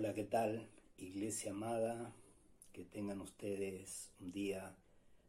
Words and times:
Hola, 0.00 0.14
¿qué 0.14 0.22
tal? 0.22 0.68
Iglesia 0.96 1.50
amada, 1.50 2.14
que 2.72 2.84
tengan 2.84 3.20
ustedes 3.20 4.12
un 4.20 4.30
día 4.30 4.76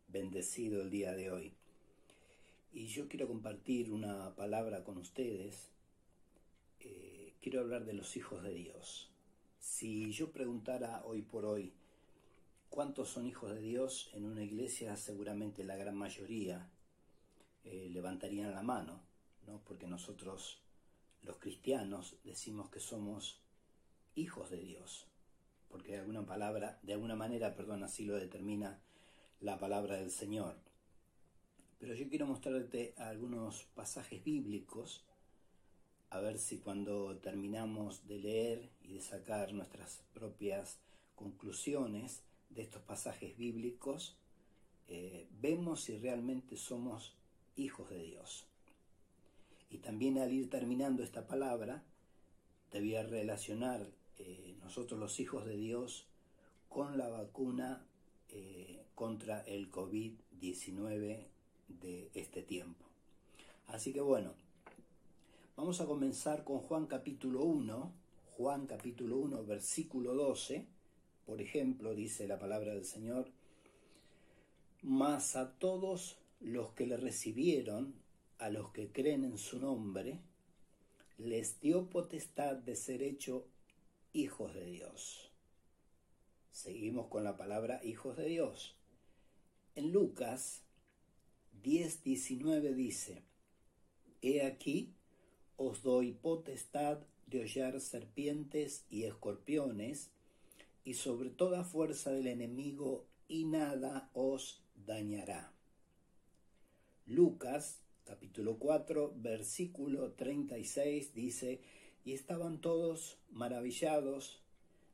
bendecido 0.09 0.83
el 0.83 0.91
día 0.91 1.15
de 1.15 1.31
hoy. 1.31 1.55
Y 2.71 2.85
yo 2.85 3.07
quiero 3.07 3.27
compartir 3.27 3.91
una 3.91 4.35
palabra 4.35 4.83
con 4.83 4.99
ustedes. 4.99 5.71
Eh, 6.81 7.33
quiero 7.41 7.61
hablar 7.61 7.83
de 7.83 7.93
los 7.93 8.15
hijos 8.15 8.43
de 8.43 8.53
Dios. 8.53 9.09
Si 9.59 10.11
yo 10.11 10.31
preguntara 10.31 11.03
hoy 11.03 11.23
por 11.23 11.45
hoy 11.45 11.73
cuántos 12.69 13.09
son 13.09 13.25
hijos 13.25 13.51
de 13.55 13.61
Dios 13.61 14.11
en 14.13 14.23
una 14.23 14.43
iglesia, 14.43 14.95
seguramente 14.97 15.63
la 15.63 15.77
gran 15.77 15.97
mayoría 15.97 16.69
eh, 17.63 17.89
levantarían 17.89 18.51
la 18.51 18.61
mano, 18.61 19.01
¿no? 19.47 19.63
Porque 19.65 19.87
nosotros, 19.87 20.61
los 21.23 21.37
cristianos, 21.37 22.17
decimos 22.23 22.69
que 22.69 22.79
somos 22.79 23.41
hijos 24.19 24.49
de 24.49 24.57
Dios, 24.57 25.07
porque 25.69 25.93
de 25.93 25.99
alguna 25.99 26.25
palabra, 26.25 26.79
de 26.83 26.93
alguna 26.93 27.15
manera, 27.15 27.55
perdón, 27.55 27.83
así 27.83 28.05
lo 28.05 28.15
determina 28.15 28.79
la 29.39 29.57
palabra 29.57 29.95
del 29.95 30.11
Señor. 30.11 30.55
Pero 31.79 31.93
yo 31.95 32.09
quiero 32.09 32.25
mostrarte 32.25 32.93
algunos 32.97 33.63
pasajes 33.73 34.23
bíblicos, 34.23 35.05
a 36.09 36.19
ver 36.19 36.39
si 36.39 36.57
cuando 36.57 37.17
terminamos 37.17 38.07
de 38.07 38.19
leer 38.19 38.69
y 38.81 38.93
de 38.95 39.01
sacar 39.01 39.53
nuestras 39.53 40.01
propias 40.13 40.79
conclusiones 41.15 42.23
de 42.49 42.63
estos 42.63 42.81
pasajes 42.81 43.37
bíblicos, 43.37 44.17
eh, 44.87 45.27
vemos 45.39 45.81
si 45.83 45.97
realmente 45.97 46.57
somos 46.57 47.15
hijos 47.55 47.89
de 47.89 48.03
Dios. 48.03 48.45
Y 49.69 49.77
también 49.77 50.17
al 50.17 50.33
ir 50.33 50.49
terminando 50.49 51.03
esta 51.03 51.27
palabra, 51.27 51.83
te 52.71 52.79
voy 52.79 52.95
a 52.95 53.03
relacionar 53.03 53.85
eh, 54.19 54.55
nosotros 54.61 54.99
los 54.99 55.19
hijos 55.19 55.45
de 55.45 55.57
Dios 55.57 56.05
con 56.67 56.97
la 56.97 57.09
vacuna 57.09 57.83
eh, 58.29 58.83
contra 58.93 59.41
el 59.41 59.71
COVID-19 59.71 61.25
de 61.81 62.11
este 62.13 62.43
tiempo. 62.43 62.85
Así 63.67 63.93
que 63.93 64.01
bueno, 64.01 64.33
vamos 65.55 65.81
a 65.81 65.85
comenzar 65.85 66.43
con 66.43 66.59
Juan 66.59 66.85
capítulo 66.85 67.41
1, 67.43 67.91
Juan 68.37 68.67
capítulo 68.67 69.17
1, 69.17 69.45
versículo 69.45 70.13
12, 70.13 70.65
por 71.25 71.41
ejemplo, 71.41 71.93
dice 71.93 72.27
la 72.27 72.39
palabra 72.39 72.73
del 72.73 72.85
Señor, 72.85 73.29
mas 74.81 75.35
a 75.35 75.51
todos 75.53 76.17
los 76.39 76.71
que 76.71 76.87
le 76.87 76.97
recibieron, 76.97 77.93
a 78.37 78.49
los 78.49 78.71
que 78.71 78.91
creen 78.91 79.23
en 79.23 79.37
su 79.37 79.59
nombre, 79.59 80.19
les 81.17 81.59
dio 81.59 81.89
potestad 81.89 82.55
de 82.55 82.75
ser 82.75 83.03
hecho 83.03 83.45
hijos 84.13 84.53
de 84.53 84.65
Dios. 84.65 85.31
Seguimos 86.51 87.07
con 87.07 87.23
la 87.23 87.37
palabra 87.37 87.79
hijos 87.83 88.17
de 88.17 88.25
Dios. 88.25 88.75
En 89.75 89.91
Lucas 89.91 90.63
10:19 91.63 92.73
dice, 92.73 93.23
He 94.21 94.45
aquí, 94.45 94.93
os 95.57 95.81
doy 95.83 96.13
potestad 96.13 96.99
de 97.27 97.41
hollar 97.41 97.79
serpientes 97.79 98.85
y 98.89 99.03
escorpiones, 99.03 100.11
y 100.83 100.95
sobre 100.95 101.29
toda 101.29 101.63
fuerza 101.63 102.11
del 102.11 102.27
enemigo, 102.27 103.05
y 103.27 103.45
nada 103.45 104.09
os 104.13 104.63
dañará. 104.75 105.53
Lucas 107.05 107.81
capítulo 108.03 108.57
4, 108.57 109.13
versículo 109.17 110.13
36 110.13 111.13
dice, 111.13 111.61
y 112.05 112.13
estaban 112.13 112.59
todos 112.59 113.17
maravillados 113.31 114.41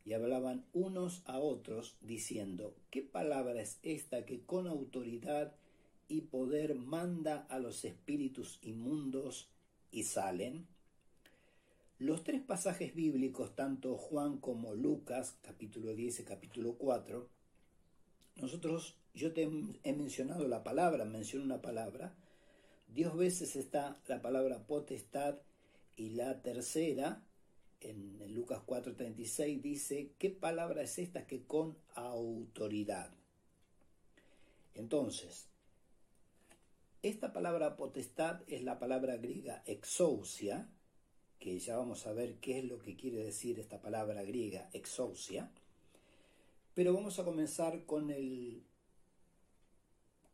y 0.05 0.13
hablaban 0.13 0.65
unos 0.73 1.23
a 1.25 1.39
otros 1.39 1.95
diciendo, 2.01 2.75
¿qué 2.91 3.01
palabra 3.01 3.61
es 3.61 3.79
esta 3.81 4.25
que 4.25 4.41
con 4.41 4.67
autoridad 4.67 5.55
y 6.07 6.21
poder 6.21 6.75
manda 6.75 7.47
a 7.49 7.59
los 7.59 7.83
espíritus 7.85 8.59
inmundos 8.61 9.49
y 9.91 10.03
salen? 10.03 10.67
Los 11.97 12.23
tres 12.23 12.41
pasajes 12.41 12.93
bíblicos, 12.93 13.55
tanto 13.55 13.97
Juan 13.97 14.37
como 14.37 14.75
Lucas, 14.75 15.37
capítulo 15.41 15.95
10 15.95 16.19
y 16.19 16.23
capítulo 16.23 16.73
4, 16.73 17.27
nosotros, 18.35 18.95
yo 19.13 19.33
te 19.33 19.49
he 19.83 19.93
mencionado 19.93 20.47
la 20.47 20.63
palabra, 20.63 21.05
menciono 21.05 21.45
una 21.45 21.61
palabra, 21.61 22.13
Dios 22.93 23.15
veces 23.15 23.55
está 23.55 23.97
la 24.07 24.21
palabra 24.21 24.67
potestad 24.67 25.35
y 25.95 26.11
la 26.11 26.41
tercera, 26.41 27.23
en, 27.81 28.33
Lucas 28.33 28.61
4:36, 28.65 29.61
dice, 29.61 30.11
¿qué 30.17 30.29
palabra 30.29 30.83
es 30.83 30.97
esta 30.99 31.25
que 31.25 31.43
con 31.43 31.77
autoridad? 31.93 33.11
Entonces, 34.73 35.47
esta 37.01 37.31
palabra 37.33 37.77
potestad 37.77 38.41
es 38.47 38.63
la 38.63 38.79
palabra 38.79 39.17
griega 39.17 39.63
exousia, 39.65 40.67
que 41.39 41.59
ya 41.59 41.77
vamos 41.77 42.07
a 42.07 42.13
ver 42.13 42.35
qué 42.35 42.59
es 42.59 42.65
lo 42.65 42.79
que 42.79 42.95
quiere 42.95 43.23
decir 43.23 43.59
esta 43.59 43.79
palabra 43.79 44.23
griega 44.23 44.69
exousia, 44.73 45.51
pero 46.73 46.93
vamos 46.93 47.19
a 47.19 47.23
comenzar 47.23 47.85
con 47.85 48.09
el 48.09 48.63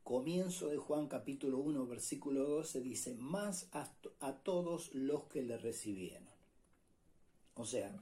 comienzo 0.04 0.70
de 0.70 0.78
Juan 0.78 1.08
capítulo 1.08 1.60
1 1.60 1.86
versículo 1.88 2.44
12 2.44 2.82
dice, 2.82 3.14
más 3.16 3.70
a, 3.72 3.92
todos 4.44 4.94
los 4.94 5.26
que 5.26 5.42
le 5.42 5.58
recibieron. 5.58 6.28
O 7.56 7.66
sea, 7.66 7.96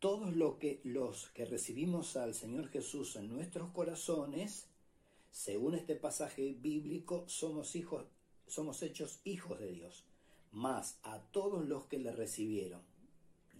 todos 0.00 0.34
los 0.34 0.56
que, 0.56 0.80
los 0.84 1.28
que 1.30 1.44
recibimos 1.44 2.16
al 2.16 2.34
Señor 2.34 2.68
Jesús 2.68 3.16
en 3.16 3.32
nuestros 3.32 3.70
corazones, 3.70 4.66
según 5.30 5.74
este 5.74 5.94
pasaje 5.94 6.56
bíblico, 6.60 7.24
somos 7.28 7.76
hijos, 7.76 8.04
somos 8.46 8.82
hechos 8.82 9.20
hijos 9.24 9.60
de 9.60 9.72
Dios. 9.72 10.04
Más 10.52 10.98
a 11.02 11.20
todos 11.32 11.66
los 11.66 11.86
que 11.86 11.98
le 11.98 12.12
recibieron. 12.12 12.82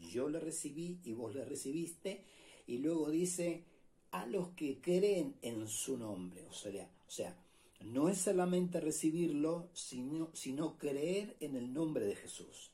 Yo 0.00 0.28
le 0.28 0.40
recibí 0.40 1.00
y 1.04 1.12
vos 1.12 1.34
le 1.34 1.44
recibiste. 1.44 2.24
Y 2.66 2.78
luego 2.78 3.10
dice, 3.10 3.64
a 4.10 4.26
los 4.26 4.50
que 4.50 4.80
creen 4.80 5.36
en 5.42 5.66
su 5.66 5.96
nombre. 5.96 6.46
O 6.46 6.52
sea, 6.52 6.88
o 7.06 7.10
sea 7.10 7.43
no 7.84 8.08
es 8.08 8.18
solamente 8.18 8.80
recibirlo, 8.80 9.68
sino, 9.74 10.30
sino 10.32 10.78
creer 10.78 11.36
en 11.40 11.54
el 11.54 11.74
nombre 11.74 12.06
de 12.06 12.16
Jesús. 12.16 12.70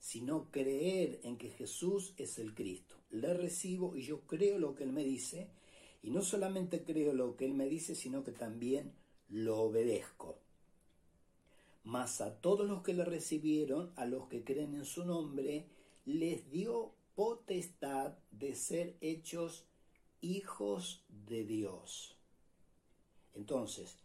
Sino 0.00 0.50
creer 0.50 1.20
en 1.24 1.36
que 1.36 1.50
Jesús 1.50 2.14
es 2.16 2.38
el 2.38 2.54
Cristo. 2.54 2.96
Le 3.10 3.34
recibo 3.34 3.94
y 3.94 4.02
yo 4.02 4.22
creo 4.22 4.58
lo 4.58 4.74
que 4.74 4.84
Él 4.84 4.92
me 4.92 5.04
dice. 5.04 5.50
Y 6.02 6.10
no 6.10 6.22
solamente 6.22 6.84
creo 6.84 7.12
lo 7.12 7.36
que 7.36 7.44
Él 7.44 7.52
me 7.52 7.68
dice, 7.68 7.94
sino 7.94 8.24
que 8.24 8.32
también 8.32 8.92
lo 9.28 9.60
obedezco. 9.60 10.38
Mas 11.84 12.22
a 12.22 12.40
todos 12.40 12.66
los 12.66 12.82
que 12.82 12.94
le 12.94 13.04
recibieron, 13.04 13.92
a 13.96 14.06
los 14.06 14.26
que 14.28 14.42
creen 14.42 14.74
en 14.74 14.86
su 14.86 15.04
nombre, 15.04 15.66
les 16.06 16.50
dio 16.50 16.94
potestad 17.14 18.14
de 18.30 18.54
ser 18.54 18.96
hechos 19.02 19.66
hijos 20.22 21.04
de 21.26 21.44
Dios. 21.44 22.16
Entonces, 23.34 23.96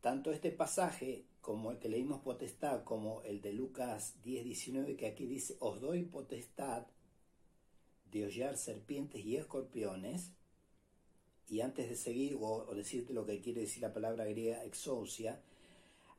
tanto 0.00 0.32
este 0.32 0.50
pasaje 0.50 1.24
como 1.40 1.70
el 1.70 1.78
que 1.78 1.88
leímos 1.88 2.20
potestad, 2.20 2.84
como 2.84 3.22
el 3.22 3.40
de 3.40 3.52
Lucas 3.52 4.14
10, 4.22 4.44
19, 4.44 4.96
que 4.96 5.06
aquí 5.06 5.26
dice, 5.26 5.56
os 5.60 5.80
doy 5.80 6.02
potestad 6.02 6.86
de 8.10 8.24
hollar 8.24 8.56
serpientes 8.56 9.24
y 9.24 9.36
escorpiones, 9.36 10.32
y 11.48 11.62
antes 11.62 11.88
de 11.88 11.96
seguir 11.96 12.36
o, 12.40 12.66
decirte 12.74 13.12
lo 13.12 13.26
que 13.26 13.40
quiere 13.40 13.62
decir 13.62 13.82
la 13.82 13.92
palabra 13.92 14.24
griega 14.24 14.64
exousia, 14.64 15.40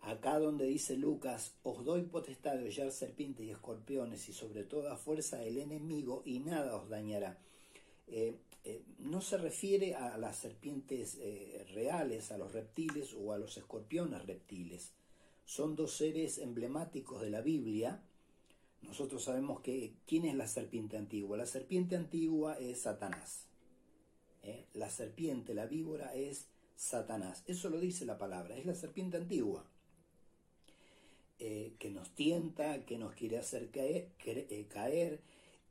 acá 0.01 0.39
donde 0.39 0.65
dice 0.65 0.97
Lucas, 0.97 1.55
os 1.63 1.85
doy 1.85 2.03
potestad 2.03 2.57
de 2.57 2.65
hollar 2.65 2.91
serpientes 2.91 3.45
y 3.45 3.51
escorpiones 3.51 4.27
y 4.27 4.33
sobre 4.33 4.63
toda 4.63 4.97
fuerza 4.97 5.37
del 5.37 5.57
enemigo 5.57 6.23
y 6.25 6.39
nada 6.39 6.75
os 6.75 6.89
dañará. 6.89 7.37
Eh, 8.11 8.35
eh, 8.65 8.83
no 8.99 9.21
se 9.21 9.37
refiere 9.37 9.95
a 9.95 10.17
las 10.17 10.35
serpientes 10.35 11.17
eh, 11.21 11.65
reales, 11.73 12.31
a 12.31 12.37
los 12.37 12.51
reptiles 12.51 13.15
o 13.17 13.31
a 13.31 13.37
los 13.37 13.57
escorpiones 13.57 14.25
reptiles. 14.25 14.91
Son 15.45 15.75
dos 15.75 15.93
seres 15.93 16.37
emblemáticos 16.37 17.21
de 17.21 17.29
la 17.29 17.41
Biblia. 17.41 18.03
Nosotros 18.81 19.23
sabemos 19.23 19.61
que 19.61 19.93
quién 20.05 20.25
es 20.25 20.35
la 20.35 20.47
serpiente 20.47 20.97
antigua. 20.97 21.37
La 21.37 21.45
serpiente 21.45 21.95
antigua 21.95 22.57
es 22.59 22.81
Satanás. 22.81 23.47
La 24.73 24.89
serpiente, 24.89 25.53
la 25.53 25.67
víbora 25.67 26.15
es 26.15 26.47
Satanás. 26.75 27.43
Eso 27.45 27.69
lo 27.69 27.79
dice 27.79 28.05
la 28.05 28.17
palabra. 28.17 28.57
Es 28.57 28.65
la 28.65 28.75
serpiente 28.75 29.17
antigua. 29.17 29.65
que 31.37 31.91
nos 31.91 32.13
tienta, 32.15 32.85
que 32.85 32.97
nos 32.97 33.13
quiere 33.13 33.37
hacer 33.37 33.69
caer, 33.71 34.09
caer 34.69 35.21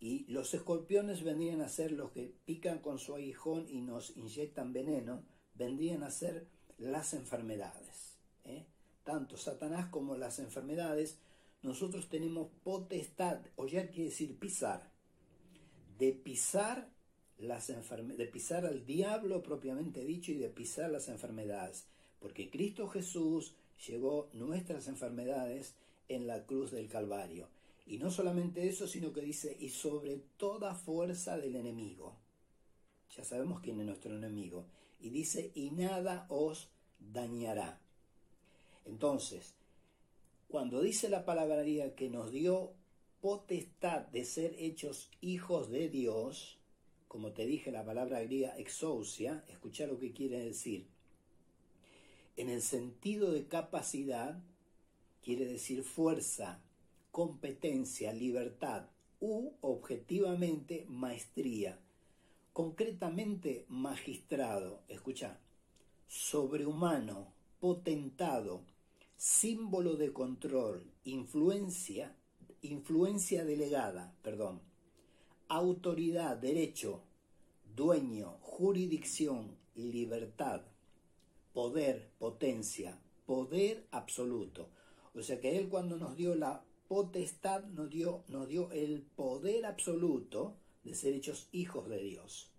y 0.01 0.25
los 0.29 0.55
escorpiones 0.55 1.23
vendrían 1.23 1.61
a 1.61 1.69
ser 1.69 1.93
los 1.93 2.11
que 2.11 2.35
pican 2.47 2.79
con 2.79 2.99
su 2.99 3.15
aguijón 3.15 3.69
y 3.69 3.83
nos 3.83 4.17
inyectan 4.17 4.73
veneno, 4.73 5.23
vendrían 5.55 6.03
a 6.03 6.11
ser 6.11 6.47
las 6.79 7.13
enfermedades. 7.13 8.17
¿eh? 8.45 8.65
Tanto 9.05 9.37
Satanás 9.37 9.91
como 9.91 10.17
las 10.17 10.39
enfermedades, 10.39 11.19
nosotros 11.63 12.09
tenemos 12.09 12.49
potestad, 12.65 13.41
o 13.57 13.67
ya 13.67 13.89
quiere 13.89 14.09
decir 14.09 14.39
pisar, 14.39 14.91
de 15.99 16.13
pisar 16.13 16.89
las 17.37 17.69
de 17.69 18.27
pisar 18.27 18.67
al 18.67 18.85
diablo 18.85 19.43
propiamente 19.43 20.05
dicho 20.05 20.33
y 20.33 20.37
de 20.37 20.49
pisar 20.49 20.91
las 20.91 21.09
enfermedades, 21.09 21.87
porque 22.21 22.51
Cristo 22.51 22.89
Jesús 22.89 23.55
llevó 23.87 24.29
nuestras 24.33 24.89
enfermedades 24.89 25.75
en 26.09 26.27
la 26.27 26.45
cruz 26.45 26.71
del 26.71 26.89
Calvario. 26.89 27.49
Y 27.91 27.99
no 27.99 28.09
solamente 28.09 28.69
eso, 28.69 28.87
sino 28.87 29.13
que 29.13 29.21
dice, 29.21 29.57
y 29.59 29.71
sobre 29.71 30.19
toda 30.37 30.77
fuerza 30.77 31.37
del 31.37 31.57
enemigo. 31.57 32.15
Ya 33.17 33.25
sabemos 33.25 33.61
quién 33.61 33.81
es 33.81 33.87
nuestro 33.87 34.17
enemigo. 34.17 34.65
Y 35.01 35.11
dice, 35.11 35.51
y 35.57 35.73
nada 35.73 36.25
os 36.29 36.69
dañará. 37.01 37.81
Entonces, 38.87 39.55
cuando 40.47 40.81
dice 40.83 41.09
la 41.09 41.25
palabra 41.25 41.65
que 41.97 42.09
nos 42.09 42.31
dio 42.31 42.75
potestad 43.21 44.07
de 44.07 44.25
ser 44.25 44.55
hechos 44.57 45.11
hijos 45.21 45.69
de 45.69 45.89
Dios, 45.89 46.59
como 47.09 47.33
te 47.33 47.45
dije 47.45 47.73
la 47.73 47.85
palabra 47.85 48.23
griega 48.23 48.57
exousia, 48.57 49.45
escucha 49.49 49.89
lo 49.89 49.99
que 49.99 50.13
quiere 50.13 50.39
decir. 50.39 50.87
En 52.37 52.51
el 52.51 52.63
sentido 52.63 53.33
de 53.33 53.49
capacidad, 53.49 54.41
quiere 55.25 55.45
decir 55.47 55.83
fuerza, 55.83 56.63
competencia, 57.11 58.13
libertad, 58.13 58.87
u 59.21 59.53
objetivamente 59.61 60.87
maestría, 60.89 61.79
concretamente 62.53 63.67
magistrado, 63.69 64.83
escucha, 64.89 65.39
sobrehumano, 66.09 67.33
potentado, 67.61 68.63
símbolo 69.17 69.97
de 69.97 70.13
control, 70.13 70.91
influencia, 71.05 72.17
influencia 72.63 73.45
delegada, 73.45 74.15
perdón, 74.23 74.63
autoridad, 75.49 76.39
derecho, 76.39 77.03
dueño, 77.77 78.39
jurisdicción, 78.41 79.57
libertad, 79.75 80.63
poder, 81.53 82.11
potencia, 82.19 82.99
poder 83.27 83.87
absoluto. 83.91 84.69
O 85.15 85.23
sea 85.23 85.41
que 85.41 85.59
Él 85.59 85.69
cuando 85.69 85.97
nos 85.97 86.17
dio 86.17 86.35
la 86.35 86.65
potestad, 86.91 87.63
nos 87.67 87.89
dio, 87.89 88.25
dio 88.49 88.73
el 88.73 89.03
poder 89.03 89.65
absoluto 89.65 90.57
de 90.83 90.97
ser 90.97 91.15
hechos 91.15 91.49
hijos 91.53 91.89
de 91.89 92.03
Dios. 92.03 92.51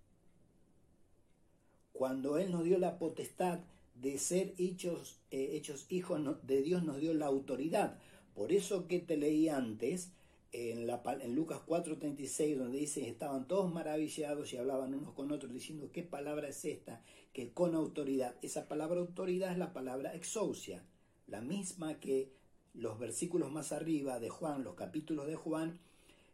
Cuando 1.92 2.38
Él 2.38 2.50
nos 2.50 2.63
dio 2.63 2.78
la 2.78 2.98
potestad 2.98 3.60
de 3.94 4.18
ser 4.18 4.54
hechos, 4.57 5.19
eh, 5.31 5.50
hechos 5.57 5.86
hijos 5.89 6.22
de 6.48 6.62
Dios, 6.62 6.86
nos 6.86 7.01
dio 7.01 7.13
la 7.13 7.25
autoridad. 7.25 8.00
Por 8.33 8.54
eso 8.54 8.88
que 8.88 9.00
te 9.00 9.18
leí 9.18 9.50
antes, 9.50 10.13
en, 10.54 10.88
la, 10.88 11.01
en 11.19 11.36
Lucas 11.36 11.60
4:36, 11.68 12.56
donde 12.56 12.80
dice, 12.80 13.10
estaban 13.10 13.50
todos 13.50 13.69
maravillados 13.74 14.54
y 14.54 14.57
hablaban 14.57 14.94
unos 14.94 15.13
con 15.13 15.30
otros 15.33 15.51
diciendo, 15.51 15.92
¿qué 15.92 16.04
palabra 16.04 16.48
es 16.48 16.63
esta? 16.63 17.04
Que 17.33 17.51
con 17.51 17.75
autoridad. 17.75 18.38
Esa 18.42 18.69
palabra 18.69 19.01
autoridad 19.01 19.51
es 19.51 19.57
la 19.57 19.74
palabra 19.74 20.16
exousia, 20.16 20.86
la 21.28 21.42
misma 21.42 22.00
que 22.00 22.39
los 22.73 23.00
versículos 23.00 23.51
más 23.51 23.71
arriba 23.71 24.19
de 24.19 24.29
Juan, 24.29 24.63
los 24.63 24.75
capítulos 24.75 25.27
de 25.27 25.35
Juan, 25.35 25.79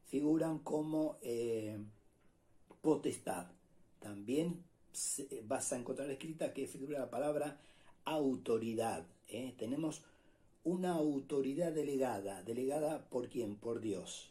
figuran 0.06 0.60
como 0.60 1.18
eh, 1.22 1.78
potestad. 2.82 3.48
También 4.00 4.64
vas 5.44 5.74
a 5.74 5.78
encontrar 5.78 6.10
escrita 6.10 6.54
que 6.54 6.68
figura 6.68 7.00
la 7.00 7.10
palabra 7.10 7.60
autoridad. 8.06 9.06
¿eh? 9.28 9.54
Tenemos 9.58 10.04
una 10.64 10.94
autoridad 10.94 11.72
delegada. 11.72 12.44
¿Delegada 12.44 13.08
por 13.10 13.30
quién? 13.30 13.56
Por 13.56 13.80
Dios. 13.80 14.30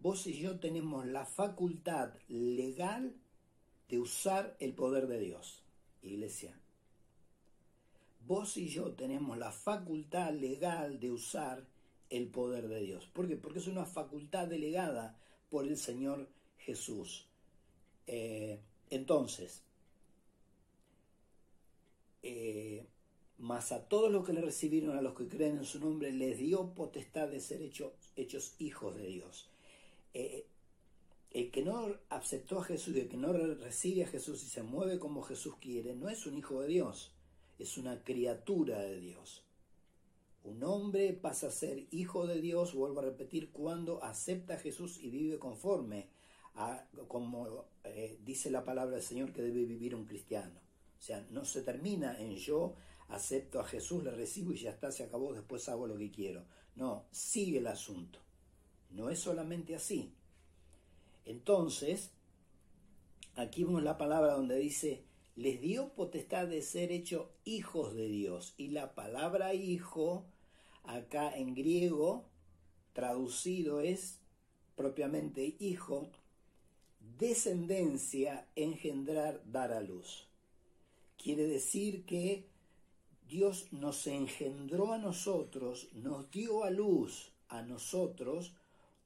Vos 0.00 0.26
y 0.26 0.38
yo 0.38 0.60
tenemos 0.60 1.06
la 1.06 1.24
facultad 1.24 2.14
legal 2.28 3.14
de 3.88 3.98
usar 3.98 4.56
el 4.60 4.74
poder 4.74 5.08
de 5.08 5.18
Dios. 5.18 5.62
Iglesia. 6.02 6.54
Vos 8.28 8.58
y 8.58 8.68
yo 8.68 8.92
tenemos 8.92 9.38
la 9.38 9.50
facultad 9.50 10.34
legal 10.34 11.00
de 11.00 11.10
usar 11.10 11.66
el 12.10 12.28
poder 12.28 12.68
de 12.68 12.80
Dios. 12.82 13.06
¿Por 13.06 13.26
qué? 13.26 13.36
Porque 13.36 13.58
es 13.58 13.68
una 13.68 13.86
facultad 13.86 14.46
delegada 14.46 15.18
por 15.48 15.66
el 15.66 15.78
Señor 15.78 16.28
Jesús. 16.58 17.26
Eh, 18.06 18.60
entonces, 18.90 19.62
eh, 22.22 22.86
mas 23.38 23.72
a 23.72 23.88
todos 23.88 24.12
los 24.12 24.26
que 24.26 24.34
le 24.34 24.42
recibieron, 24.42 24.98
a 24.98 25.00
los 25.00 25.14
que 25.14 25.26
creen 25.26 25.56
en 25.56 25.64
su 25.64 25.80
nombre, 25.80 26.12
les 26.12 26.36
dio 26.36 26.74
potestad 26.74 27.28
de 27.28 27.40
ser 27.40 27.62
hechos, 27.62 28.54
hijos 28.58 28.94
de 28.94 29.06
Dios. 29.06 29.48
Eh, 30.12 30.44
el 31.30 31.50
que 31.50 31.62
no 31.62 31.94
aceptó 32.10 32.60
a 32.60 32.64
Jesús 32.64 32.94
el 32.94 33.08
que 33.08 33.16
no 33.16 33.32
recibe 33.32 34.04
a 34.04 34.08
Jesús 34.08 34.44
y 34.44 34.48
se 34.48 34.62
mueve 34.62 34.98
como 34.98 35.22
Jesús 35.22 35.54
quiere, 35.58 35.94
no 35.94 36.10
es 36.10 36.26
un 36.26 36.36
hijo 36.36 36.60
de 36.60 36.68
Dios, 36.68 37.14
es 37.58 37.78
una 37.78 38.02
criatura 38.02 38.78
de 38.80 39.00
Dios. 39.00 39.44
Un 40.44 40.62
hombre 40.64 41.12
pasa 41.12 41.48
a 41.48 41.50
ser 41.50 41.86
hijo 41.90 42.26
de 42.26 42.40
Dios, 42.40 42.74
vuelvo 42.74 43.00
a 43.00 43.04
repetir, 43.04 43.50
cuando 43.50 44.02
acepta 44.02 44.54
a 44.54 44.58
Jesús 44.58 44.98
y 45.02 45.10
vive 45.10 45.38
conforme 45.38 46.08
a 46.54 46.84
como 47.06 47.66
eh, 47.84 48.18
dice 48.24 48.50
la 48.50 48.64
palabra 48.64 48.96
del 48.96 49.04
Señor 49.04 49.32
que 49.32 49.42
debe 49.42 49.64
vivir 49.64 49.94
un 49.94 50.06
cristiano. 50.06 50.60
O 50.98 51.02
sea, 51.02 51.24
no 51.30 51.44
se 51.44 51.62
termina 51.62 52.18
en 52.18 52.36
yo 52.36 52.74
acepto 53.08 53.60
a 53.60 53.64
Jesús, 53.64 54.02
le 54.04 54.10
recibo 54.10 54.52
y 54.52 54.58
ya 54.58 54.70
está, 54.70 54.90
se 54.90 55.04
acabó, 55.04 55.32
después 55.32 55.68
hago 55.68 55.86
lo 55.86 55.96
que 55.96 56.10
quiero. 56.10 56.44
No, 56.76 57.06
sigue 57.10 57.58
el 57.58 57.66
asunto. 57.66 58.18
No 58.90 59.10
es 59.10 59.18
solamente 59.18 59.74
así. 59.74 60.12
Entonces, 61.24 62.10
aquí 63.36 63.64
vemos 63.64 63.82
la 63.82 63.98
palabra 63.98 64.34
donde 64.34 64.56
dice, 64.56 65.04
les 65.38 65.60
dio 65.60 65.90
potestad 65.90 66.48
de 66.48 66.62
ser 66.62 66.90
hechos 66.90 67.28
hijos 67.44 67.94
de 67.94 68.08
Dios. 68.08 68.54
Y 68.56 68.70
la 68.70 68.96
palabra 68.96 69.54
hijo, 69.54 70.24
acá 70.82 71.30
en 71.36 71.54
griego, 71.54 72.24
traducido 72.92 73.80
es 73.80 74.18
propiamente 74.74 75.54
hijo, 75.60 76.10
descendencia, 77.20 78.48
engendrar, 78.56 79.40
dar 79.46 79.70
a 79.72 79.80
luz. 79.80 80.26
Quiere 81.16 81.46
decir 81.46 82.04
que 82.04 82.44
Dios 83.28 83.72
nos 83.72 84.08
engendró 84.08 84.92
a 84.92 84.98
nosotros, 84.98 85.86
nos 85.92 86.28
dio 86.32 86.64
a 86.64 86.70
luz 86.70 87.30
a 87.48 87.62
nosotros 87.62 88.54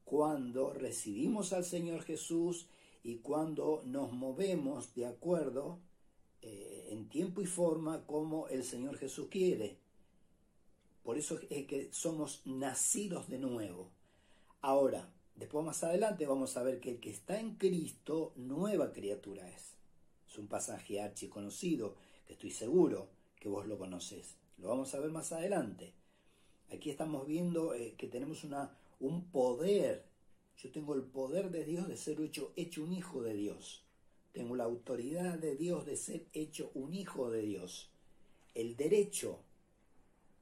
cuando 0.06 0.73
recibimos 0.73 1.52
al 1.52 1.67
Señor 1.67 2.05
Jesús 2.05 2.69
y 3.05 3.17
cuando 3.17 3.82
nos 3.84 4.12
movemos 4.12 4.94
de 4.94 5.05
acuerdo 5.05 5.79
eh, 6.43 6.89
en 6.91 7.08
tiempo 7.08 7.41
y 7.41 7.46
forma 7.46 8.05
como 8.06 8.49
el 8.49 8.65
Señor 8.65 8.99
Jesús 8.99 9.29
quiere. 9.31 9.79
Por 11.03 11.17
eso 11.17 11.39
es 11.51 11.67
que 11.67 11.89
somos 11.93 12.43
nacidos 12.44 13.29
de 13.29 13.39
nuevo. 13.39 13.91
Ahora, 14.61 15.13
después 15.37 15.65
más 15.65 15.82
adelante 15.82 16.27
vamos 16.27 16.56
a 16.56 16.63
ver 16.63 16.81
que 16.81 16.91
el 16.91 17.01
que 17.01 17.11
está 17.11 17.41
en 17.41 17.56
Cristo, 17.56 18.32
nueva 18.37 18.93
criatura 18.93 19.49
es. 19.49 19.75
Es 20.29 20.39
un 20.39 20.49
pasaje 20.49 21.01
archiconocido 21.01 21.96
que 22.27 22.34
estoy 22.34 22.51
seguro 22.51 23.11
que 23.39 23.49
vos 23.49 23.67
lo 23.67 23.79
conoces. 23.79 24.37
Lo 24.58 24.69
vamos 24.69 24.94
a 24.94 25.01
ver 25.01 25.11
más 25.11 25.32
adelante. 25.32 25.94
Aquí 26.72 26.91
estamos 26.91 27.27
viendo 27.27 27.75
eh, 27.75 27.94
que 27.99 28.08
tenemos 28.08 28.44
una, 28.44 28.77
un 29.01 29.31
poder. 29.31 30.06
Yo 30.56 30.70
tengo 30.70 30.94
el 30.94 31.03
poder 31.03 31.51
de 31.51 31.65
Dios 31.65 31.89
de 31.89 31.96
ser 31.96 32.20
hecho, 32.20 32.53
hecho 32.56 32.82
un 32.82 32.93
hijo 32.93 33.22
de 33.22 33.34
Dios. 33.34 33.81
Tengo 34.32 34.56
la 34.56 34.65
autoridad 34.65 35.39
de 35.39 35.56
Dios 35.56 35.84
de 35.84 35.96
ser 35.96 36.24
hecho 36.32 36.70
un 36.74 36.94
hijo 36.94 37.31
de 37.31 37.43
Dios. 37.43 37.91
El 38.55 38.77
derecho, 38.77 39.41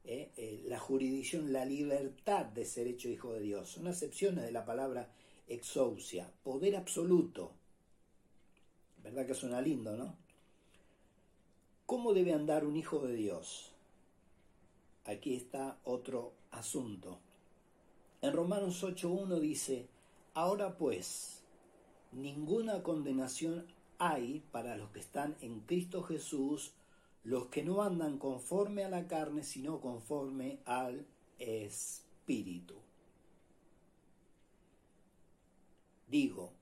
eh, 0.04 0.30
eh, 0.36 0.62
la 0.66 0.78
jurisdicción, 0.78 1.52
la 1.52 1.64
libertad 1.64 2.46
de 2.46 2.64
ser 2.64 2.86
hecho 2.86 3.08
hijo 3.08 3.32
de 3.32 3.40
Dios. 3.40 3.68
Son 3.68 3.88
acepciones 3.88 4.44
de 4.44 4.52
la 4.52 4.64
palabra 4.64 5.08
exousia, 5.48 6.30
poder 6.44 6.76
absoluto. 6.76 7.52
¿Verdad 9.02 9.26
que 9.26 9.34
suena 9.34 9.60
lindo, 9.60 9.96
no? 9.96 10.16
¿Cómo 11.86 12.12
debe 12.12 12.32
andar 12.32 12.64
un 12.64 12.76
hijo 12.76 13.00
de 13.00 13.14
Dios? 13.14 13.72
Aquí 15.04 15.34
está 15.34 15.78
otro 15.84 16.32
asunto. 16.52 17.18
En 18.22 18.32
Romanos 18.32 18.84
8.1 18.84 19.40
dice, 19.40 19.88
ahora 20.34 20.76
pues, 20.76 21.42
ninguna 22.12 22.82
condenación 22.82 23.66
hay 24.00 24.42
para 24.50 24.76
los 24.76 24.90
que 24.90 25.00
están 25.00 25.36
en 25.42 25.60
Cristo 25.60 26.02
Jesús, 26.02 26.72
los 27.22 27.46
que 27.46 27.62
no 27.62 27.82
andan 27.82 28.18
conforme 28.18 28.82
a 28.82 28.88
la 28.88 29.06
carne, 29.06 29.44
sino 29.44 29.80
conforme 29.80 30.58
al 30.64 31.06
Espíritu. 31.38 32.74
Digo, 36.08 36.54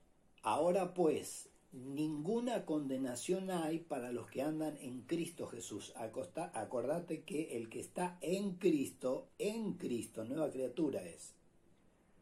ahora 0.43 0.93
pues, 0.93 1.49
ninguna 1.73 2.67
condenación 2.67 3.51
hay 3.51 3.79
para 3.79 4.11
los 4.11 4.29
que 4.29 4.43
andan 4.43 4.77
en 4.79 5.03
Cristo 5.03 5.47
Jesús. 5.47 5.95
acordate 5.97 7.23
que 7.23 7.57
el 7.57 7.69
que 7.69 7.81
está 7.81 8.19
en 8.21 8.57
Cristo, 8.57 9.29
en 9.39 9.75
Cristo, 9.75 10.25
nueva 10.25 10.51
criatura 10.51 11.07
es. 11.07 11.35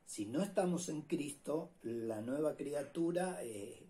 Si 0.05 0.27
no 0.27 0.43
estamos 0.43 0.89
en 0.89 1.03
Cristo, 1.03 1.71
la 1.83 2.21
nueva 2.21 2.55
criatura 2.55 3.43
eh, 3.43 3.86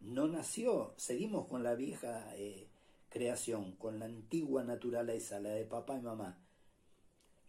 no 0.00 0.28
nació, 0.28 0.94
seguimos 0.96 1.46
con 1.46 1.62
la 1.62 1.74
vieja 1.74 2.34
eh, 2.36 2.68
creación, 3.10 3.72
con 3.76 3.98
la 3.98 4.06
antigua 4.06 4.64
naturaleza, 4.64 5.40
la 5.40 5.50
de 5.50 5.64
papá 5.64 5.98
y 5.98 6.02
mamá. 6.02 6.38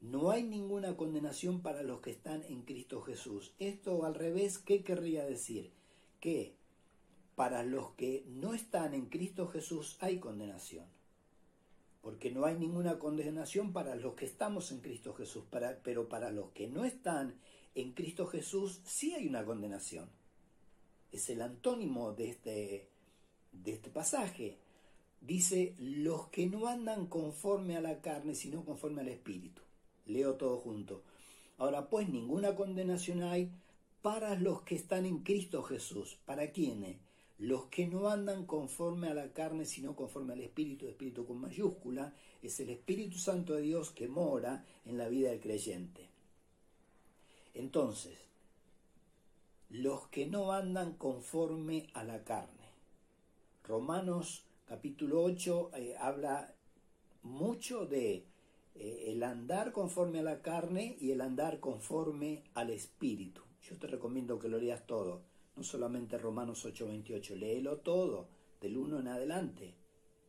No 0.02 0.32
hay 0.32 0.44
ninguna 0.44 0.98
condenación 0.98 1.62
para 1.62 1.84
los 1.84 2.02
que 2.02 2.10
están 2.10 2.44
en 2.44 2.64
Cristo 2.64 3.02
Jesús. 3.02 3.54
Esto 3.60 4.04
al 4.04 4.16
revés, 4.16 4.58
¿qué 4.58 4.84
querría 4.84 5.26
decir? 5.26 5.72
Que 6.20 6.56
para 7.36 7.64
los 7.64 7.92
que 7.92 8.26
no 8.28 8.54
están 8.54 8.94
en 8.94 9.06
Cristo 9.06 9.48
Jesús 9.48 9.98
hay 10.00 10.20
condenación. 10.20 10.86
Porque 12.02 12.32
no 12.32 12.46
hay 12.46 12.58
ninguna 12.58 12.98
condenación 12.98 13.74
para 13.74 13.96
los 13.96 14.16
que 14.16 14.26
estamos 14.26 14.72
en 14.72 14.80
Cristo 14.80 15.14
Jesús, 15.14 15.46
pero 15.84 16.10
para 16.10 16.32
los 16.32 16.50
que 16.50 16.68
no 16.68 16.84
están 16.84 17.36
en 17.76 17.94
Cristo 17.94 18.26
Jesús 18.26 18.82
sí 18.84 19.14
hay 19.14 19.28
una 19.28 19.46
condenación. 19.46 20.10
Es 21.12 21.30
el 21.30 21.42
antónimo 21.42 22.14
de 22.14 22.30
este, 22.30 22.88
de 23.52 23.72
este 23.74 23.90
pasaje. 23.90 24.58
Dice, 25.20 25.76
los 25.78 26.28
que 26.28 26.48
no 26.48 26.68
andan 26.68 27.06
conforme 27.08 27.78
a 27.78 27.82
la 27.82 28.02
carne, 28.02 28.34
sino 28.36 28.66
conforme 28.66 29.02
al 29.02 29.10
Espíritu. 29.10 29.62
Leo 30.06 30.36
todo 30.36 30.58
junto. 30.58 31.04
Ahora 31.58 31.90
pues 31.90 32.10
ninguna 32.10 32.56
condenación 32.56 33.22
hay 33.24 33.52
para 34.02 34.36
los 34.36 34.64
que 34.64 34.76
están 34.76 35.06
en 35.06 35.20
Cristo 35.20 35.62
Jesús. 35.62 36.18
¿Para 36.26 36.52
quiénes? 36.52 36.98
Los 37.38 37.66
que 37.66 37.88
no 37.88 38.10
andan 38.10 38.46
conforme 38.46 39.10
a 39.10 39.14
la 39.14 39.32
carne, 39.34 39.66
sino 39.66 39.96
conforme 39.96 40.34
al 40.34 40.42
Espíritu, 40.42 40.88
Espíritu 40.88 41.26
con 41.26 41.40
mayúscula, 41.40 42.14
es 42.42 42.60
el 42.60 42.70
Espíritu 42.70 43.18
Santo 43.18 43.54
de 43.54 43.62
Dios 43.62 43.92
que 43.92 44.08
mora 44.08 44.66
en 44.86 44.98
la 44.98 45.08
vida 45.08 45.30
del 45.30 45.40
creyente. 45.40 46.08
Entonces, 47.54 48.18
los 49.72 50.10
que 50.10 50.26
no 50.26 50.52
andan 50.52 50.96
conforme 50.96 51.88
a 51.94 52.04
la 52.04 52.26
carne. 52.26 52.68
Romanos 53.64 54.44
capítulo 54.66 55.24
8 55.24 55.72
eh, 55.76 55.96
habla 55.98 56.54
mucho 57.24 57.86
de 57.86 58.26
eh, 58.76 59.06
el 59.08 59.24
andar 59.24 59.72
conforme 59.72 60.20
a 60.20 60.24
la 60.24 60.42
carne 60.42 60.98
y 61.00 61.12
el 61.12 61.22
andar 61.22 61.62
conforme 61.62 62.44
al 62.54 62.70
espíritu. 62.70 63.42
Yo 63.62 63.78
te 63.78 63.88
recomiendo 63.88 64.40
que 64.40 64.50
lo 64.50 64.58
leas 64.58 64.86
todo, 64.86 65.22
no 65.56 65.64
solamente 65.64 66.18
Romanos 66.18 66.66
8:28, 66.66 67.36
léelo 67.36 67.78
todo, 67.78 68.28
del 68.60 68.76
1 68.76 69.00
en 69.00 69.08
adelante. 69.08 69.74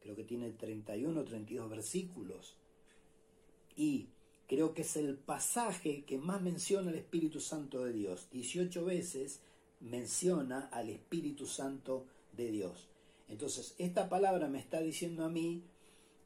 Creo 0.00 0.14
que 0.14 0.24
tiene 0.24 0.52
31 0.52 1.20
o 1.20 1.24
32 1.24 1.68
versículos. 1.68 2.56
Y 3.74 4.08
creo 4.52 4.74
que 4.74 4.82
es 4.82 4.98
el 4.98 5.16
pasaje 5.16 6.04
que 6.04 6.18
más 6.18 6.42
menciona 6.42 6.90
el 6.90 6.98
Espíritu 6.98 7.40
Santo 7.40 7.86
de 7.86 7.94
Dios. 7.94 8.28
18 8.32 8.84
veces 8.84 9.40
menciona 9.80 10.68
al 10.70 10.90
Espíritu 10.90 11.46
Santo 11.46 12.04
de 12.36 12.50
Dios. 12.50 12.90
Entonces, 13.28 13.74
esta 13.78 14.10
palabra 14.10 14.48
me 14.48 14.58
está 14.58 14.82
diciendo 14.82 15.24
a 15.24 15.30
mí 15.30 15.64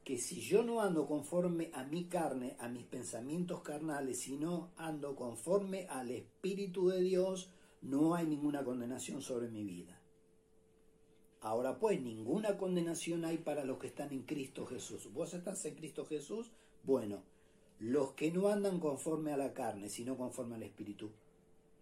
que 0.02 0.18
si 0.18 0.40
yo 0.40 0.64
no 0.64 0.80
ando 0.80 1.06
conforme 1.06 1.70
a 1.72 1.84
mi 1.84 2.06
carne, 2.06 2.56
a 2.58 2.66
mis 2.66 2.82
pensamientos 2.82 3.60
carnales, 3.60 4.18
sino 4.18 4.72
ando 4.76 5.14
conforme 5.14 5.86
al 5.88 6.10
Espíritu 6.10 6.88
de 6.88 7.02
Dios, 7.02 7.50
no 7.80 8.16
hay 8.16 8.26
ninguna 8.26 8.64
condenación 8.64 9.22
sobre 9.22 9.46
mi 9.50 9.62
vida. 9.62 10.00
Ahora 11.42 11.78
pues, 11.78 12.00
ninguna 12.02 12.58
condenación 12.58 13.24
hay 13.24 13.38
para 13.38 13.64
los 13.64 13.78
que 13.78 13.86
están 13.86 14.12
en 14.12 14.22
Cristo 14.22 14.66
Jesús. 14.66 15.12
¿Vos 15.12 15.32
estás 15.32 15.64
en 15.64 15.76
Cristo 15.76 16.04
Jesús? 16.06 16.50
Bueno, 16.82 17.22
los 17.78 18.12
que 18.12 18.30
no 18.30 18.48
andan 18.48 18.80
conforme 18.80 19.32
a 19.32 19.36
la 19.36 19.52
carne, 19.52 19.88
sino 19.88 20.16
conforme 20.16 20.56
al 20.56 20.62
Espíritu. 20.62 21.10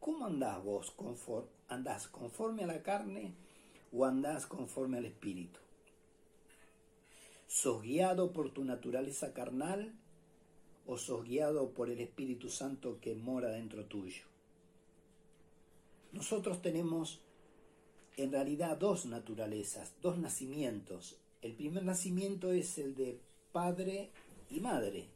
¿Cómo 0.00 0.26
andás 0.26 0.62
vos? 0.62 0.94
¿Andás 1.68 2.08
conforme 2.08 2.64
a 2.64 2.66
la 2.66 2.82
carne 2.82 3.34
o 3.92 4.04
andás 4.04 4.46
conforme 4.46 4.98
al 4.98 5.06
Espíritu? 5.06 5.60
¿Sos 7.46 7.82
guiado 7.82 8.32
por 8.32 8.52
tu 8.52 8.64
naturaleza 8.64 9.32
carnal 9.32 9.94
o 10.86 10.98
sos 10.98 11.24
guiado 11.24 11.70
por 11.70 11.88
el 11.88 12.00
Espíritu 12.00 12.50
Santo 12.50 12.98
que 13.00 13.14
mora 13.14 13.48
dentro 13.50 13.86
tuyo? 13.86 14.24
Nosotros 16.12 16.60
tenemos 16.60 17.20
en 18.16 18.32
realidad 18.32 18.76
dos 18.76 19.06
naturalezas, 19.06 19.94
dos 20.02 20.18
nacimientos. 20.18 21.16
El 21.42 21.54
primer 21.54 21.84
nacimiento 21.84 22.52
es 22.52 22.78
el 22.78 22.94
de 22.94 23.20
padre 23.52 24.10
y 24.50 24.60
madre, 24.60 25.08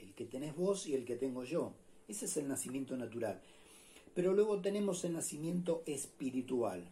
el 0.00 0.14
que 0.14 0.24
tenés 0.24 0.56
vos 0.56 0.86
y 0.86 0.94
el 0.94 1.04
que 1.04 1.16
tengo 1.16 1.44
yo. 1.44 1.72
Ese 2.08 2.24
es 2.24 2.36
el 2.36 2.48
nacimiento 2.48 2.96
natural. 2.96 3.40
Pero 4.14 4.34
luego 4.34 4.60
tenemos 4.60 5.04
el 5.04 5.12
nacimiento 5.12 5.82
espiritual. 5.86 6.84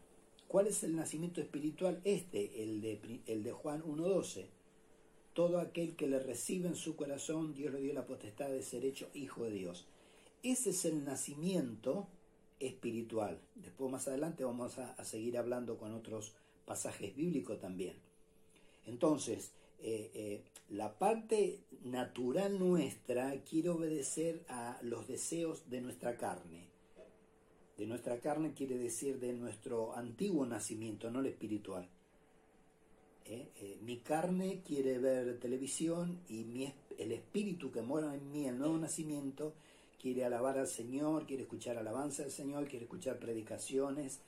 ¿Cuál 0.47 0.67
es 0.69 0.83
el 0.83 0.97
nacimiento 0.97 1.41
espiritual? 1.41 2.01
Este, 2.05 2.63
el 2.63 2.81
de, 2.81 3.53
Juan 3.53 3.83
1.12. 3.83 4.47
Todo 5.35 5.61
aquel 5.61 5.95
que 5.95 6.07
le 6.07 6.21
recibe 6.21 6.69
en 6.69 6.75
su 6.75 6.97
corazón, 6.97 7.55
Dios 7.55 7.73
le 7.73 7.81
dio 7.81 7.93
la 7.93 8.07
potestad 8.07 8.49
de 8.49 8.63
ser 8.63 8.85
hecho 8.85 9.09
hijo 9.13 9.45
de 9.45 9.51
Dios. 9.51 9.87
Ese 10.43 10.71
es 10.71 10.85
el 10.85 11.05
nacimiento 11.05 12.09
espiritual. 12.61 13.39
Después 13.57 13.91
más 13.91 14.09
adelante 14.09 14.45
vamos 14.45 14.79
a, 14.79 15.05
seguir 15.05 15.37
hablando 15.37 15.77
con 15.77 15.93
otros 15.93 16.33
pasajes 16.65 17.15
bíblicos 17.15 17.61
también. 17.61 17.97
Entonces, 18.87 19.53
eh, 19.81 20.11
eh, 20.15 20.43
la 20.71 20.99
parte 20.99 21.61
natural 21.85 22.59
nuestra 22.59 23.33
quiere 23.43 23.69
obedecer 23.69 24.45
a 24.49 24.79
los 24.83 25.07
deseos 25.07 25.71
de 25.71 25.81
nuestra 25.81 26.17
carne 26.17 26.67
de 27.77 27.87
nuestra 27.87 28.19
carne 28.19 28.55
quiere 28.55 28.77
decir 28.77 29.21
de 29.21 29.33
nuestro 29.33 29.97
antiguo 29.97 30.45
nacimiento, 30.45 31.13
no 31.13 31.21
el 31.21 31.27
espiritual. 31.27 31.89
¿Eh? 33.25 33.79
Mi 33.83 33.99
carne 33.99 34.63
quiere 34.67 34.99
ver 34.99 35.39
televisión 35.39 36.19
y 36.29 36.43
mi, 36.43 36.73
el 36.99 37.13
espíritu 37.13 37.71
que 37.71 37.83
mora 37.83 38.13
en 38.13 38.33
mí, 38.33 38.47
el 38.47 38.59
nuevo 38.59 38.77
nacimiento, 38.79 39.55
quiere 40.03 40.25
alabar 40.25 40.59
al 40.59 40.67
Señor, 40.67 41.25
quiere 41.25 41.45
escuchar 41.45 41.79
alabanza 41.79 42.25
del 42.25 42.33
Señor, 42.33 42.67
quiere 42.67 42.87
escuchar 42.87 43.21
predicaciones. 43.21 44.19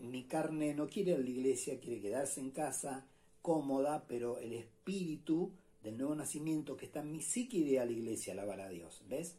Mi 0.00 0.24
carne 0.24 0.72
no 0.72 0.88
quiere 0.88 1.10
ir 1.10 1.16
a 1.18 1.20
la 1.20 1.28
iglesia, 1.28 1.78
quiere 1.78 2.00
quedarse 2.00 2.40
en 2.40 2.50
casa, 2.52 3.06
cómoda, 3.48 4.04
pero 4.06 4.38
el 4.40 4.52
espíritu 4.52 5.50
del 5.82 5.96
nuevo 5.96 6.14
nacimiento 6.14 6.76
que 6.76 6.84
está 6.84 7.00
en 7.00 7.12
mí 7.12 7.22
sí 7.22 7.48
quiere 7.48 7.70
ir 7.70 7.80
a 7.80 7.86
la 7.86 7.92
iglesia 7.92 8.34
alabar 8.34 8.60
a 8.60 8.68
Dios. 8.68 9.02
¿Ves? 9.08 9.36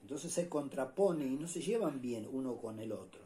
Entonces 0.00 0.32
se 0.32 0.48
contrapone 0.48 1.26
y 1.26 1.36
no 1.36 1.46
se 1.46 1.60
llevan 1.60 2.00
bien 2.00 2.26
uno 2.32 2.56
con 2.56 2.80
el 2.80 2.92
otro. 2.92 3.20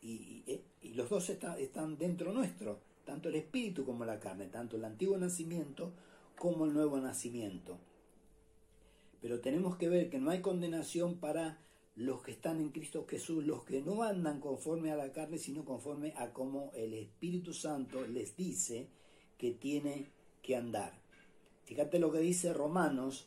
Y, 0.00 0.44
eh, 0.46 0.62
los 0.94 1.10
dos 1.10 1.28
están 1.28 1.98
dentro 1.98 2.32
nuestro, 2.32 2.80
tanto 3.04 3.28
el 3.28 3.34
espíritu 3.34 3.84
como 3.84 4.06
la 4.06 4.18
carne, 4.18 4.46
tanto 4.46 4.76
el 4.76 4.84
antiguo 4.86 5.18
nacimiento 5.18 5.92
como 6.38 6.64
el 6.64 6.72
nuevo 6.72 6.98
nacimiento. 6.98 7.76
Pero 9.20 9.40
tenemos 9.40 9.76
que 9.76 9.90
ver 9.90 10.08
que 10.08 10.20
no 10.20 10.30
hay 10.30 10.40
condenación 10.40 11.16
para 11.16 11.58
los 11.96 12.22
que 12.22 12.30
están 12.30 12.62
en 12.62 12.70
Cristo 12.70 13.04
Jesús, 13.06 13.44
los 13.44 13.62
que 13.64 13.82
no 13.82 14.04
andan 14.04 14.40
conforme 14.40 14.90
a 14.90 14.96
la 14.96 15.12
carne, 15.12 15.36
sino 15.36 15.66
conforme 15.66 16.14
a 16.16 16.32
como 16.32 16.70
el 16.74 16.94
Espíritu 16.94 17.52
Santo 17.52 18.06
les 18.06 18.34
dice 18.34 18.88
que 19.42 19.50
tiene 19.50 20.06
que 20.40 20.54
andar. 20.54 20.92
Fíjate 21.64 21.98
lo 21.98 22.12
que 22.12 22.20
dice 22.20 22.52
Romanos 22.52 23.26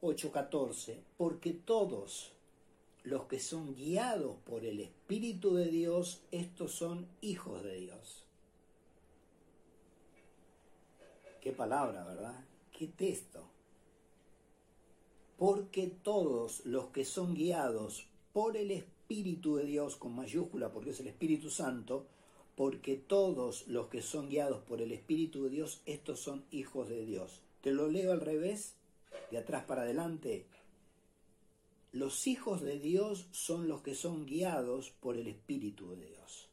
8:14, 0.00 0.96
porque 1.18 1.52
todos 1.52 2.32
los 3.02 3.26
que 3.26 3.38
son 3.38 3.74
guiados 3.74 4.38
por 4.46 4.64
el 4.64 4.80
Espíritu 4.80 5.56
de 5.56 5.66
Dios, 5.66 6.22
estos 6.30 6.72
son 6.72 7.06
hijos 7.20 7.62
de 7.64 7.76
Dios. 7.80 8.24
Qué 11.42 11.52
palabra, 11.52 12.06
¿verdad? 12.06 12.42
Qué 12.72 12.86
texto. 12.86 13.44
Porque 15.36 15.88
todos 16.02 16.64
los 16.64 16.86
que 16.86 17.04
son 17.04 17.34
guiados 17.34 18.06
por 18.32 18.56
el 18.56 18.70
Espíritu 18.70 19.56
de 19.56 19.66
Dios, 19.66 19.96
con 19.96 20.16
mayúscula 20.16 20.72
porque 20.72 20.90
es 20.90 21.00
el 21.00 21.08
Espíritu 21.08 21.50
Santo, 21.50 22.06
porque 22.58 22.96
todos 22.96 23.68
los 23.68 23.86
que 23.86 24.02
son 24.02 24.28
guiados 24.28 24.60
por 24.64 24.82
el 24.82 24.90
Espíritu 24.90 25.44
de 25.44 25.50
Dios, 25.50 25.80
estos 25.86 26.18
son 26.18 26.44
hijos 26.50 26.88
de 26.88 27.06
Dios. 27.06 27.40
Te 27.60 27.70
lo 27.70 27.86
leo 27.86 28.10
al 28.10 28.20
revés 28.20 28.74
de 29.30 29.38
atrás 29.38 29.62
para 29.64 29.82
adelante, 29.82 30.44
los 31.92 32.26
hijos 32.26 32.60
de 32.60 32.80
Dios 32.80 33.28
son 33.30 33.68
los 33.68 33.82
que 33.82 33.94
son 33.94 34.26
guiados 34.26 34.90
por 34.90 35.16
el 35.16 35.28
Espíritu 35.28 35.88
de 35.90 36.04
Dios. 36.04 36.48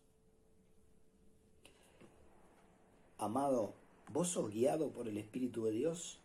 Amado, 3.18 3.74
¿vos 4.14 4.28
sos 4.28 4.52
guiado 4.52 4.92
por 4.92 5.08
el 5.08 5.18
Espíritu 5.18 5.66
de 5.66 5.72
Dios? 5.72 6.20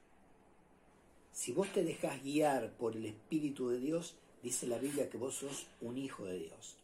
Si 1.33 1.53
vos 1.53 1.73
te 1.73 1.85
dejas 1.85 2.23
guiar 2.23 2.77
por 2.77 2.97
el 2.97 3.07
Espíritu 3.07 3.71
de 3.71 3.81
Dios, 3.81 4.15
dice 4.43 4.67
la 4.67 4.77
Biblia 4.77 5.09
que 5.09 5.17
vos 5.17 5.37
sos 5.37 5.69
un 5.81 5.97
hijo 5.97 6.27
de 6.27 6.39
Dios. 6.39 6.77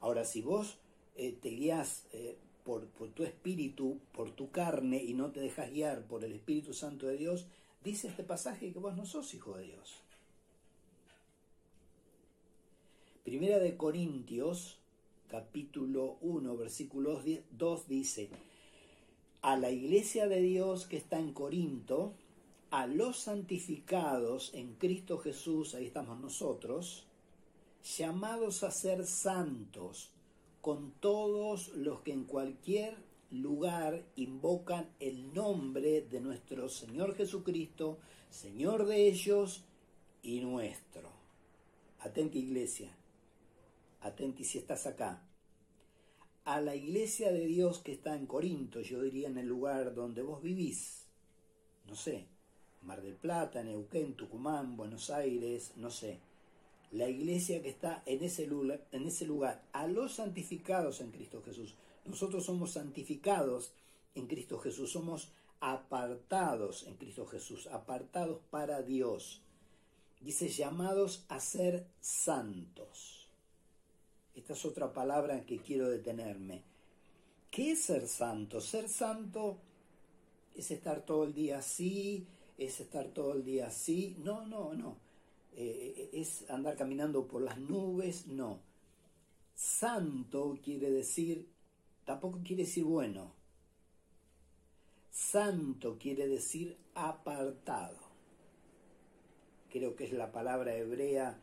Ahora, 0.00 0.24
si 0.24 0.40
vos 0.40 0.78
eh, 1.18 1.36
te 1.40 1.50
guías 1.50 2.06
eh, 2.12 2.36
por, 2.64 2.86
por 2.86 3.10
tu 3.10 3.24
espíritu, 3.24 3.98
por 4.12 4.30
tu 4.30 4.50
carne, 4.50 5.02
y 5.02 5.14
no 5.14 5.30
te 5.30 5.40
dejas 5.40 5.70
guiar 5.70 6.06
por 6.06 6.24
el 6.24 6.32
Espíritu 6.32 6.72
Santo 6.72 7.06
de 7.06 7.16
Dios, 7.16 7.46
dice 7.84 8.08
este 8.08 8.22
pasaje 8.22 8.72
que 8.72 8.78
vos 8.78 8.96
no 8.96 9.04
sos 9.04 9.34
hijo 9.34 9.56
de 9.56 9.64
Dios. 9.64 10.00
Primera 13.24 13.58
de 13.58 13.76
Corintios, 13.76 14.78
capítulo 15.28 16.16
1, 16.22 16.56
versículo 16.56 17.20
2 17.50 17.88
dice, 17.88 18.30
a 19.42 19.56
la 19.56 19.70
iglesia 19.70 20.26
de 20.28 20.40
Dios 20.40 20.86
que 20.86 20.96
está 20.96 21.18
en 21.18 21.32
Corinto, 21.32 22.14
a 22.70 22.86
los 22.86 23.18
santificados 23.18 24.52
en 24.54 24.74
Cristo 24.74 25.18
Jesús, 25.18 25.74
ahí 25.74 25.86
estamos 25.86 26.20
nosotros, 26.20 27.06
llamados 27.96 28.62
a 28.62 28.70
ser 28.70 29.06
santos, 29.06 30.10
con 30.68 30.92
todos 31.00 31.68
los 31.76 32.02
que 32.02 32.12
en 32.12 32.24
cualquier 32.24 32.94
lugar 33.30 34.04
invocan 34.16 34.90
el 35.00 35.32
nombre 35.32 36.02
de 36.02 36.20
nuestro 36.20 36.68
Señor 36.68 37.14
Jesucristo, 37.16 38.00
Señor 38.28 38.84
de 38.84 39.08
ellos 39.08 39.64
y 40.22 40.40
nuestro. 40.40 41.08
Atenti 42.00 42.40
iglesia, 42.40 42.94
atenti 44.02 44.44
si 44.44 44.58
estás 44.58 44.86
acá. 44.86 45.26
A 46.44 46.60
la 46.60 46.76
iglesia 46.76 47.32
de 47.32 47.46
Dios 47.46 47.78
que 47.78 47.92
está 47.92 48.14
en 48.14 48.26
Corinto, 48.26 48.82
yo 48.82 49.00
diría 49.00 49.28
en 49.28 49.38
el 49.38 49.46
lugar 49.46 49.94
donde 49.94 50.20
vos 50.20 50.42
vivís, 50.42 51.06
no 51.86 51.94
sé, 51.94 52.26
Mar 52.82 53.00
del 53.00 53.16
Plata, 53.16 53.62
Neuquén, 53.62 54.12
Tucumán, 54.16 54.76
Buenos 54.76 55.08
Aires, 55.08 55.72
no 55.76 55.90
sé. 55.90 56.20
La 56.90 57.08
iglesia 57.08 57.62
que 57.62 57.68
está 57.68 58.02
en 58.06 58.22
ese, 58.24 58.46
lugar, 58.46 58.86
en 58.92 59.06
ese 59.06 59.26
lugar, 59.26 59.62
a 59.72 59.86
los 59.86 60.14
santificados 60.14 61.00
en 61.00 61.10
Cristo 61.10 61.42
Jesús. 61.44 61.74
Nosotros 62.06 62.44
somos 62.46 62.72
santificados 62.72 63.72
en 64.14 64.26
Cristo 64.26 64.58
Jesús, 64.58 64.92
somos 64.92 65.30
apartados 65.60 66.86
en 66.86 66.94
Cristo 66.94 67.26
Jesús, 67.26 67.66
apartados 67.66 68.40
para 68.50 68.82
Dios. 68.82 69.42
Dice 70.20 70.48
llamados 70.48 71.24
a 71.28 71.40
ser 71.40 71.86
santos. 72.00 73.28
Esta 74.34 74.52
es 74.52 74.64
otra 74.64 74.92
palabra 74.92 75.36
en 75.36 75.44
que 75.44 75.58
quiero 75.58 75.88
detenerme. 75.88 76.62
¿Qué 77.50 77.72
es 77.72 77.82
ser 77.82 78.06
santo? 78.06 78.60
Ser 78.60 78.88
santo 78.88 79.58
es 80.54 80.70
estar 80.70 81.04
todo 81.04 81.24
el 81.24 81.34
día 81.34 81.58
así, 81.58 82.26
es 82.56 82.80
estar 82.80 83.08
todo 83.08 83.32
el 83.32 83.44
día 83.44 83.68
así. 83.68 84.16
No, 84.22 84.46
no, 84.46 84.74
no. 84.74 84.96
Eh, 85.60 86.10
es 86.12 86.48
andar 86.50 86.76
caminando 86.76 87.26
por 87.26 87.42
las 87.42 87.58
nubes, 87.58 88.28
no. 88.28 88.60
Santo 89.56 90.56
quiere 90.62 90.88
decir, 90.88 91.48
tampoco 92.04 92.38
quiere 92.44 92.62
decir 92.62 92.84
bueno. 92.84 93.32
Santo 95.10 95.98
quiere 95.98 96.28
decir 96.28 96.78
apartado. 96.94 97.98
Creo 99.68 99.96
que 99.96 100.04
es 100.04 100.12
la 100.12 100.30
palabra 100.30 100.76
hebrea 100.76 101.40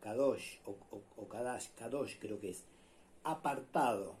kadosh 0.00 0.58
o, 0.64 1.28
kadash, 1.28 1.70
kadosh 1.74 2.20
creo 2.20 2.38
que 2.38 2.50
es. 2.50 2.62
Apartado. 3.24 4.14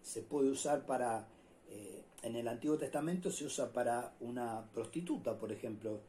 Se 0.00 0.22
puede 0.22 0.48
usar 0.48 0.86
para 0.86 1.28
eh, 1.68 2.02
en 2.22 2.34
el 2.34 2.48
Antiguo 2.48 2.78
Testamento 2.78 3.30
se 3.30 3.44
usa 3.44 3.70
para 3.74 4.14
una 4.20 4.64
prostituta, 4.72 5.38
por 5.38 5.52
ejemplo, 5.52 6.00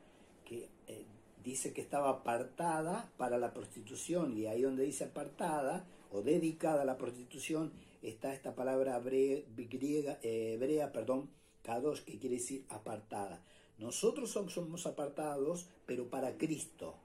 que 0.46 0.70
eh, 0.88 1.06
dice 1.48 1.74
que 1.74 1.82
estaba 1.82 2.10
apartada 2.10 3.12
para 3.18 3.38
la 3.38 3.54
prostitución 3.54 4.38
y 4.38 4.46
ahí 4.46 4.62
donde 4.62 4.84
dice 4.84 5.06
apartada 5.06 5.86
o 6.12 6.22
dedicada 6.22 6.84
a 6.84 6.86
la 6.86 6.98
prostitución 6.98 7.72
está 8.02 8.34
esta 8.34 8.56
palabra 8.56 8.98
hebrea, 8.98 9.42
griega, 9.56 10.20
eh, 10.22 10.54
hebrea 10.54 10.92
perdón, 10.92 11.30
kadosh, 11.64 12.02
que 12.02 12.20
quiere 12.20 12.36
decir 12.36 12.66
apartada. 12.70 13.42
Nosotros 13.80 14.32
somos 14.32 14.86
apartados, 14.86 15.68
pero 15.86 16.10
para 16.10 16.38
Cristo. 16.38 16.96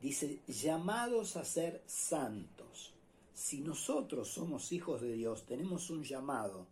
Dice, 0.00 0.40
llamados 0.46 1.36
a 1.36 1.44
ser 1.44 1.82
santos. 1.86 2.92
Si 3.32 3.60
nosotros 3.60 4.28
somos 4.28 4.72
hijos 4.72 5.00
de 5.00 5.12
Dios, 5.12 5.46
tenemos 5.46 5.90
un 5.90 6.02
llamado 6.02 6.66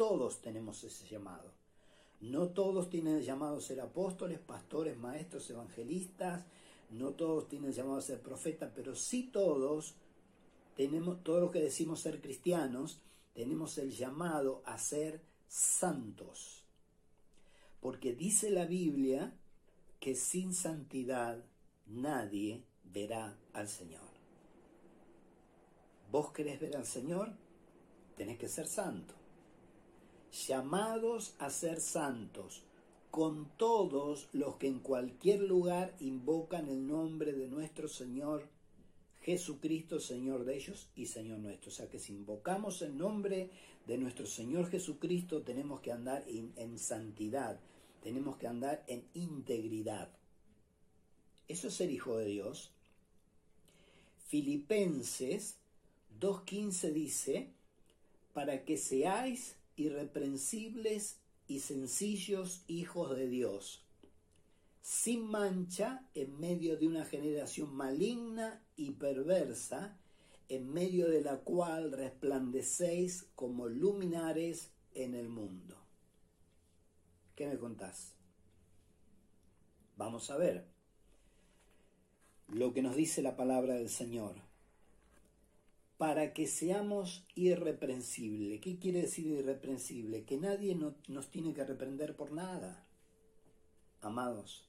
todos 0.00 0.40
tenemos 0.40 0.82
ese 0.82 1.06
llamado. 1.06 1.52
No 2.20 2.48
todos 2.48 2.90
tienen 2.90 3.16
el 3.16 3.24
llamado 3.24 3.56
a 3.56 3.60
ser 3.62 3.80
apóstoles, 3.80 4.38
pastores, 4.38 4.96
maestros, 4.98 5.48
evangelistas, 5.48 6.44
no 6.90 7.12
todos 7.12 7.48
tienen 7.48 7.70
el 7.70 7.76
llamado 7.76 7.96
a 7.96 8.02
ser 8.02 8.20
profetas, 8.20 8.70
pero 8.74 8.94
sí 8.94 9.30
todos 9.32 9.94
tenemos, 10.76 11.22
todos 11.22 11.40
los 11.40 11.50
que 11.50 11.60
decimos 11.60 12.00
ser 12.00 12.20
cristianos, 12.20 13.00
tenemos 13.32 13.78
el 13.78 13.90
llamado 13.90 14.62
a 14.66 14.76
ser 14.76 15.22
santos. 15.48 16.64
Porque 17.80 18.14
dice 18.14 18.50
la 18.50 18.66
Biblia 18.66 19.32
que 19.98 20.14
sin 20.14 20.52
santidad 20.52 21.42
nadie 21.86 22.64
verá 22.84 23.38
al 23.54 23.68
Señor. 23.68 24.10
¿Vos 26.10 26.32
querés 26.32 26.60
ver 26.60 26.76
al 26.76 26.86
Señor? 26.86 27.32
Tenés 28.16 28.38
que 28.38 28.48
ser 28.48 28.66
santo 28.66 29.19
llamados 30.32 31.34
a 31.38 31.50
ser 31.50 31.80
santos, 31.80 32.62
con 33.10 33.50
todos 33.56 34.28
los 34.32 34.56
que 34.56 34.68
en 34.68 34.78
cualquier 34.78 35.40
lugar 35.40 35.94
invocan 35.98 36.68
el 36.68 36.86
nombre 36.86 37.32
de 37.32 37.48
nuestro 37.48 37.88
Señor 37.88 38.48
Jesucristo, 39.22 40.00
Señor 40.00 40.44
de 40.44 40.56
ellos 40.56 40.88
y 40.94 41.06
Señor 41.06 41.38
nuestro. 41.38 41.70
O 41.70 41.74
sea 41.74 41.88
que 41.88 41.98
si 41.98 42.12
invocamos 42.12 42.82
el 42.82 42.96
nombre 42.96 43.50
de 43.86 43.98
nuestro 43.98 44.26
Señor 44.26 44.70
Jesucristo, 44.70 45.42
tenemos 45.42 45.80
que 45.80 45.92
andar 45.92 46.24
en, 46.28 46.78
santidad, 46.78 47.60
tenemos 48.02 48.36
que 48.36 48.46
andar 48.46 48.84
en 48.86 49.04
integridad. 49.14 50.08
Eso 51.48 51.68
es 51.68 51.74
ser 51.74 51.90
hijo 51.90 52.16
de 52.16 52.26
Dios. 52.26 52.70
Filipenses 54.28 55.56
2.15 56.20 56.92
dice, 56.92 57.50
para 58.32 58.64
que 58.64 58.76
seáis 58.76 59.56
irreprensibles 59.80 61.20
y 61.46 61.60
sencillos 61.60 62.64
hijos 62.68 63.16
de 63.16 63.28
Dios, 63.28 63.84
sin 64.82 65.26
mancha 65.26 66.06
en 66.14 66.38
medio 66.38 66.76
de 66.76 66.86
una 66.86 67.04
generación 67.04 67.74
maligna 67.74 68.62
y 68.76 68.92
perversa, 68.92 69.96
en 70.48 70.72
medio 70.72 71.08
de 71.08 71.22
la 71.22 71.38
cual 71.38 71.92
resplandecéis 71.92 73.26
como 73.34 73.68
luminares 73.68 74.70
en 74.94 75.14
el 75.14 75.28
mundo. 75.28 75.76
¿Qué 77.36 77.46
me 77.46 77.58
contás? 77.58 78.14
Vamos 79.96 80.30
a 80.30 80.36
ver 80.36 80.66
lo 82.48 82.72
que 82.74 82.82
nos 82.82 82.96
dice 82.96 83.22
la 83.22 83.36
palabra 83.36 83.74
del 83.74 83.88
Señor 83.88 84.49
para 86.00 86.32
que 86.32 86.46
seamos 86.46 87.26
irreprensibles. 87.34 88.62
¿Qué 88.62 88.78
quiere 88.78 89.02
decir 89.02 89.26
irreprensible? 89.26 90.24
Que 90.24 90.38
nadie 90.38 90.74
nos 90.74 91.30
tiene 91.30 91.52
que 91.52 91.62
reprender 91.62 92.16
por 92.16 92.32
nada. 92.32 92.86
Amados, 94.00 94.66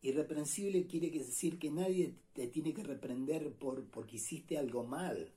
irreprensible 0.00 0.86
quiere 0.86 1.10
decir 1.10 1.58
que 1.58 1.70
nadie 1.70 2.14
te 2.32 2.46
tiene 2.46 2.72
que 2.72 2.82
reprender 2.82 3.52
por, 3.52 3.84
porque 3.90 4.16
hiciste 4.16 4.56
algo 4.56 4.82
mal. 4.82 5.30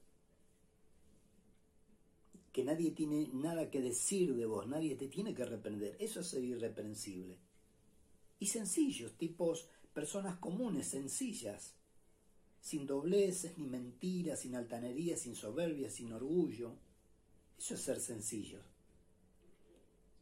Que 2.54 2.64
nadie 2.64 2.92
tiene 2.92 3.30
nada 3.34 3.70
que 3.70 3.82
decir 3.82 4.34
de 4.38 4.46
vos, 4.46 4.70
nadie 4.70 4.96
te 4.96 5.10
tiene 5.10 5.34
que 5.34 5.44
reprender. 5.44 5.98
Eso 6.00 6.22
es 6.22 6.34
irreprensible. 6.36 7.40
Y 8.40 8.46
sencillos, 8.46 9.18
tipos, 9.18 9.68
personas 9.94 10.38
comunes, 10.38 10.88
sencillas 10.88 11.76
sin 12.64 12.88
dobleces 12.88 13.58
ni 13.58 13.68
mentiras, 13.68 14.40
sin 14.40 14.56
altanería, 14.56 15.18
sin 15.18 15.36
soberbia, 15.36 15.90
sin 15.90 16.14
orgullo. 16.14 16.78
Eso 17.58 17.74
es 17.74 17.82
ser 17.82 18.00
sencillos. 18.00 18.64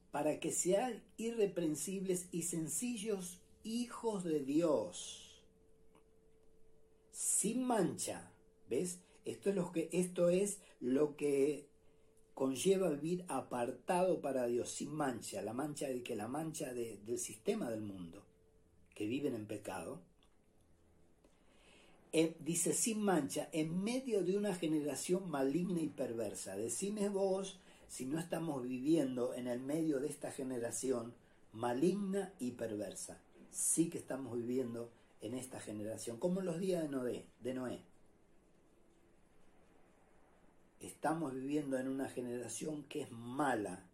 Para 0.10 0.39
que 0.39 0.51
sean 0.51 1.04
irreprensibles 1.17 2.30
y 2.32 2.41
sencillos 2.41 3.39
hijos 3.63 4.23
de 4.23 4.39
Dios, 4.39 5.43
sin 7.12 7.63
mancha. 7.63 8.34
¿Ves? 8.67 9.01
Esto 9.23 9.51
es 9.51 9.56
lo 9.56 9.71
que, 9.71 9.89
esto 9.91 10.30
es 10.30 10.62
lo 10.80 11.15
que 11.15 11.69
conlleva 12.34 12.89
vivir 12.89 13.23
apartado 13.27 14.19
para 14.19 14.47
Dios, 14.47 14.71
sin 14.71 14.91
mancha, 14.91 15.43
la 15.43 15.54
mancha 15.54 15.89
de 15.89 16.01
que 16.01 16.15
la 16.15 16.27
mancha 16.27 16.73
del 16.73 17.19
sistema 17.19 17.69
del 17.69 17.82
mundo, 17.82 18.25
que 18.95 19.06
viven 19.06 19.36
en 19.36 19.45
pecado, 19.45 20.01
dice 22.12 22.74
sin 22.74 23.02
mancha, 23.02 23.47
en 23.54 23.84
medio 23.84 24.24
de 24.24 24.38
una 24.38 24.54
generación 24.54 25.30
maligna 25.30 25.82
y 25.82 25.88
perversa. 25.88 26.58
Decime 26.58 27.10
vos 27.10 27.60
si 27.88 28.06
no 28.06 28.19
estamos 28.19 28.63
viviendo 28.63 29.34
en 29.34 29.47
el 29.47 29.62
medio 29.62 30.00
de 30.00 30.08
esta 30.08 30.32
generación 30.32 31.13
maligna 31.54 32.34
y 32.39 32.52
perversa. 32.52 33.19
Sí 33.50 33.89
que 33.89 33.97
estamos 33.97 34.38
viviendo 34.38 34.89
en 35.21 35.36
esta 35.36 35.60
generación, 35.60 36.17
como 36.17 36.39
en 36.39 36.47
los 36.47 36.60
días 36.60 36.82
de 36.82 36.89
Noé. 36.89 37.26
De 37.41 37.54
Noé. 37.54 37.82
Estamos 40.82 41.34
viviendo 41.34 41.78
en 41.78 41.88
una 41.88 42.10
generación 42.10 42.84
que 42.84 43.02
es 43.02 43.12
mala 43.12 43.86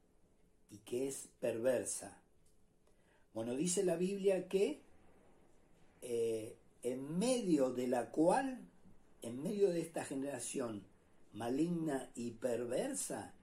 y 0.72 0.78
que 0.78 1.08
es 1.08 1.30
perversa. 1.40 2.18
Bueno, 3.34 3.56
dice 3.56 3.84
la 3.84 3.98
Biblia 3.98 4.48
que 4.48 4.80
eh, 6.02 6.56
en 6.94 7.18
medio 7.18 7.72
de 7.72 7.88
la 7.88 8.12
cual 8.12 8.68
en 9.22 9.42
medio 9.42 9.70
de 9.70 9.82
esta 9.82 10.06
generación 10.06 10.84
maligna 11.34 12.10
y 12.16 12.32
perversa, 12.32 13.34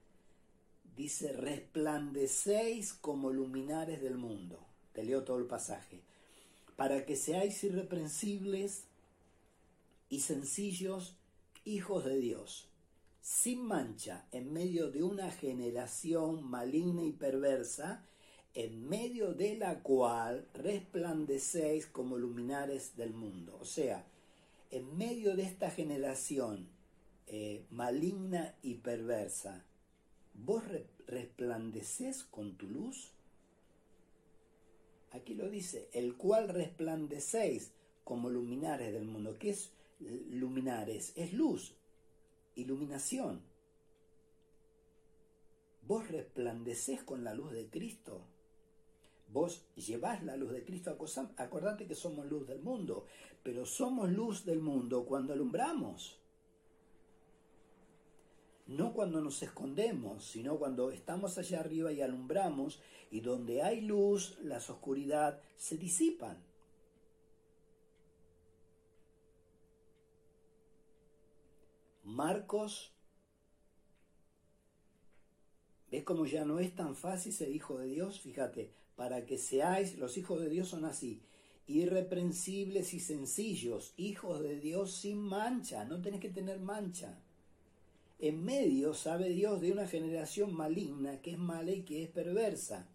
dice, 0.96 1.32
resplandecéis 1.32 2.94
como 2.94 3.30
luminares 3.30 4.00
del 4.00 4.16
mundo. 4.16 4.58
Te 4.92 5.04
leo 5.04 5.24
todo 5.24 5.38
el 5.38 5.46
pasaje. 5.46 6.02
Para 6.76 7.04
que 7.04 7.16
seáis 7.16 7.62
irreprensibles 7.64 8.84
y 10.08 10.20
sencillos 10.20 11.16
hijos 11.64 12.04
de 12.04 12.18
Dios, 12.18 12.68
sin 13.20 13.62
mancha, 13.62 14.26
en 14.32 14.52
medio 14.52 14.90
de 14.90 15.02
una 15.02 15.30
generación 15.30 16.44
maligna 16.44 17.04
y 17.04 17.12
perversa, 17.12 18.04
en 18.54 18.88
medio 18.88 19.34
de 19.34 19.56
la 19.56 19.82
cual 19.82 20.46
resplandecéis 20.54 21.86
como 21.86 22.16
luminares 22.16 22.96
del 22.96 23.12
mundo. 23.12 23.58
O 23.60 23.64
sea, 23.64 24.06
en 24.70 24.96
medio 24.96 25.34
de 25.34 25.42
esta 25.42 25.70
generación 25.70 26.68
eh, 27.26 27.64
maligna 27.70 28.54
y 28.62 28.74
perversa, 28.74 29.64
¿vos 30.34 30.62
resplandecés 31.06 32.22
con 32.22 32.56
tu 32.56 32.68
luz? 32.68 33.10
Aquí 35.10 35.34
lo 35.34 35.48
dice, 35.48 35.88
el 35.92 36.16
cual 36.16 36.48
resplandecéis 36.48 37.72
como 38.04 38.30
luminares 38.30 38.92
del 38.92 39.04
mundo. 39.04 39.36
¿Qué 39.38 39.50
es 39.50 39.70
luminares? 40.30 41.12
Es 41.16 41.32
luz, 41.32 41.74
iluminación. 42.54 43.42
¿Vos 45.86 46.08
resplandecés 46.08 47.02
con 47.02 47.24
la 47.24 47.34
luz 47.34 47.52
de 47.52 47.68
Cristo? 47.68 48.22
Vos 49.34 49.66
llevás 49.74 50.22
la 50.22 50.36
luz 50.36 50.52
de 50.52 50.64
Cristo, 50.64 50.96
acordate 51.38 51.88
que 51.88 51.96
somos 51.96 52.24
luz 52.26 52.46
del 52.46 52.62
mundo, 52.62 53.04
pero 53.42 53.66
somos 53.66 54.08
luz 54.08 54.44
del 54.44 54.60
mundo 54.60 55.04
cuando 55.06 55.32
alumbramos. 55.32 56.20
No 58.68 58.94
cuando 58.94 59.20
nos 59.20 59.42
escondemos, 59.42 60.24
sino 60.24 60.56
cuando 60.56 60.92
estamos 60.92 61.36
allá 61.36 61.58
arriba 61.58 61.90
y 61.90 62.00
alumbramos, 62.00 62.80
y 63.10 63.22
donde 63.22 63.60
hay 63.60 63.80
luz, 63.80 64.38
las 64.40 64.70
oscuridad 64.70 65.42
se 65.56 65.78
disipan. 65.78 66.40
Marcos, 72.04 72.92
¿ves 75.90 76.04
cómo 76.04 76.24
ya 76.24 76.44
no 76.44 76.60
es 76.60 76.72
tan 76.76 76.94
fácil 76.94 77.32
ser 77.32 77.48
hijo 77.48 77.78
de 77.78 77.88
Dios? 77.88 78.20
Fíjate, 78.20 78.83
para 78.96 79.26
que 79.26 79.38
seáis, 79.38 79.98
los 79.98 80.16
hijos 80.16 80.40
de 80.40 80.48
Dios 80.48 80.68
son 80.68 80.84
así, 80.84 81.22
irreprensibles 81.66 82.94
y 82.94 83.00
sencillos, 83.00 83.94
hijos 83.96 84.42
de 84.42 84.58
Dios 84.60 84.92
sin 84.92 85.18
mancha, 85.18 85.84
no 85.84 86.00
tenés 86.00 86.20
que 86.20 86.30
tener 86.30 86.60
mancha. 86.60 87.18
En 88.18 88.44
medio, 88.44 88.94
sabe 88.94 89.30
Dios, 89.30 89.60
de 89.60 89.72
una 89.72 89.86
generación 89.88 90.54
maligna 90.54 91.20
que 91.20 91.32
es 91.32 91.38
mala 91.38 91.72
y 91.72 91.82
que 91.82 92.02
es 92.02 92.08
perversa, 92.08 92.88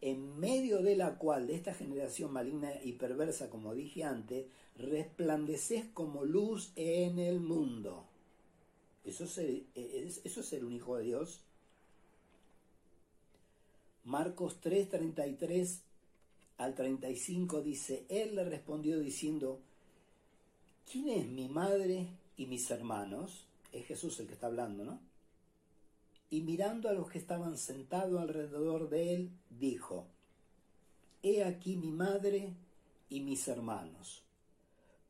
en 0.00 0.38
medio 0.38 0.82
de 0.82 0.96
la 0.96 1.18
cual, 1.18 1.48
de 1.48 1.56
esta 1.56 1.74
generación 1.74 2.32
maligna 2.32 2.70
y 2.82 2.92
perversa, 2.92 3.50
como 3.50 3.74
dije 3.74 4.04
antes, 4.04 4.46
resplandeces 4.76 5.86
como 5.92 6.24
luz 6.24 6.72
en 6.76 7.18
el 7.18 7.40
mundo. 7.40 8.06
¿Eso 9.04 9.24
es, 9.24 9.38
eso 9.74 10.40
es 10.40 10.46
ser 10.46 10.64
un 10.64 10.72
hijo 10.72 10.96
de 10.96 11.04
Dios? 11.04 11.42
Marcos 14.08 14.58
3, 14.62 14.88
33 14.88 15.82
al 16.56 16.74
35 16.74 17.60
dice, 17.60 18.06
Él 18.08 18.36
le 18.36 18.44
respondió 18.44 18.98
diciendo, 18.98 19.60
¿quién 20.90 21.10
es 21.10 21.26
mi 21.28 21.46
madre 21.50 22.08
y 22.38 22.46
mis 22.46 22.70
hermanos? 22.70 23.44
Es 23.70 23.84
Jesús 23.84 24.18
el 24.18 24.26
que 24.26 24.32
está 24.32 24.46
hablando, 24.46 24.82
¿no? 24.82 24.98
Y 26.30 26.40
mirando 26.40 26.88
a 26.88 26.94
los 26.94 27.10
que 27.10 27.18
estaban 27.18 27.58
sentados 27.58 28.18
alrededor 28.18 28.88
de 28.88 29.14
él, 29.14 29.30
dijo, 29.50 30.06
He 31.22 31.44
aquí 31.44 31.76
mi 31.76 31.90
madre 31.90 32.54
y 33.10 33.20
mis 33.20 33.46
hermanos, 33.46 34.22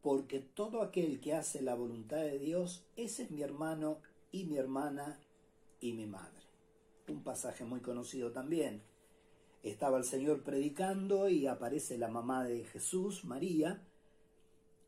porque 0.02 0.40
todo 0.40 0.82
aquel 0.82 1.20
que 1.20 1.34
hace 1.34 1.62
la 1.62 1.76
voluntad 1.76 2.22
de 2.22 2.40
Dios, 2.40 2.82
ese 2.96 3.22
es 3.22 3.30
mi 3.30 3.42
hermano 3.42 3.98
y 4.32 4.42
mi 4.46 4.56
hermana 4.56 5.20
y 5.80 5.92
mi 5.92 6.06
madre 6.06 6.37
un 7.12 7.22
pasaje 7.22 7.64
muy 7.64 7.80
conocido 7.80 8.32
también. 8.32 8.82
Estaba 9.62 9.98
el 9.98 10.04
Señor 10.04 10.42
predicando 10.42 11.28
y 11.28 11.46
aparece 11.46 11.98
la 11.98 12.08
mamá 12.08 12.44
de 12.44 12.64
Jesús, 12.64 13.24
María, 13.24 13.82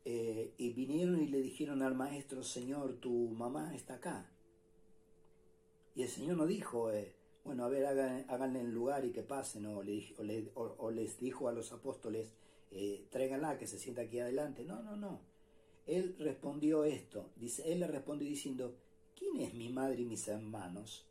eh, 0.05 0.53
y 0.57 0.71
vinieron 0.71 1.21
y 1.21 1.27
le 1.27 1.41
dijeron 1.41 1.81
al 1.83 1.95
maestro, 1.95 2.43
Señor, 2.43 2.95
tu 2.95 3.29
mamá 3.29 3.75
está 3.75 3.95
acá. 3.95 4.29
Y 5.95 6.03
el 6.03 6.09
Señor 6.09 6.37
no 6.37 6.47
dijo, 6.47 6.91
eh, 6.91 7.13
bueno, 7.43 7.65
a 7.65 7.69
ver, 7.69 7.85
háganle 7.85 8.61
el 8.61 8.71
lugar 8.71 9.05
y 9.05 9.11
que 9.11 9.23
pasen, 9.23 9.65
o, 9.65 9.83
les 9.83 11.19
dijo 11.19 11.47
a 11.47 11.51
los 11.51 11.71
apóstoles, 11.71 12.33
eh, 12.71 13.05
tráiganla, 13.11 13.57
que 13.57 13.67
se 13.67 13.77
sienta 13.77 14.03
aquí 14.03 14.19
adelante. 14.19 14.63
No, 14.63 14.81
no, 14.81 14.95
no. 14.95 15.19
Él 15.85 16.15
respondió 16.19 16.83
esto, 16.83 17.31
dice, 17.35 17.71
él 17.71 17.79
le 17.81 17.87
respondió 17.87 18.27
diciendo, 18.27 18.75
¿quién 19.17 19.41
es 19.41 19.53
mi 19.53 19.69
madre 19.69 20.03
y 20.03 20.05
mis 20.05 20.27
hermanos? 20.27 21.10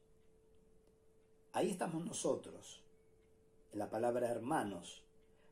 Ahí 1.52 1.70
estamos 1.70 2.04
nosotros, 2.04 2.80
en 3.72 3.80
la 3.80 3.90
palabra 3.90 4.30
hermanos, 4.30 5.02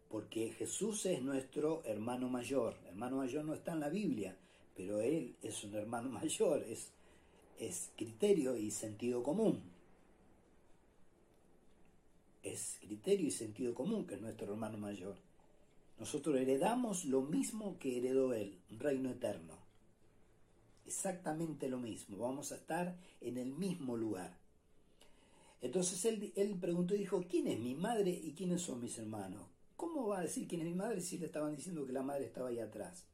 porque 0.09 0.53
Jesús 0.53 1.05
es 1.07 1.23
nuestro 1.23 1.83
hermano 1.85 2.29
mayor. 2.29 2.77
Hermano 2.87 3.17
mayor 3.17 3.45
no 3.45 3.55
está 3.55 3.73
en 3.73 3.81
la 3.81 3.89
Biblia, 3.89 4.37
pero 4.77 5.01
Él 5.01 5.35
es 5.43 5.65
un 5.65 5.75
hermano 5.75 6.09
mayor, 6.21 6.63
es, 6.63 6.93
es 7.59 7.91
criterio 7.97 8.57
y 8.57 8.71
sentido 8.71 9.25
común. 9.25 9.61
Es 12.45 12.79
criterio 12.81 13.27
y 13.27 13.33
sentido 13.33 13.75
común 13.75 14.07
que 14.07 14.15
es 14.15 14.21
nuestro 14.21 14.53
hermano 14.53 14.79
mayor. 14.79 15.17
Nosotros 15.99 16.37
heredamos 16.37 17.07
lo 17.07 17.23
mismo 17.23 17.77
que 17.81 17.99
heredó 17.99 18.33
Él, 18.35 18.57
un 18.71 18.79
reino 18.79 19.11
eterno. 19.11 19.55
Exactamente 20.87 21.69
lo 21.69 21.79
mismo. 21.79 22.19
Vamos 22.19 22.53
a 22.53 22.55
estar 22.55 22.97
en 23.21 23.37
el 23.37 23.53
mismo 23.53 23.97
lugar. 23.97 24.39
Entonces 25.61 26.05
él, 26.05 26.57
preguntó 26.61 26.95
y 26.95 26.99
dijo, 26.99 27.25
¿quién 27.29 27.49
es 27.49 27.59
mi 27.59 27.75
madre 27.75 28.11
y 28.11 28.33
quiénes 28.33 28.63
son 28.63 28.81
mis 28.81 28.99
hermanos? 28.99 29.43
¿Cómo 29.77 30.09
va 30.09 30.19
a 30.19 30.23
decir 30.23 30.47
quién 30.47 30.61
es 30.61 30.69
mi 30.69 30.75
madre 30.75 31.01
si 31.01 31.19
le 31.19 31.27
estaban 31.27 31.57
diciendo 31.57 31.87
que 31.87 31.93
la 31.93 32.03
madre 32.03 32.27
estaba 32.27 32.49
ahí 32.49 32.61
atrás? 32.61 33.07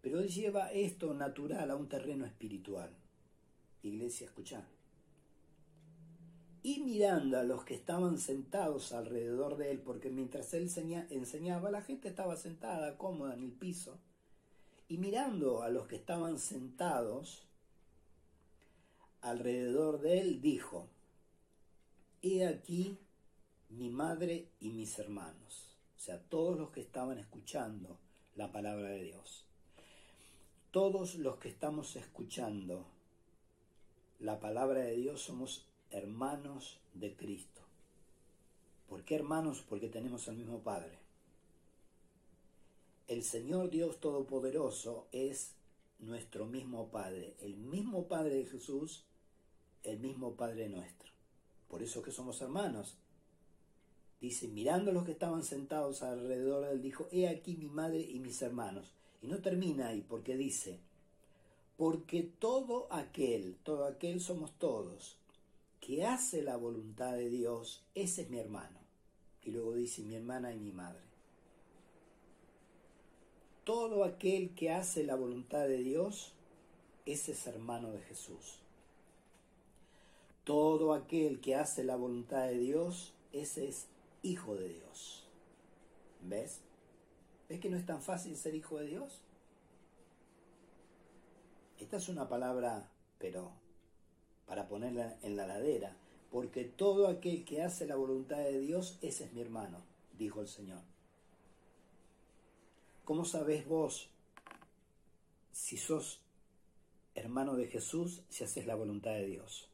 Pero 0.00 0.20
él 0.20 0.28
lleva 0.28 0.72
esto 0.72 1.12
natural 1.12 1.70
a 1.70 1.76
un 1.76 1.88
terreno 1.88 2.24
espiritual. 2.24 2.90
Iglesia, 3.82 4.26
escucha. 4.26 4.66
Y 6.62 6.80
mirando 6.80 7.38
a 7.38 7.44
los 7.44 7.64
que 7.64 7.74
estaban 7.74 8.18
sentados 8.18 8.92
alrededor 8.92 9.56
de 9.56 9.70
él, 9.70 9.80
porque 9.80 10.10
mientras 10.10 10.52
él 10.54 10.70
enseñaba, 11.10 11.70
la 11.70 11.82
gente 11.82 12.08
estaba 12.08 12.36
sentada, 12.36 12.96
cómoda 12.98 13.34
en 13.34 13.44
el 13.44 13.52
piso, 13.52 13.98
y 14.88 14.98
mirando 14.98 15.62
a 15.62 15.68
los 15.68 15.86
que 15.86 15.96
estaban 15.96 16.38
sentados 16.38 17.46
alrededor 19.20 20.00
de 20.00 20.20
él, 20.20 20.40
dijo, 20.40 20.88
he 22.22 22.46
aquí 22.46 22.98
mi 23.68 23.90
madre 23.90 24.48
y 24.60 24.70
mis 24.70 24.98
hermanos, 24.98 25.76
o 25.96 26.00
sea, 26.00 26.20
todos 26.28 26.58
los 26.58 26.70
que 26.70 26.80
estaban 26.80 27.18
escuchando 27.18 27.98
la 28.34 28.50
palabra 28.50 28.88
de 28.88 29.04
Dios. 29.04 29.44
Todos 30.70 31.14
los 31.16 31.36
que 31.36 31.48
estamos 31.48 31.96
escuchando 31.96 32.86
la 34.20 34.40
palabra 34.40 34.80
de 34.80 34.96
Dios 34.96 35.22
somos 35.22 35.66
hermanos 35.90 36.78
de 36.94 37.14
Cristo. 37.14 37.62
¿Por 38.88 39.04
qué 39.04 39.14
hermanos? 39.14 39.64
Porque 39.68 39.88
tenemos 39.88 40.26
el 40.28 40.36
mismo 40.36 40.60
Padre. 40.60 40.98
El 43.06 43.22
Señor 43.22 43.70
Dios 43.70 44.00
Todopoderoso 44.00 45.06
es 45.12 45.52
nuestro 45.98 46.46
mismo 46.46 46.88
Padre, 46.88 47.36
el 47.40 47.56
mismo 47.56 48.06
Padre 48.08 48.36
de 48.36 48.46
Jesús, 48.46 49.04
el 49.82 49.98
mismo 49.98 50.34
Padre 50.34 50.68
nuestro 50.68 51.17
por 51.68 51.82
eso 51.82 52.02
que 52.02 52.10
somos 52.10 52.40
hermanos. 52.40 52.96
Dice, 54.20 54.48
mirando 54.48 54.90
a 54.90 54.94
los 54.94 55.04
que 55.04 55.12
estaban 55.12 55.44
sentados 55.44 56.02
alrededor 56.02 56.64
de 56.64 56.72
él, 56.72 56.82
dijo, 56.82 57.08
he 57.12 57.28
aquí 57.28 57.56
mi 57.56 57.68
madre 57.68 58.00
y 58.00 58.18
mis 58.18 58.42
hermanos. 58.42 58.92
Y 59.22 59.28
no 59.28 59.38
termina 59.38 59.88
ahí, 59.88 60.00
porque 60.00 60.36
dice, 60.36 60.80
porque 61.76 62.22
todo 62.22 62.88
aquel, 62.90 63.56
todo 63.62 63.86
aquel 63.86 64.20
somos 64.20 64.52
todos, 64.58 65.16
que 65.80 66.04
hace 66.04 66.42
la 66.42 66.56
voluntad 66.56 67.12
de 67.12 67.28
Dios, 67.30 67.84
ese 67.94 68.22
es 68.22 68.30
mi 68.30 68.38
hermano. 68.38 68.78
Y 69.44 69.52
luego 69.52 69.74
dice, 69.74 70.02
mi 70.02 70.16
hermana 70.16 70.52
y 70.52 70.58
mi 70.58 70.72
madre. 70.72 71.06
Todo 73.64 74.04
aquel 74.04 74.54
que 74.54 74.72
hace 74.72 75.04
la 75.04 75.14
voluntad 75.14 75.68
de 75.68 75.78
Dios, 75.78 76.32
ese 77.06 77.32
es 77.32 77.46
hermano 77.46 77.92
de 77.92 78.00
Jesús. 78.00 78.58
Todo 80.48 80.94
aquel 80.94 81.42
que 81.42 81.56
hace 81.56 81.84
la 81.84 81.96
voluntad 81.96 82.46
de 82.46 82.56
Dios, 82.56 83.12
ese 83.34 83.68
es 83.68 83.86
hijo 84.22 84.54
de 84.54 84.70
Dios. 84.70 85.26
¿Ves? 86.22 86.62
¿Ves 87.50 87.60
que 87.60 87.68
no 87.68 87.76
es 87.76 87.84
tan 87.84 88.00
fácil 88.00 88.34
ser 88.34 88.54
hijo 88.54 88.78
de 88.78 88.86
Dios? 88.86 89.20
Esta 91.78 91.98
es 91.98 92.08
una 92.08 92.30
palabra, 92.30 92.88
pero 93.18 93.52
para 94.46 94.68
ponerla 94.68 95.18
en 95.20 95.36
la 95.36 95.46
ladera, 95.46 95.94
porque 96.32 96.64
todo 96.64 97.08
aquel 97.08 97.44
que 97.44 97.62
hace 97.62 97.84
la 97.84 97.96
voluntad 97.96 98.38
de 98.38 98.58
Dios, 98.58 98.98
ese 99.02 99.24
es 99.24 99.34
mi 99.34 99.42
hermano, 99.42 99.82
dijo 100.16 100.40
el 100.40 100.48
Señor. 100.48 100.80
¿Cómo 103.04 103.26
sabés 103.26 103.68
vos 103.68 104.08
si 105.52 105.76
sos 105.76 106.22
hermano 107.14 107.54
de 107.54 107.66
Jesús 107.66 108.22
si 108.30 108.44
haces 108.44 108.66
la 108.66 108.76
voluntad 108.76 109.10
de 109.10 109.26
Dios? 109.26 109.68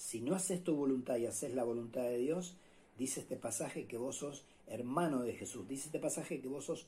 Si 0.00 0.22
no 0.22 0.34
haces 0.34 0.64
tu 0.64 0.74
voluntad 0.74 1.18
y 1.18 1.26
haces 1.26 1.54
la 1.54 1.62
voluntad 1.62 2.00
de 2.00 2.16
Dios, 2.16 2.56
dice 2.96 3.20
este 3.20 3.36
pasaje 3.36 3.86
que 3.86 3.98
vos 3.98 4.16
sos 4.16 4.46
hermano 4.66 5.20
de 5.20 5.34
Jesús. 5.34 5.68
Dice 5.68 5.86
este 5.88 5.98
pasaje 5.98 6.40
que 6.40 6.48
vos 6.48 6.64
sos 6.64 6.86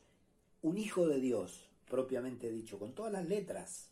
un 0.62 0.78
hijo 0.78 1.06
de 1.06 1.20
Dios, 1.20 1.68
propiamente 1.90 2.50
dicho, 2.50 2.78
con 2.78 2.94
todas 2.94 3.12
las 3.12 3.28
letras. 3.28 3.90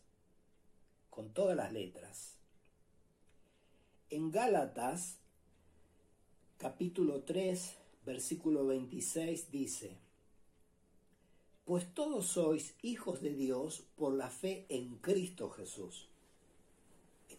Con 1.11 1.29
todas 1.29 1.55
las 1.55 1.71
letras. 1.71 2.33
En 4.09 4.31
Gálatas, 4.31 5.19
capítulo 6.57 7.21
3, 7.21 7.75
versículo 8.03 8.65
26, 8.65 9.51
dice, 9.51 9.99
Pues 11.65 11.93
todos 11.93 12.25
sois 12.25 12.73
hijos 12.81 13.21
de 13.21 13.35
Dios 13.35 13.83
por 13.95 14.15
la 14.15 14.31
fe 14.31 14.65
en 14.69 14.97
Cristo 14.97 15.51
Jesús. 15.51 16.10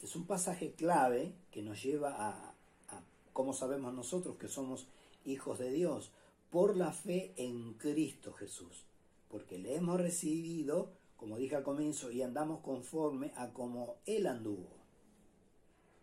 Este 0.02 0.06
es 0.06 0.16
un 0.16 0.26
pasaje 0.26 0.72
clave 0.72 1.32
que 1.52 1.62
nos 1.62 1.82
lleva 1.82 2.10
a, 2.10 2.50
a 2.88 3.02
cómo 3.32 3.52
sabemos 3.52 3.94
nosotros 3.94 4.36
que 4.36 4.48
somos 4.48 4.88
hijos 5.24 5.60
de 5.60 5.70
Dios, 5.70 6.10
por 6.50 6.76
la 6.76 6.92
fe 6.92 7.32
en 7.36 7.74
Cristo 7.74 8.32
Jesús 8.32 8.84
porque 9.32 9.58
le 9.58 9.74
hemos 9.74 9.98
recibido, 9.98 10.90
como 11.16 11.38
dije 11.38 11.56
al 11.56 11.62
comienzo, 11.62 12.12
y 12.12 12.20
andamos 12.20 12.60
conforme 12.60 13.32
a 13.34 13.48
como 13.54 13.96
Él 14.04 14.26
anduvo. 14.26 14.68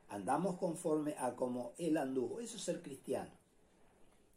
Andamos 0.09 0.57
conforme 0.57 1.13
a 1.19 1.35
como 1.35 1.73
Él 1.77 1.97
anduvo. 1.97 2.39
Eso 2.39 2.57
es 2.57 2.63
ser 2.63 2.81
cristiano. 2.81 3.29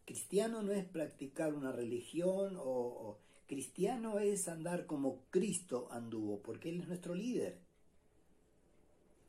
Cristiano 0.05 0.63
no 0.63 0.73
es 0.73 0.85
practicar 0.85 1.55
una 1.55 1.73
religión 1.73 2.59
o, 2.59 2.63
o 2.65 3.19
cristiano 3.47 4.19
es 4.19 4.47
andar 4.47 4.85
como 4.85 5.21
Cristo 5.31 5.89
anduvo, 5.91 6.41
porque 6.41 6.69
Él 6.69 6.81
es 6.83 6.89
nuestro 6.89 7.15
líder. 7.15 7.62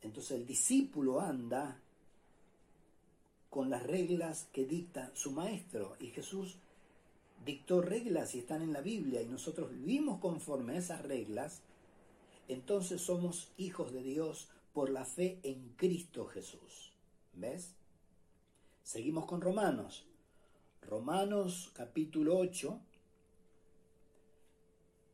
Entonces 0.04 0.32
el 0.32 0.46
discípulo 0.46 1.20
anda 1.20 1.80
con 3.48 3.70
las 3.70 3.82
reglas 3.82 4.48
que 4.52 4.66
dicta 4.66 5.10
su 5.14 5.32
maestro 5.32 5.96
y 5.98 6.08
Jesús 6.08 6.56
dictó 7.44 7.80
reglas 7.80 8.34
y 8.34 8.40
están 8.40 8.62
en 8.62 8.72
la 8.72 8.82
Biblia 8.82 9.22
y 9.22 9.26
nosotros 9.26 9.70
vivimos 9.70 10.20
conforme 10.20 10.74
a 10.74 10.78
esas 10.78 11.02
reglas, 11.02 11.62
entonces 12.48 13.00
somos 13.00 13.48
hijos 13.56 13.92
de 13.92 14.02
Dios 14.02 14.48
por 14.74 14.90
la 14.90 15.06
fe 15.06 15.40
en 15.42 15.72
Cristo 15.76 16.26
Jesús. 16.26 16.92
¿Ves? 17.32 17.72
Seguimos 18.82 19.24
con 19.24 19.40
Romanos. 19.40 20.04
Romanos 20.82 21.70
capítulo 21.74 22.36
8, 22.38 22.78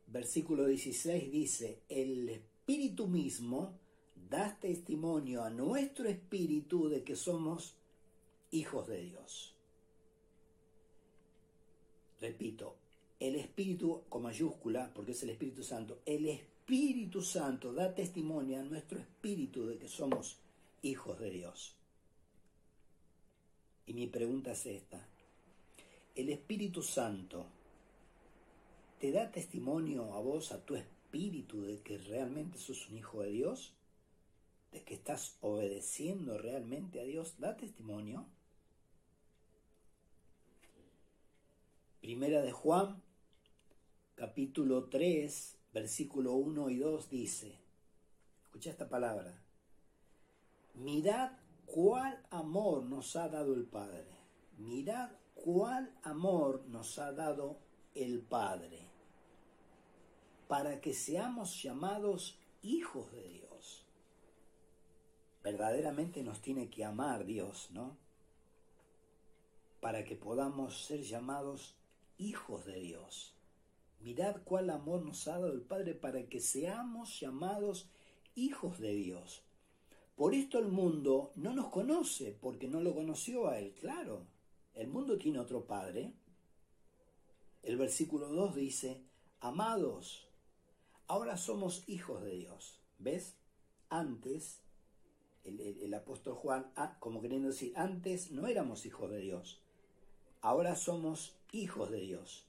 versículo 0.07 0.65
16 0.65 1.31
dice, 1.31 1.79
el 1.87 2.27
Espíritu 2.27 3.07
mismo 3.07 3.80
da 4.31 4.57
testimonio 4.57 5.43
a 5.43 5.49
nuestro 5.49 6.07
espíritu 6.07 6.87
de 6.87 7.03
que 7.03 7.17
somos 7.17 7.75
hijos 8.51 8.87
de 8.87 9.01
Dios. 9.01 9.53
Repito, 12.21 12.77
el 13.19 13.35
Espíritu 13.35 14.03
con 14.07 14.23
mayúscula, 14.23 14.89
porque 14.93 15.11
es 15.11 15.23
el 15.23 15.31
Espíritu 15.31 15.63
Santo, 15.63 15.99
el 16.05 16.27
Espíritu 16.27 17.21
Santo 17.21 17.73
da 17.73 17.93
testimonio 17.93 18.61
a 18.61 18.63
nuestro 18.63 18.99
espíritu 18.99 19.67
de 19.67 19.77
que 19.77 19.89
somos 19.89 20.37
hijos 20.81 21.19
de 21.19 21.29
Dios. 21.29 21.75
Y 23.85 23.93
mi 23.93 24.07
pregunta 24.07 24.53
es 24.53 24.65
esta. 24.65 25.05
¿El 26.15 26.29
Espíritu 26.29 26.81
Santo 26.81 27.45
te 28.97 29.11
da 29.11 29.29
testimonio 29.29 30.13
a 30.13 30.21
vos, 30.21 30.53
a 30.53 30.63
tu 30.63 30.75
espíritu, 30.75 31.63
de 31.63 31.81
que 31.81 31.97
realmente 31.97 32.57
sos 32.57 32.89
un 32.89 32.97
hijo 32.97 33.23
de 33.23 33.31
Dios? 33.31 33.73
¿De 34.71 34.83
que 34.83 34.93
estás 34.93 35.37
obedeciendo 35.41 36.37
realmente 36.37 37.01
a 37.01 37.03
Dios? 37.03 37.35
¿Da 37.39 37.57
testimonio? 37.57 38.25
Primera 41.99 42.41
de 42.41 42.51
Juan, 42.51 43.01
capítulo 44.15 44.85
3, 44.85 45.57
versículo 45.73 46.33
1 46.33 46.69
y 46.69 46.77
2 46.77 47.09
dice, 47.09 47.59
escucha 48.43 48.71
esta 48.71 48.89
palabra, 48.89 49.43
mirad 50.73 51.33
cuál 51.65 52.25
amor 52.31 52.83
nos 52.83 53.15
ha 53.15 53.29
dado 53.29 53.53
el 53.53 53.65
Padre, 53.65 54.17
mirad 54.57 55.11
cuál 55.35 55.93
amor 56.01 56.63
nos 56.67 56.97
ha 56.97 57.11
dado 57.11 57.59
el 57.93 58.21
Padre, 58.21 58.87
para 60.47 60.81
que 60.81 60.93
seamos 60.93 61.61
llamados 61.61 62.39
hijos 62.63 63.11
de 63.11 63.27
Dios. 63.27 63.85
Verdaderamente 65.43 66.23
nos 66.23 66.41
tiene 66.41 66.69
que 66.69 66.85
amar 66.85 67.25
Dios, 67.25 67.69
¿no? 67.71 67.97
Para 69.79 70.05
que 70.05 70.15
podamos 70.15 70.85
ser 70.85 71.01
llamados 71.01 71.75
hijos 72.17 72.65
de 72.65 72.79
Dios. 72.79 73.33
Mirad 73.99 74.37
cuál 74.43 74.69
amor 74.69 75.03
nos 75.03 75.27
ha 75.27 75.33
dado 75.33 75.51
el 75.51 75.61
Padre 75.61 75.95
para 75.95 76.27
que 76.27 76.39
seamos 76.39 77.19
llamados 77.19 77.89
hijos 78.35 78.79
de 78.79 78.93
Dios. 78.93 79.43
Por 80.15 80.35
esto 80.35 80.59
el 80.59 80.67
mundo 80.67 81.31
no 81.35 81.53
nos 81.53 81.69
conoce, 81.69 82.37
porque 82.39 82.67
no 82.67 82.79
lo 82.79 82.93
conoció 82.93 83.47
a 83.47 83.59
Él. 83.59 83.73
Claro, 83.79 84.27
el 84.75 84.87
mundo 84.87 85.17
tiene 85.17 85.39
otro 85.39 85.65
Padre. 85.65 86.13
El 87.63 87.77
versículo 87.77 88.27
2 88.27 88.55
dice, 88.55 89.01
amados, 89.39 90.27
ahora 91.07 91.37
somos 91.37 91.83
hijos 91.87 92.23
de 92.23 92.35
Dios. 92.35 92.79
¿Ves? 92.99 93.35
Antes, 93.89 94.60
el, 95.43 95.93
apóstol 95.93 96.35
Juan, 96.35 96.71
ah, 96.75 96.97
como 96.99 97.21
queriendo 97.21 97.49
decir, 97.49 97.73
antes 97.75 98.31
no 98.31 98.47
éramos 98.47 98.85
hijos 98.85 99.09
de 99.09 99.19
Dios. 99.19 99.61
Ahora 100.41 100.75
somos 100.75 101.35
hijos 101.51 101.91
de 101.91 102.01
Dios. 102.01 102.45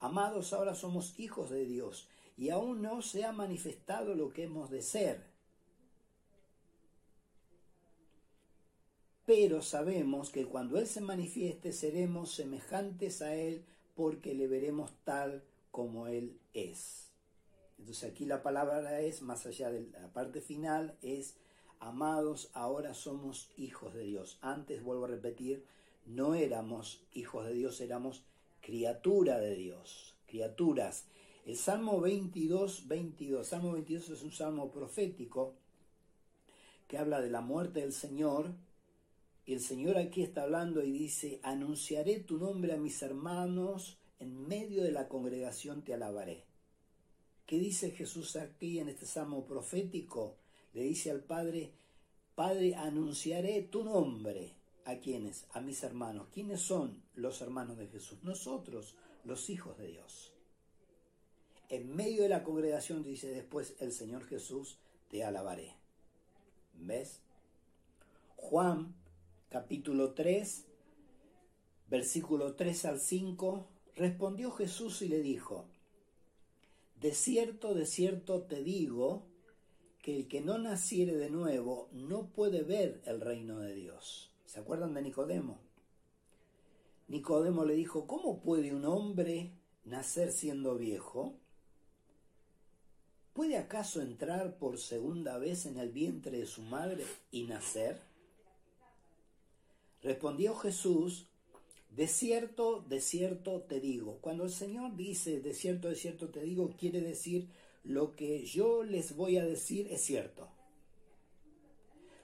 Amados, 0.00 0.52
ahora 0.52 0.74
somos 0.74 1.18
hijos 1.18 1.50
de 1.50 1.64
Dios 1.64 2.08
y 2.36 2.50
aún 2.50 2.82
no 2.82 3.02
se 3.02 3.24
ha 3.24 3.32
manifestado 3.32 4.14
lo 4.14 4.32
que 4.32 4.44
hemos 4.44 4.70
de 4.70 4.82
ser. 4.82 5.24
Pero 9.26 9.62
sabemos 9.62 10.30
que 10.30 10.44
cuando 10.44 10.78
Él 10.78 10.86
se 10.86 11.00
manifieste 11.00 11.72
seremos 11.72 12.34
semejantes 12.34 13.22
a 13.22 13.34
Él 13.34 13.64
porque 13.94 14.34
le 14.34 14.48
veremos 14.48 14.92
tal 15.04 15.42
como 15.70 16.08
Él 16.08 16.38
es. 16.52 17.10
Entonces 17.78 18.10
aquí 18.10 18.26
la 18.26 18.42
palabra 18.42 19.00
es, 19.00 19.22
más 19.22 19.46
allá 19.46 19.70
de 19.70 19.88
la 19.90 20.12
parte 20.12 20.40
final, 20.40 20.96
es, 21.02 21.36
amados, 21.84 22.50
ahora 22.54 22.94
somos 22.94 23.50
hijos 23.56 23.94
de 23.94 24.04
Dios. 24.04 24.38
Antes, 24.40 24.82
vuelvo 24.82 25.04
a 25.04 25.08
repetir, 25.08 25.64
no 26.06 26.34
éramos 26.34 27.02
hijos 27.12 27.46
de 27.46 27.52
Dios, 27.52 27.80
éramos 27.80 28.24
criatura 28.62 29.38
de 29.38 29.54
Dios, 29.54 30.14
criaturas. 30.26 31.04
El 31.44 31.56
Salmo 31.56 32.00
22, 32.00 32.88
22, 32.88 33.46
Salmo 33.46 33.72
22 33.72 34.08
es 34.08 34.22
un 34.22 34.32
salmo 34.32 34.70
profético 34.70 35.54
que 36.88 36.96
habla 36.96 37.20
de 37.20 37.30
la 37.30 37.42
muerte 37.42 37.80
del 37.80 37.92
Señor. 37.92 38.54
Y 39.44 39.52
el 39.52 39.60
Señor 39.60 39.98
aquí 39.98 40.22
está 40.22 40.44
hablando 40.44 40.82
y 40.82 40.90
dice, 40.90 41.38
anunciaré 41.42 42.20
tu 42.20 42.38
nombre 42.38 42.72
a 42.72 42.78
mis 42.78 43.02
hermanos, 43.02 43.98
en 44.18 44.48
medio 44.48 44.82
de 44.82 44.92
la 44.92 45.06
congregación 45.06 45.82
te 45.82 45.92
alabaré. 45.92 46.44
¿Qué 47.44 47.58
dice 47.58 47.90
Jesús 47.90 48.36
aquí 48.36 48.78
en 48.78 48.88
este 48.88 49.04
salmo 49.04 49.44
profético? 49.44 50.38
Le 50.74 50.82
dice 50.82 51.10
al 51.10 51.22
Padre, 51.22 51.72
Padre, 52.34 52.74
anunciaré 52.74 53.62
tu 53.62 53.84
nombre 53.84 54.56
¿A 54.86 54.96
quiénes? 54.96 55.46
A 55.52 55.60
mis 55.60 55.82
hermanos. 55.82 56.28
¿Quiénes 56.32 56.60
son 56.60 57.02
los 57.14 57.40
hermanos 57.40 57.78
de 57.78 57.86
Jesús? 57.86 58.18
Nosotros, 58.22 58.94
los 59.24 59.48
hijos 59.48 59.78
de 59.78 59.88
Dios. 59.88 60.32
En 61.70 61.94
medio 61.96 62.22
de 62.22 62.28
la 62.28 62.44
congregación 62.44 63.02
dice 63.02 63.28
después 63.28 63.74
el 63.80 63.92
Señor 63.92 64.26
Jesús, 64.26 64.78
te 65.08 65.24
alabaré. 65.24 65.72
¿Ves? 66.74 67.20
Juan 68.36 68.94
capítulo 69.48 70.12
3, 70.12 70.66
versículo 71.88 72.54
3 72.54 72.84
al 72.84 73.00
5, 73.00 73.66
respondió 73.96 74.50
Jesús 74.50 75.00
y 75.00 75.08
le 75.08 75.20
dijo, 75.20 75.66
de 77.00 77.14
cierto, 77.14 77.74
de 77.74 77.86
cierto 77.86 78.42
te 78.42 78.62
digo, 78.62 79.24
que 80.04 80.14
el 80.14 80.28
que 80.28 80.42
no 80.42 80.58
naciere 80.58 81.16
de 81.16 81.30
nuevo 81.30 81.88
no 81.92 82.26
puede 82.26 82.62
ver 82.62 83.00
el 83.06 83.22
reino 83.22 83.60
de 83.60 83.74
Dios. 83.74 84.30
¿Se 84.44 84.60
acuerdan 84.60 84.92
de 84.92 85.00
Nicodemo? 85.00 85.58
Nicodemo 87.08 87.64
le 87.64 87.72
dijo, 87.72 88.06
¿cómo 88.06 88.42
puede 88.42 88.74
un 88.74 88.84
hombre 88.84 89.52
nacer 89.86 90.30
siendo 90.30 90.76
viejo? 90.76 91.38
¿puede 93.32 93.56
acaso 93.56 94.00
entrar 94.00 94.58
por 94.58 94.78
segunda 94.78 95.38
vez 95.38 95.66
en 95.66 95.78
el 95.78 95.90
vientre 95.90 96.38
de 96.38 96.46
su 96.46 96.62
madre 96.62 97.04
y 97.32 97.42
nacer? 97.44 98.00
Respondió 100.02 100.54
Jesús, 100.54 101.26
de 101.90 102.06
cierto, 102.08 102.84
de 102.88 103.00
cierto 103.00 103.62
te 103.62 103.80
digo. 103.80 104.18
Cuando 104.20 104.44
el 104.44 104.50
Señor 104.50 104.96
dice, 104.96 105.40
de 105.40 105.52
cierto, 105.52 105.88
de 105.88 105.96
cierto 105.96 106.28
te 106.28 106.42
digo, 106.42 106.74
quiere 106.78 107.00
decir, 107.00 107.48
lo 107.84 108.16
que 108.16 108.44
yo 108.44 108.82
les 108.82 109.14
voy 109.14 109.36
a 109.36 109.44
decir 109.44 109.88
es 109.90 110.02
cierto. 110.02 110.48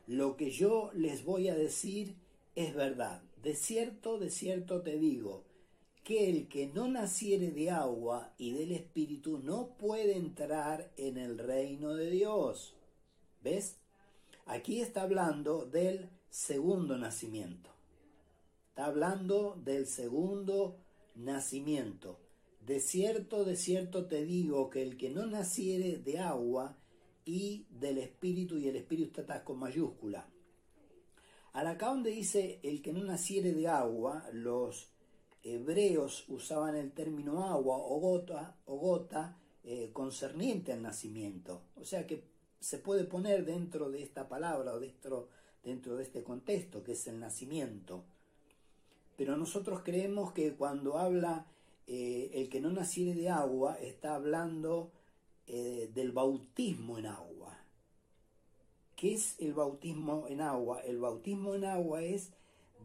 Lo 0.07 0.37
que 0.37 0.51
yo 0.51 0.91
les 0.95 1.25
voy 1.25 1.49
a 1.49 1.55
decir 1.55 2.17
es 2.55 2.75
verdad. 2.75 3.23
De 3.43 3.55
cierto, 3.55 4.19
de 4.19 4.31
cierto 4.31 4.83
te 4.83 4.99
digo, 4.99 5.45
que 6.03 6.31
el 6.31 6.49
que 6.49 6.67
no 6.67 6.89
naciere 6.89 7.51
de 7.51 7.71
agua 7.71 8.33
y 8.39 8.53
del 8.53 8.73
Espíritu 8.73 9.39
no 9.39 9.77
puede 9.77 10.17
entrar 10.17 10.91
en 10.97 11.19
el 11.19 11.39
reino 11.39 11.95
de 11.95 12.11
Dios. 12.11 12.75
¿Ves? 13.43 13.77
Aquí 14.47 14.81
está 14.81 15.03
hablando 15.03 15.67
del 15.67 16.09
segundo 16.31 16.97
nacimiento. 16.97 17.71
Está 18.71 18.87
hablando 18.87 19.61
del 19.63 19.87
segundo 19.87 20.79
nacimiento. 21.15 22.19
De 22.71 22.79
cierto, 22.79 23.45
de 23.45 23.57
cierto 23.57 24.07
te 24.07 24.25
digo 24.25 24.71
que 24.71 24.81
el 24.81 24.97
que 24.97 25.11
no 25.11 25.27
naciere 25.27 25.97
de 25.99 26.21
agua 26.21 26.77
y 27.25 27.67
del 27.69 27.99
Espíritu, 27.99 28.59
y 28.59 28.69
el 28.69 28.77
Espíritu 28.77 29.23
está 29.23 29.43
con 29.43 29.59
mayúscula. 29.59 30.29
Al 31.53 31.67
acá 31.67 31.89
donde 31.89 32.13
dice 32.13 32.61
el 32.63 32.81
que 32.81 32.93
no 32.93 33.03
naciere 33.03 33.55
de 33.55 33.67
agua, 33.67 34.25
los 34.33 34.87
hebreos 35.43 36.27
usaban 36.29 36.77
el 36.77 36.93
término 36.93 37.45
agua 37.45 37.77
o 37.77 37.99
gota, 37.99 38.57
o 38.67 38.77
gota 38.77 39.37
eh, 39.65 39.91
concerniente 39.93 40.73
al 40.73 40.83
nacimiento. 40.83 41.63
O 41.75 41.85
sea 41.85 42.07
que 42.07 42.23
se 42.61 42.79
puede 42.79 43.03
poner 43.03 43.45
dentro 43.45 43.91
de 43.91 44.01
esta 44.01 44.29
palabra 44.29 44.75
o 44.75 44.79
dentro, 44.79 45.29
dentro 45.65 45.97
de 45.97 46.05
este 46.05 46.23
contexto 46.23 46.85
que 46.85 46.93
es 46.93 47.05
el 47.09 47.19
nacimiento. 47.19 48.05
Pero 49.17 49.37
nosotros 49.37 49.81
creemos 49.83 50.33
que 50.33 50.55
cuando 50.55 50.99
habla 50.99 51.47
eh, 51.93 52.31
el 52.35 52.49
que 52.49 52.61
no 52.61 52.71
naciere 52.71 53.21
de 53.21 53.31
agua, 53.31 53.75
está 53.75 54.15
hablando 54.15 54.93
eh, 55.49 55.91
del 55.93 56.13
bautismo 56.13 56.99
en 56.99 57.07
agua. 57.07 57.59
¿Qué 58.95 59.15
es 59.15 59.35
el 59.41 59.55
bautismo 59.55 60.29
en 60.29 60.41
agua? 60.41 60.79
El 60.83 61.01
bautismo 61.01 61.57
en 61.57 61.65
agua 61.65 62.05
es 62.05 62.31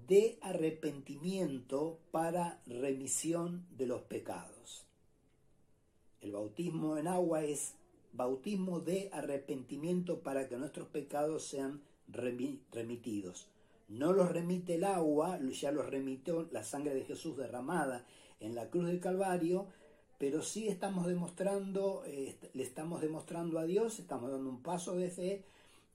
de 0.07 0.39
arrepentimiento 0.41 1.99
para 2.09 2.59
remisión 2.65 3.67
de 3.77 3.85
los 3.85 4.01
pecados. 4.01 4.87
El 6.19 6.31
bautismo 6.31 6.97
en 6.97 7.07
agua 7.07 7.43
es 7.43 7.75
bautismo 8.11 8.79
de 8.79 9.11
arrepentimiento 9.13 10.21
para 10.21 10.49
que 10.49 10.57
nuestros 10.57 10.87
pecados 10.87 11.43
sean 11.43 11.83
remitidos. 12.07 13.49
No 13.87 14.13
los 14.13 14.31
remite 14.31 14.73
el 14.75 14.83
agua, 14.83 15.39
ya 15.51 15.71
los 15.71 15.85
remitió 15.85 16.49
la 16.51 16.63
sangre 16.63 16.95
de 16.95 17.03
Jesús 17.03 17.37
derramada 17.37 18.03
en 18.39 18.55
la 18.55 18.69
cruz 18.69 18.87
del 18.87 18.99
Calvario, 18.99 19.67
pero 20.17 20.41
sí 20.41 20.67
estamos 20.67 21.07
demostrando, 21.07 22.03
le 22.05 22.63
estamos 22.63 23.01
demostrando 23.01 23.59
a 23.59 23.65
Dios, 23.65 23.99
estamos 23.99 24.31
dando 24.31 24.49
un 24.49 24.61
paso 24.61 24.95
de 24.95 25.09
fe 25.09 25.43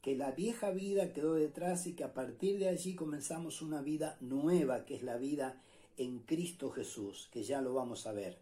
que 0.03 0.17
la 0.17 0.31
vieja 0.33 0.71
vida 0.71 1.13
quedó 1.13 1.35
detrás 1.35 1.87
y 1.87 1.93
que 1.93 2.05
a 2.05 2.15
partir 2.15 2.59
de 2.59 2.69
allí 2.69 2.95
comenzamos 2.95 3.61
una 3.61 3.83
vida 3.83 4.17
nueva, 4.21 4.85
que 4.85 4.95
es 4.95 5.03
la 5.03 5.17
vida 5.17 5.61
en 5.99 6.21
Cristo 6.21 6.71
Jesús, 6.71 7.29
que 7.33 7.43
ya 7.43 7.61
lo 7.61 7.75
vamos 7.75 8.07
a 8.07 8.13
ver. 8.13 8.39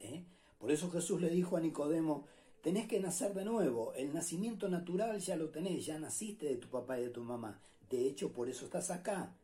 ¿Eh? 0.00 0.24
Por 0.58 0.70
eso 0.70 0.90
Jesús 0.90 1.20
le 1.20 1.28
dijo 1.28 1.56
a 1.56 1.60
Nicodemo, 1.60 2.26
tenés 2.62 2.86
que 2.88 3.00
nacer 3.00 3.34
de 3.34 3.44
nuevo, 3.44 3.92
el 3.94 4.14
nacimiento 4.14 4.68
natural 4.68 5.20
ya 5.20 5.36
lo 5.36 5.50
tenés, 5.50 5.84
ya 5.84 5.98
naciste 5.98 6.46
de 6.46 6.56
tu 6.56 6.68
papá 6.68 6.98
y 6.98 7.02
de 7.02 7.10
tu 7.10 7.22
mamá, 7.22 7.60
de 7.90 8.06
hecho 8.06 8.32
por 8.32 8.48
eso 8.48 8.64
estás 8.64 8.90
acá. 8.90 9.34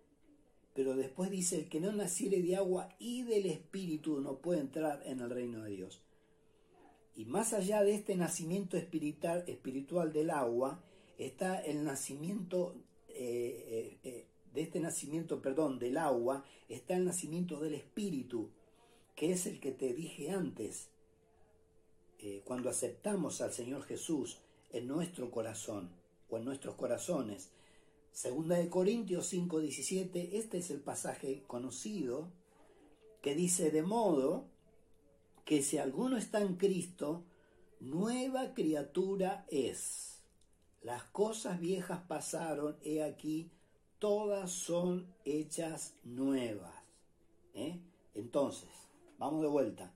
Pero 0.78 0.94
después 0.94 1.28
dice, 1.28 1.56
el 1.56 1.68
que 1.68 1.80
no 1.80 1.90
naciere 1.90 2.40
de 2.40 2.54
agua 2.54 2.94
y 3.00 3.24
del 3.24 3.46
Espíritu 3.46 4.20
no 4.20 4.38
puede 4.38 4.60
entrar 4.60 5.02
en 5.06 5.18
el 5.18 5.28
reino 5.28 5.64
de 5.64 5.70
Dios. 5.70 6.00
Y 7.16 7.24
más 7.24 7.52
allá 7.52 7.82
de 7.82 7.96
este 7.96 8.14
nacimiento 8.14 8.76
espiritual, 8.76 10.12
del 10.12 10.30
agua, 10.30 10.80
está 11.18 11.58
el 11.58 11.82
nacimiento, 11.82 12.76
eh, 13.08 13.18
eh, 13.66 13.98
eh, 14.04 14.26
de 14.54 14.62
este 14.62 14.78
nacimiento, 14.78 15.42
perdón, 15.42 15.80
del 15.80 15.96
agua, 15.96 16.44
está 16.68 16.96
el 16.96 17.06
nacimiento 17.06 17.58
del 17.58 17.74
espíritu, 17.74 18.50
que 19.16 19.32
es 19.32 19.46
el 19.46 19.58
que 19.58 19.72
te 19.72 19.92
dije 19.94 20.30
antes, 20.30 20.90
cuando 22.44 22.70
aceptamos 22.70 23.40
al 23.40 23.52
Señor 23.52 23.82
Jesús 23.82 24.38
en 24.72 24.86
nuestro 24.86 25.32
corazón 25.32 25.90
o 26.30 26.38
en 26.38 26.44
nuestros 26.44 26.76
corazones. 26.76 27.50
Segunda 28.18 28.56
de 28.56 28.68
Corintios 28.68 29.32
5:17, 29.32 30.30
este 30.32 30.58
es 30.58 30.72
el 30.72 30.80
pasaje 30.80 31.44
conocido 31.46 32.32
que 33.22 33.36
dice 33.36 33.70
de 33.70 33.82
modo 33.82 34.48
que 35.44 35.62
si 35.62 35.78
alguno 35.78 36.16
está 36.16 36.40
en 36.40 36.56
Cristo, 36.56 37.22
nueva 37.78 38.54
criatura 38.54 39.46
es. 39.52 40.18
Las 40.82 41.04
cosas 41.04 41.60
viejas 41.60 42.00
pasaron, 42.08 42.76
he 42.82 43.04
aquí, 43.04 43.52
todas 44.00 44.50
son 44.50 45.06
hechas 45.24 45.94
nuevas. 46.02 46.74
¿Eh? 47.54 47.78
Entonces, 48.14 48.68
vamos 49.20 49.42
de 49.42 49.48
vuelta. 49.48 49.94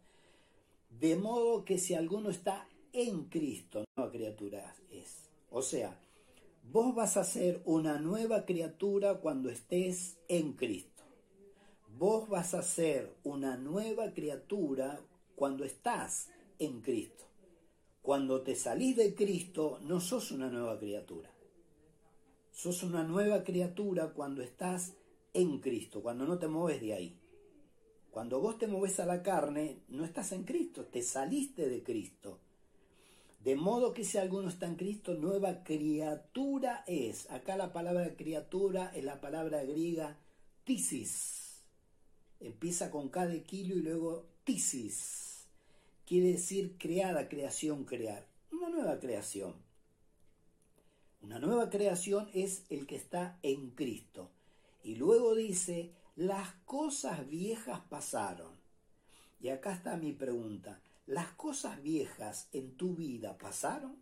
De 1.01 1.17
modo 1.17 1.65
que 1.65 1.77
si 1.77 1.95
alguno 1.95 2.31
está 2.31 2.69
en 2.93 3.25
Cristo, 3.25 3.83
nueva 3.97 4.13
criatura 4.13 4.77
es. 4.93 5.25
O 5.51 5.61
sea, 5.61 5.99
vos 6.63 6.95
vas 6.95 7.17
a 7.17 7.25
ser 7.25 7.63
una 7.65 7.99
nueva 7.99 8.45
criatura 8.45 9.21
cuando 9.21 9.51
estés 9.51 10.19
en 10.29 10.53
Cristo. 10.55 11.03
Vos 11.99 12.29
vas 12.29 12.55
a 12.55 12.63
ser 12.63 13.15
una 13.25 13.57
nueva 13.57 14.13
criatura 14.13 15.01
cuando 15.35 15.65
estás 15.65 16.31
en 16.59 16.81
Cristo. 16.81 17.25
Cuando 18.01 18.43
te 18.43 18.57
salís 18.57 18.97
de 18.97 19.15
Cristo, 19.15 19.79
no 19.83 20.01
sos 20.01 20.33
una 20.33 20.49
nueva 20.49 20.79
criatura. 20.79 21.31
Sos 22.51 22.83
una 22.83 23.05
nueva 23.05 23.45
criatura 23.45 24.13
cuando 24.13 24.43
estás 24.43 24.95
en 25.35 25.61
Cristo, 25.61 26.03
cuando 26.03 26.27
no 26.27 26.39
te 26.39 26.49
mueves 26.49 26.81
de 26.81 26.95
ahí. 26.95 27.19
Cuando 28.11 28.41
vos 28.41 28.59
te 28.59 28.67
mueves 28.67 29.01
a 29.01 29.07
la 29.07 29.23
carne, 29.23 29.83
no 29.89 30.05
estás 30.05 30.33
en 30.33 30.45
Cristo, 30.45 30.85
te 30.85 31.03
saliste 31.03 31.69
de 31.69 31.83
Cristo. 31.83 32.41
De 33.45 33.57
modo 33.57 33.93
que 33.93 34.05
si 34.05 34.19
alguno 34.19 34.49
está 34.49 34.67
en 34.67 34.77
Cristo, 34.77 35.15
nueva 35.15 35.65
criatura 35.65 36.85
es. 36.87 37.31
Acá 37.31 37.57
la 37.57 37.73
palabra 37.73 38.15
criatura 38.17 38.93
es 38.95 39.05
la 39.05 39.21
palabra 39.21 39.65
griega 39.65 40.19
tisis. 40.65 41.63
Empieza 42.41 42.91
con 42.91 43.09
K 43.09 43.27
de 43.27 43.43
kilo 43.43 43.75
y 43.77 43.83
luego 43.83 44.27
tisis 44.45 45.33
quiere 46.13 46.33
decir 46.33 46.77
creada, 46.77 47.27
creación, 47.27 47.85
crear. 47.85 48.27
Una 48.51 48.69
nueva 48.69 49.01
creación. 49.01 49.55
Una 51.23 51.39
nueva 51.39 51.71
creación 51.71 52.29
es 52.35 52.65
el 52.69 52.87
que 52.87 52.97
está 52.97 53.39
en 53.43 53.71
Cristo. 53.71 54.31
Y 54.85 54.97
luego 54.97 55.35
dice, 55.35 55.91
las 56.17 56.53
cosas 56.67 57.27
viejas 57.31 57.81
pasaron. 57.89 58.51
Y 59.41 59.49
acá 59.49 59.73
está 59.73 59.97
mi 59.97 60.13
pregunta. 60.13 60.81
¿Las 61.07 61.33
cosas 61.33 61.83
viejas 61.83 62.49
en 62.53 62.77
tu 62.77 62.95
vida 62.95 63.39
pasaron? 63.39 63.97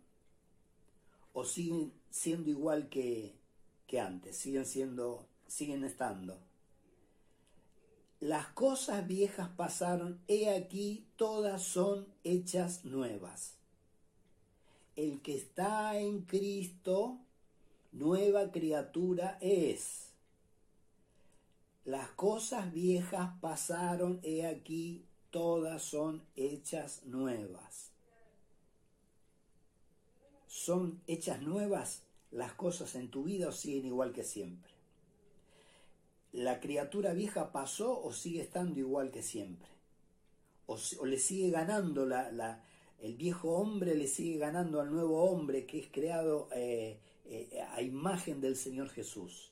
¿O 1.33 1.45
siguen 1.45 1.93
siendo 2.09 2.49
igual 2.49 2.89
que, 2.89 3.35
que 3.87 3.99
antes? 3.99 4.37
¿Siguen 4.37 4.65
siendo, 4.65 5.27
siguen 5.47 5.83
estando? 5.83 6.39
las 8.21 8.45
cosas 8.49 9.07
viejas 9.07 9.49
pasaron, 9.49 10.21
he 10.27 10.55
aquí 10.55 11.07
todas 11.15 11.63
son 11.63 12.07
hechas 12.23 12.85
nuevas. 12.85 13.55
El 14.95 15.23
que 15.23 15.35
está 15.35 15.97
en 15.97 16.21
Cristo, 16.21 17.17
nueva 17.91 18.51
criatura 18.51 19.39
es. 19.41 20.11
Las 21.83 22.09
cosas 22.09 22.71
viejas 22.71 23.31
pasaron, 23.41 24.19
he 24.21 24.45
aquí 24.45 25.03
todas 25.31 25.81
son 25.81 26.23
hechas 26.35 27.03
nuevas. 27.05 27.91
¿Son 30.47 31.01
hechas 31.07 31.41
nuevas 31.41 32.03
las 32.29 32.53
cosas 32.53 32.95
en 32.95 33.09
tu 33.09 33.23
vida 33.23 33.49
o 33.49 33.51
siguen 33.51 33.85
igual 33.85 34.13
que 34.13 34.23
siempre? 34.23 34.71
la 36.33 36.59
criatura 36.59 37.13
vieja 37.13 37.51
pasó 37.51 38.01
o 38.01 38.13
sigue 38.13 38.41
estando 38.41 38.79
igual 38.79 39.11
que 39.11 39.21
siempre. 39.21 39.67
O, 40.65 40.77
le 41.05 41.19
sigue 41.19 41.49
ganando 41.49 42.05
la, 42.05 42.63
el 42.99 43.15
viejo 43.15 43.51
hombre, 43.51 43.95
le 43.95 44.07
sigue 44.07 44.37
ganando 44.37 44.79
al 44.79 44.91
nuevo 44.91 45.23
hombre 45.25 45.65
que 45.65 45.79
es 45.79 45.87
creado 45.91 46.47
eh, 46.55 46.99
eh, 47.25 47.61
a 47.71 47.81
imagen 47.81 48.39
del 48.39 48.55
Señor 48.55 48.89
Jesús. 48.89 49.50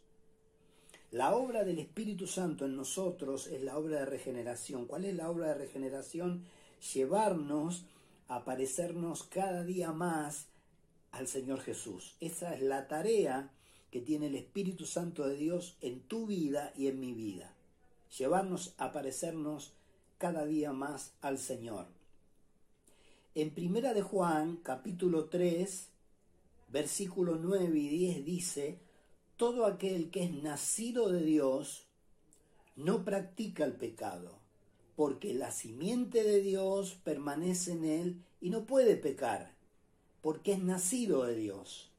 La 1.11 1.35
obra 1.35 1.63
del 1.63 1.79
Espíritu 1.79 2.27
Santo 2.27 2.65
en 2.65 2.75
nosotros 2.75 3.47
es 3.47 3.63
la 3.63 3.79
obra 3.79 4.01
de 4.01 4.05
regeneración. 4.05 4.85
¿Cuál 4.85 5.05
es 5.05 5.15
la 5.15 5.31
obra 5.31 5.47
de 5.47 5.55
regeneración? 5.55 6.45
Llevarnos 6.93 7.85
a 8.27 8.45
parecernos 8.45 9.23
cada 9.23 9.63
día 9.63 9.91
más 9.91 10.45
al 11.11 11.27
Señor 11.27 11.61
Jesús. 11.61 12.15
Esa 12.19 12.53
es 12.53 12.61
la 12.61 12.87
tarea 12.87 13.49
que 13.89 14.01
tiene 14.01 14.27
el 14.27 14.35
Espíritu 14.35 14.85
Santo 14.85 15.27
de 15.27 15.35
Dios 15.35 15.77
en 15.81 16.01
tu 16.01 16.27
vida 16.27 16.73
y 16.77 16.85
en 16.85 16.99
mi 16.99 17.13
vida. 17.13 17.55
Llevarnos 18.15 18.75
a 18.77 18.91
parecernos 18.91 19.73
cada 20.19 20.45
día 20.45 20.73
más 20.73 21.13
al 21.21 21.39
Señor. 21.39 21.87
En 23.33 23.49
Primera 23.49 23.95
de 23.95 24.03
Juan, 24.03 24.57
capítulo 24.57 25.25
3, 25.25 25.89
versículos 26.67 27.39
9 27.41 27.79
y 27.79 27.89
10 27.89 28.25
dice, 28.25 28.88
todo 29.39 29.65
aquel 29.65 30.11
que 30.11 30.25
es 30.25 30.33
nacido 30.43 31.07
de 31.07 31.23
Dios 31.23 31.87
no 32.75 33.05
practica 33.05 33.63
el 33.63 33.71
pecado, 33.71 34.37
porque 34.97 35.33
la 35.33 35.51
simiente 35.51 36.23
de 36.23 36.41
Dios 36.41 36.99
permanece 37.05 37.71
en 37.71 37.85
él 37.85 38.25
y 38.41 38.49
no 38.49 38.65
puede 38.65 38.97
pecar, 38.97 39.55
porque 40.21 40.51
es 40.51 40.59
nacido 40.59 41.23
de 41.23 41.37
Dios. 41.37 41.89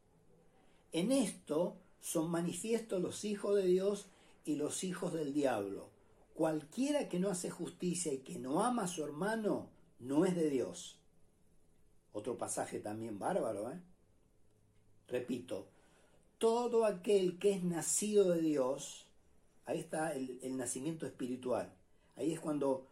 En 0.92 1.10
esto 1.12 1.78
son 2.02 2.30
manifiestos 2.30 3.00
los 3.00 3.24
hijos 3.24 3.56
de 3.56 3.64
Dios 3.64 4.10
y 4.44 4.56
los 4.56 4.84
hijos 4.84 5.14
del 5.14 5.32
diablo. 5.32 5.88
Cualquiera 6.34 7.08
que 7.08 7.20
no 7.20 7.30
hace 7.30 7.48
justicia 7.48 8.12
y 8.12 8.18
que 8.18 8.38
no 8.38 8.62
ama 8.62 8.82
a 8.82 8.88
su 8.88 9.02
hermano, 9.02 9.70
no 9.98 10.26
es 10.26 10.36
de 10.36 10.50
Dios. 10.50 10.98
Otro 12.12 12.36
pasaje 12.36 12.80
también 12.80 13.18
bárbaro, 13.18 13.70
¿eh? 13.70 13.80
Repito, 15.08 15.69
todo 16.40 16.86
aquel 16.86 17.38
que 17.38 17.50
es 17.50 17.62
nacido 17.62 18.30
de 18.30 18.40
Dios, 18.40 19.06
ahí 19.66 19.78
está 19.78 20.14
el, 20.14 20.56
nacimiento 20.56 21.04
espiritual. 21.04 21.70
Ahí 22.16 22.32
es 22.32 22.40
cuando 22.40 22.86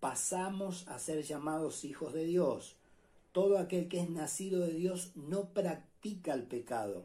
pasamos 0.00 0.88
a 0.88 0.98
ser 0.98 1.22
llamados 1.22 1.84
hijos 1.84 2.12
de 2.12 2.24
Dios. 2.24 2.74
Todo 3.30 3.58
aquel 3.58 3.88
que 3.88 4.00
es 4.00 4.10
nacido 4.10 4.60
de 4.66 4.72
Dios 4.72 5.12
no 5.14 5.50
practica 5.50 6.34
el 6.34 6.42
pecado. 6.42 7.04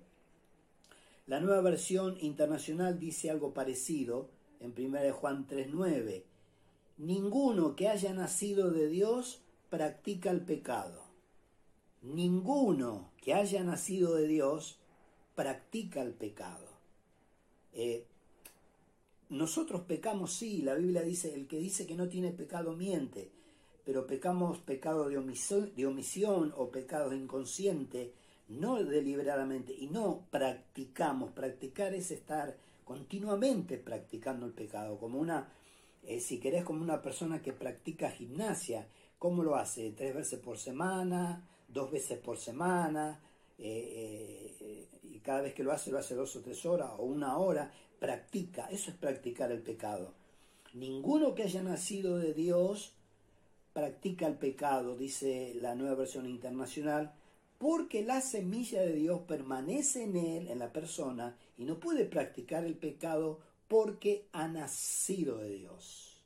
La 1.28 1.40
nueva 1.40 1.62
versión 1.62 2.18
internacional 2.22 3.00
dice 3.00 3.30
algo 3.30 3.54
parecido 3.54 4.32
en 4.60 4.74
1 4.76 5.14
Juan 5.14 5.46
3:9. 5.48 6.24
Ninguno 6.98 7.76
que 7.76 7.88
haya 7.88 8.14
nacido 8.14 8.72
de 8.72 8.88
Dios 8.88 9.44
practica 9.70 10.32
el 10.32 10.42
pecado. 10.42 11.04
Ninguno 12.02 13.12
que 13.22 13.36
haya 13.36 13.64
nacido 13.64 14.16
de 14.16 14.28
Dios 14.28 14.80
practica 15.38 16.02
el 16.02 16.14
pecado. 16.14 16.66
Eh, 17.72 18.08
nosotros 19.30 19.84
pecamos, 19.84 20.34
sí, 20.34 20.64
la 20.64 20.74
Biblia 20.74 21.04
dice, 21.04 21.32
el 21.36 21.46
que 21.48 21.60
dice 21.60 21.86
que 21.86 21.96
no 21.96 22.10
tiene 22.10 22.32
pecado 22.32 22.74
miente, 22.74 23.30
pero 23.86 24.08
pecamos 24.08 24.58
pecado 24.58 25.08
de 25.08 25.20
omisión, 25.20 25.72
de 25.76 25.86
omisión 25.86 26.56
o 26.58 26.72
pecado 26.72 27.14
inconsciente, 27.14 28.14
no 28.48 28.84
deliberadamente, 28.84 29.74
y 29.78 29.86
no 29.88 30.26
practicamos. 30.32 31.34
Practicar 31.34 31.94
es 31.94 32.10
estar 32.10 32.58
continuamente 32.84 33.78
practicando 33.78 34.48
el 34.48 34.54
pecado, 34.54 34.98
como 34.98 35.20
una, 35.20 35.54
eh, 36.02 36.20
si 36.20 36.40
querés, 36.40 36.64
como 36.64 36.82
una 36.82 37.00
persona 37.00 37.44
que 37.44 37.54
practica 37.54 38.10
gimnasia. 38.10 38.88
¿Cómo 39.20 39.44
lo 39.44 39.56
hace? 39.56 39.92
¿Tres 39.92 40.16
veces 40.16 40.40
por 40.40 40.58
semana? 40.58 41.48
¿Dos 41.68 41.92
veces 41.92 42.18
por 42.18 42.40
semana? 42.40 43.22
Eh, 43.60 44.56
eh, 44.60 44.88
y 45.04 45.20
cada 45.20 45.42
vez 45.42 45.54
que 45.54 45.64
lo 45.64 45.72
hace, 45.72 45.92
lo 45.92 45.98
hace 45.98 46.16
dos 46.16 46.36
o 46.36 46.42
tres 46.42 46.66
horas 46.66 46.92
o 46.98 47.04
una 47.04 47.38
hora, 47.38 47.72
practica, 48.00 48.68
eso 48.68 48.92
es 48.92 48.98
practicar 48.98 49.52
el 49.52 49.62
pecado. 49.62 50.14
Ninguno 50.74 51.34
que 51.34 51.44
haya 51.44 51.64
nacido 51.64 52.18
de 52.18 52.34
Dios 52.34 52.94
practica 53.74 54.28
el 54.28 54.38
pecado, 54.38 54.98
dice 54.98 55.54
la 55.62 55.76
nueva 55.76 55.96
versión 55.96 56.28
internacional, 56.28 57.14
porque 57.58 58.04
la 58.04 58.22
semilla 58.22 58.82
de 58.82 58.94
Dios 58.94 59.22
permanece 59.22 60.04
en 60.04 60.16
él, 60.16 60.48
en 60.48 60.60
la 60.60 60.72
persona, 60.72 61.36
y 61.58 61.66
no 61.66 61.80
puede 61.80 62.06
practicar 62.06 62.66
el 62.66 62.76
pecado 62.76 63.40
porque 63.68 64.28
ha 64.32 64.48
nacido 64.48 65.38
de 65.38 65.50
Dios. 65.50 66.24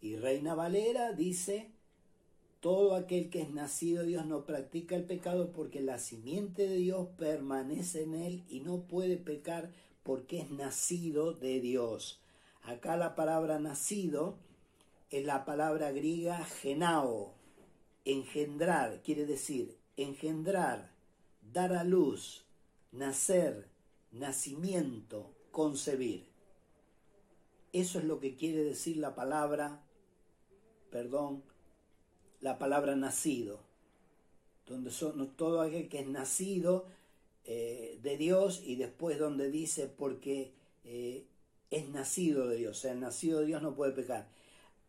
Y 0.00 0.16
Reina 0.16 0.54
Valera 0.54 1.12
dice, 1.12 1.70
todo 2.60 2.94
aquel 2.94 3.30
que 3.30 3.42
es 3.42 3.50
nacido 3.50 4.02
de 4.02 4.08
Dios 4.08 4.26
no 4.26 4.44
practica 4.44 4.96
el 4.96 5.04
pecado 5.04 5.52
porque 5.52 5.80
la 5.80 5.98
simiente 5.98 6.66
de 6.66 6.76
Dios 6.76 7.08
permanece 7.16 8.02
en 8.02 8.14
él 8.14 8.44
y 8.48 8.60
no 8.60 8.82
puede 8.82 9.16
pecar 9.16 9.70
porque 10.02 10.40
es 10.40 10.50
nacido 10.50 11.32
de 11.32 11.60
Dios. 11.60 12.20
Acá 12.62 12.96
la 12.96 13.14
palabra 13.14 13.58
nacido 13.58 14.38
es 15.10 15.24
la 15.24 15.44
palabra 15.44 15.92
griega 15.92 16.44
genao, 16.44 17.34
engendrar, 18.04 19.02
quiere 19.02 19.24
decir 19.26 19.76
engendrar, 19.96 20.90
dar 21.52 21.72
a 21.72 21.84
luz, 21.84 22.44
nacer, 22.92 23.68
nacimiento, 24.12 25.34
concebir. 25.50 26.28
Eso 27.72 27.98
es 27.98 28.04
lo 28.04 28.20
que 28.20 28.36
quiere 28.36 28.62
decir 28.62 28.98
la 28.98 29.14
palabra, 29.14 29.82
perdón, 30.90 31.42
la 32.40 32.58
palabra 32.58 32.96
nacido, 32.96 33.60
donde 34.66 34.90
son 34.90 35.28
todo 35.36 35.60
aquel 35.60 35.88
que 35.88 36.00
es 36.00 36.06
nacido 36.06 36.86
eh, 37.44 37.98
de 38.02 38.16
Dios 38.16 38.62
y 38.64 38.76
después 38.76 39.18
donde 39.18 39.50
dice 39.50 39.86
porque 39.86 40.52
eh, 40.84 41.24
es 41.70 41.88
nacido 41.88 42.48
de 42.48 42.56
Dios, 42.56 42.78
o 42.78 42.80
sea, 42.80 42.92
el 42.92 43.00
nacido 43.00 43.40
de 43.40 43.46
Dios 43.46 43.62
no 43.62 43.74
puede 43.74 43.92
pecar. 43.92 44.28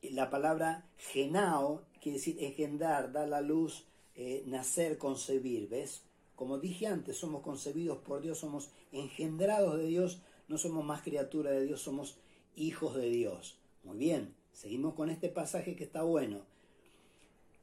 La 0.01 0.29
palabra 0.29 0.85
genao 0.97 1.83
quiere 2.01 2.17
decir 2.17 2.37
engendrar, 2.39 3.11
dar 3.11 3.27
la 3.27 3.41
luz, 3.41 3.85
eh, 4.15 4.43
nacer, 4.45 4.97
concebir, 4.97 5.69
¿ves? 5.69 6.03
Como 6.35 6.59
dije 6.59 6.87
antes, 6.87 7.17
somos 7.17 7.41
concebidos 7.41 7.97
por 7.97 8.21
Dios, 8.21 8.39
somos 8.39 8.69
engendrados 8.91 9.77
de 9.77 9.87
Dios, 9.87 10.21
no 10.47 10.57
somos 10.57 10.85
más 10.85 11.01
criaturas 11.01 11.53
de 11.53 11.65
Dios, 11.65 11.81
somos 11.81 12.17
hijos 12.55 12.95
de 12.95 13.09
Dios. 13.09 13.57
Muy 13.83 13.97
bien, 13.97 14.33
seguimos 14.53 14.93
con 14.93 15.09
este 15.09 15.29
pasaje 15.29 15.75
que 15.75 15.83
está 15.83 16.03
bueno. 16.03 16.41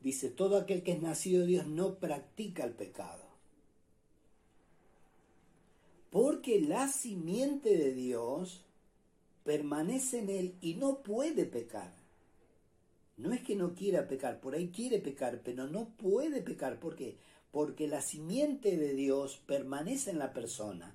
Dice, 0.05 0.29
todo 0.29 0.59
aquel 0.59 0.83
que 0.83 0.93
es 0.93 1.01
nacido 1.01 1.41
de 1.41 1.47
Dios 1.47 1.67
no 1.67 1.95
practica 1.95 2.63
el 2.63 2.73
pecado. 2.73 3.25
Porque 6.11 6.61
la 6.61 6.89
simiente 6.89 7.75
de 7.79 7.95
Dios 7.95 8.67
permanece 9.45 10.19
en 10.19 10.29
él 10.29 10.55
y 10.61 10.75
no 10.75 11.03
puede 11.03 11.47
pecar. 11.47 11.95
No 13.17 13.33
es 13.33 13.41
que 13.41 13.57
no 13.57 13.75
quiera 13.75 14.07
pecar, 14.07 14.41
por 14.41 14.55
ahí 14.55 14.69
quiere 14.69 14.99
pecar, 14.99 15.41
pero 15.43 15.69
no 15.69 15.89
puede 15.97 16.43
pecar. 16.43 16.79
¿Por 16.79 16.97
qué? 16.97 17.17
Porque 17.51 17.89
la 17.89 18.03
simiente 18.03 18.77
de 18.77 18.93
Dios 18.93 19.41
permanece 19.47 20.11
en 20.11 20.19
la 20.19 20.35
persona. 20.35 20.95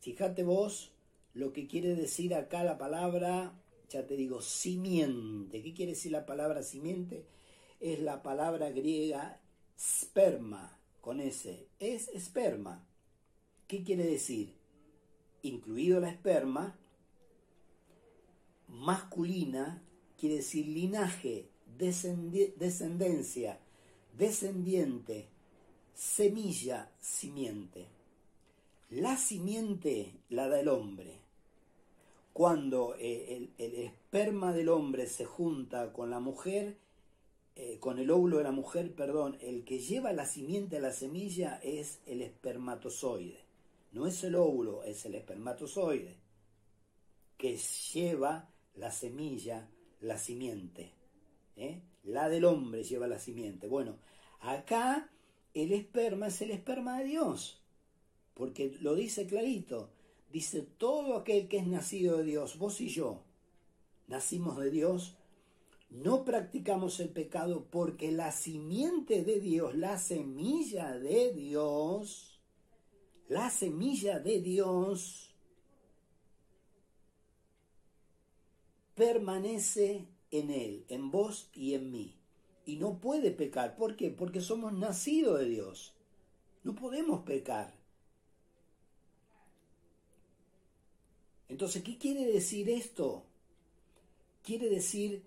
Fíjate 0.00 0.42
vos 0.42 0.92
lo 1.32 1.54
que 1.54 1.66
quiere 1.66 1.94
decir 1.94 2.34
acá 2.34 2.64
la 2.64 2.76
palabra, 2.76 3.54
ya 3.88 4.06
te 4.06 4.14
digo, 4.14 4.42
simiente. 4.42 5.62
¿Qué 5.62 5.72
quiere 5.72 5.92
decir 5.92 6.12
la 6.12 6.26
palabra 6.26 6.62
simiente? 6.62 7.24
Es 7.80 7.98
la 8.00 8.22
palabra 8.22 8.70
griega 8.70 9.40
sperma, 9.78 10.78
con 11.00 11.20
S. 11.20 11.66
Es 11.78 12.08
esperma. 12.08 12.86
¿Qué 13.66 13.82
quiere 13.82 14.04
decir? 14.04 14.54
Incluido 15.42 15.98
la 16.00 16.10
esperma, 16.10 16.78
masculina, 18.68 19.82
quiere 20.18 20.36
decir 20.36 20.66
linaje, 20.66 21.48
descendencia, 21.78 23.58
descendiente, 24.16 25.28
semilla, 25.94 26.92
simiente. 27.00 27.86
La 28.90 29.16
simiente 29.16 30.12
la 30.28 30.48
da 30.48 30.60
el 30.60 30.68
hombre. 30.68 31.20
Cuando 32.34 32.94
eh, 32.98 33.48
el 33.56 33.74
esperma 33.74 34.52
del 34.52 34.68
hombre 34.68 35.06
se 35.06 35.24
junta 35.24 35.92
con 35.92 36.10
la 36.10 36.20
mujer, 36.20 36.76
eh, 37.56 37.78
con 37.78 37.98
el 37.98 38.10
óvulo 38.10 38.38
de 38.38 38.44
la 38.44 38.52
mujer, 38.52 38.94
perdón, 38.94 39.36
el 39.40 39.64
que 39.64 39.78
lleva 39.78 40.12
la 40.12 40.26
simiente 40.26 40.78
a 40.78 40.80
la 40.80 40.92
semilla 40.92 41.60
es 41.62 42.00
el 42.06 42.22
espermatozoide. 42.22 43.44
No 43.92 44.06
es 44.06 44.22
el 44.24 44.36
óvulo, 44.36 44.84
es 44.84 45.04
el 45.04 45.14
espermatozoide 45.16 46.16
que 47.36 47.56
lleva 47.56 48.50
la 48.74 48.92
semilla, 48.92 49.68
la 50.00 50.18
simiente. 50.18 50.92
¿eh? 51.56 51.80
La 52.04 52.28
del 52.28 52.44
hombre 52.44 52.84
lleva 52.84 53.08
la 53.08 53.18
simiente. 53.18 53.66
Bueno, 53.66 53.96
acá 54.40 55.10
el 55.54 55.72
esperma 55.72 56.28
es 56.28 56.42
el 56.42 56.50
esperma 56.50 56.98
de 56.98 57.06
Dios, 57.06 57.62
porque 58.34 58.76
lo 58.80 58.94
dice 58.94 59.26
clarito. 59.26 59.90
Dice, 60.30 60.62
todo 60.62 61.16
aquel 61.16 61.48
que 61.48 61.56
es 61.56 61.66
nacido 61.66 62.18
de 62.18 62.24
Dios, 62.24 62.58
vos 62.58 62.80
y 62.80 62.88
yo, 62.88 63.24
nacimos 64.06 64.58
de 64.58 64.70
Dios 64.70 65.16
no 65.90 66.24
practicamos 66.24 67.00
el 67.00 67.10
pecado 67.10 67.66
porque 67.70 68.12
la 68.12 68.32
simiente 68.32 69.22
de 69.24 69.40
Dios, 69.40 69.74
la 69.74 69.98
semilla 69.98 70.96
de 70.98 71.32
Dios, 71.32 72.40
la 73.28 73.50
semilla 73.50 74.20
de 74.20 74.40
Dios 74.40 75.34
permanece 78.94 80.06
en 80.30 80.50
Él, 80.50 80.84
en 80.88 81.10
vos 81.10 81.50
y 81.54 81.74
en 81.74 81.90
mí. 81.90 82.16
y 82.66 82.76
no 82.76 83.00
puede 83.00 83.32
pecar. 83.32 83.74
¿Por 83.74 83.96
qué? 83.96 84.10
Porque 84.10 84.40
somos 84.40 84.72
nacidos 84.72 85.40
de 85.40 85.46
Dios. 85.46 85.94
No 86.62 86.74
podemos 86.74 87.22
pecar. 87.22 87.74
Entonces, 91.48 91.82
¿qué 91.82 91.98
quiere 91.98 92.26
decir 92.26 92.70
esto? 92.70 93.24
Quiere 94.44 94.68
decir 94.68 95.24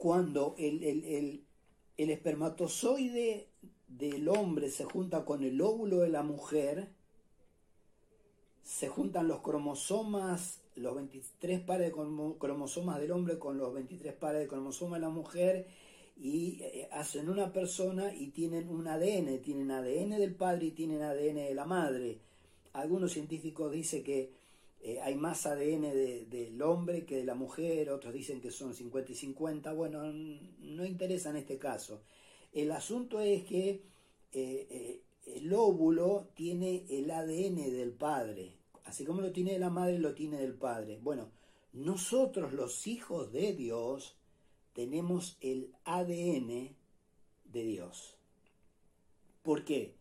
cuando 0.00 0.54
el, 0.56 0.82
el, 0.82 1.44
el, 1.98 2.10
espermatozoide 2.10 3.48
del 3.86 4.30
hombre 4.30 4.70
se 4.70 4.84
junta 4.84 5.26
con 5.26 5.44
el 5.44 5.60
óvulo 5.60 5.98
de 5.98 6.08
la 6.08 6.22
mujer, 6.22 6.88
se 8.62 8.88
juntan 8.88 9.28
los 9.28 9.42
cromosomas, 9.42 10.62
los 10.74 10.94
23 10.94 11.60
pares 11.60 11.88
de 11.88 12.36
cromosomas 12.38 12.98
del 12.98 13.10
hombre 13.10 13.38
con 13.38 13.58
los 13.58 13.74
23 13.74 14.14
pares 14.14 14.40
de 14.40 14.48
cromosomas 14.48 15.00
de 15.00 15.06
la 15.06 15.12
mujer, 15.12 15.66
y 16.16 16.62
eh, 16.62 16.88
hacen 16.92 17.28
una 17.28 17.52
persona 17.52 18.14
y 18.14 18.28
tienen 18.28 18.70
un 18.70 18.88
ADN, 18.88 19.42
tienen 19.42 19.70
ADN 19.70 20.18
del 20.18 20.34
padre 20.34 20.64
y 20.64 20.70
tienen 20.70 21.02
ADN 21.02 21.34
de 21.34 21.54
la 21.54 21.66
madre. 21.66 22.20
Algunos 22.72 23.12
científicos 23.12 23.70
dicen 23.70 24.02
que 24.02 24.32
eh, 24.82 24.98
hay 25.02 25.14
más 25.14 25.44
ADN 25.44 25.82
del 26.30 26.62
hombre 26.62 27.04
que 27.04 27.16
de 27.16 27.24
la 27.24 27.34
mujer, 27.34 27.90
otros 27.90 28.14
dicen 28.14 28.40
que 28.40 28.50
son 28.50 28.74
50 28.74 29.12
y 29.12 29.14
50, 29.14 29.72
bueno, 29.74 30.10
no 30.10 30.86
interesa 30.86 31.30
en 31.30 31.36
este 31.36 31.58
caso. 31.58 32.02
El 32.52 32.72
asunto 32.72 33.20
es 33.20 33.44
que 33.44 33.68
eh, 33.68 33.82
eh, 34.32 35.02
el 35.26 35.52
óvulo 35.52 36.28
tiene 36.34 36.86
el 36.88 37.10
ADN 37.10 37.56
del 37.70 37.92
padre, 37.92 38.56
así 38.84 39.04
como 39.04 39.20
lo 39.20 39.32
tiene 39.32 39.58
la 39.58 39.68
madre, 39.68 39.98
lo 39.98 40.14
tiene 40.14 40.38
del 40.38 40.54
padre. 40.54 40.98
Bueno, 41.02 41.30
nosotros 41.74 42.54
los 42.54 42.86
hijos 42.86 43.32
de 43.32 43.52
Dios 43.52 44.16
tenemos 44.72 45.36
el 45.42 45.74
ADN 45.84 46.74
de 47.44 47.64
Dios. 47.64 48.16
¿Por 49.42 49.64
qué? 49.64 49.94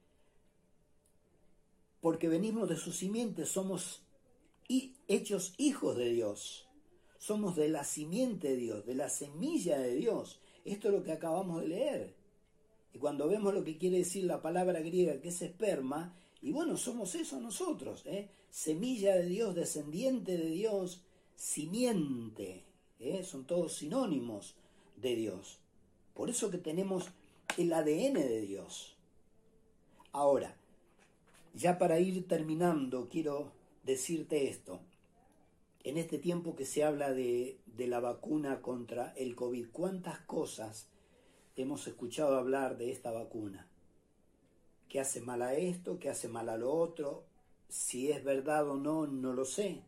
Porque 2.00 2.30
venimos 2.30 2.70
de 2.70 2.78
su 2.78 2.94
simiente, 2.94 3.46
somos 3.46 4.04
y 4.70 4.94
hechos 5.10 5.54
hijos 5.58 5.98
de 5.98 6.10
Dios. 6.12 6.68
Somos 7.18 7.58
de 7.58 7.68
la 7.68 7.84
simiente 7.84 8.50
de 8.50 8.56
Dios, 8.56 8.86
de 8.86 8.96
la 8.96 9.10
semilla 9.10 9.78
de 9.80 9.96
Dios. 9.96 10.40
Esto 10.64 10.88
es 10.88 10.94
lo 10.94 11.04
que 11.04 11.12
acabamos 11.12 11.62
de 11.62 11.68
leer. 11.68 12.14
Y 12.94 13.00
cuando 13.00 13.28
vemos 13.28 13.54
lo 13.54 13.66
que 13.66 13.78
quiere 13.78 13.98
decir 13.98 14.24
la 14.24 14.42
palabra 14.42 14.80
griega, 14.80 15.20
que 15.20 15.30
es 15.30 15.42
esperma, 15.42 16.16
y 16.42 16.52
bueno, 16.52 16.78
somos 16.78 17.16
eso 17.16 17.42
nosotros, 17.42 18.04
¿eh? 18.06 18.30
semilla 18.50 19.16
de 19.16 19.26
Dios, 19.26 19.56
descendiente 19.56 20.38
de 20.38 20.50
Dios, 20.52 21.02
simiente, 21.36 22.64
¿eh? 23.00 23.24
son 23.24 23.46
todos 23.46 23.74
sinónimos 23.74 24.56
de 24.96 25.16
Dios. 25.16 25.58
Por 26.14 26.30
eso 26.30 26.50
que 26.50 26.58
tenemos 26.58 27.10
el 27.58 27.74
ADN 27.74 28.14
de 28.14 28.42
Dios. 28.42 28.96
Ahora, 30.12 30.56
ya 31.54 31.78
para 31.78 32.00
ir 32.00 32.28
terminando, 32.28 33.10
quiero 33.10 33.59
decirte 33.90 34.50
esto. 34.50 34.82
En 35.84 35.98
este 35.98 36.20
tiempo 36.20 36.56
que 36.56 36.66
se 36.66 36.84
habla 36.84 37.12
de, 37.12 37.60
la 37.78 38.00
vacuna 38.00 38.62
contra 38.62 39.14
el 39.16 39.36
COVID, 39.36 39.70
¿cuántas 39.72 40.20
cosas 40.20 40.88
hemos 41.56 41.88
escuchado 41.88 42.38
hablar 42.38 42.78
de 42.78 42.92
esta 42.92 43.12
vacuna? 43.12 43.68
¿Qué 44.90 45.00
hace 45.00 45.22
mal 45.22 45.42
a 45.42 45.56
esto? 45.56 45.98
¿Qué 46.00 46.10
hace 46.10 46.28
mal 46.28 46.50
a 46.50 46.58
lo 46.58 46.72
otro? 46.72 47.24
Si 47.68 48.12
es 48.12 48.24
verdad 48.24 48.70
o 48.70 48.76
no, 48.76 49.08
no 49.08 49.34
lo 49.34 49.46
sé. 49.46 49.82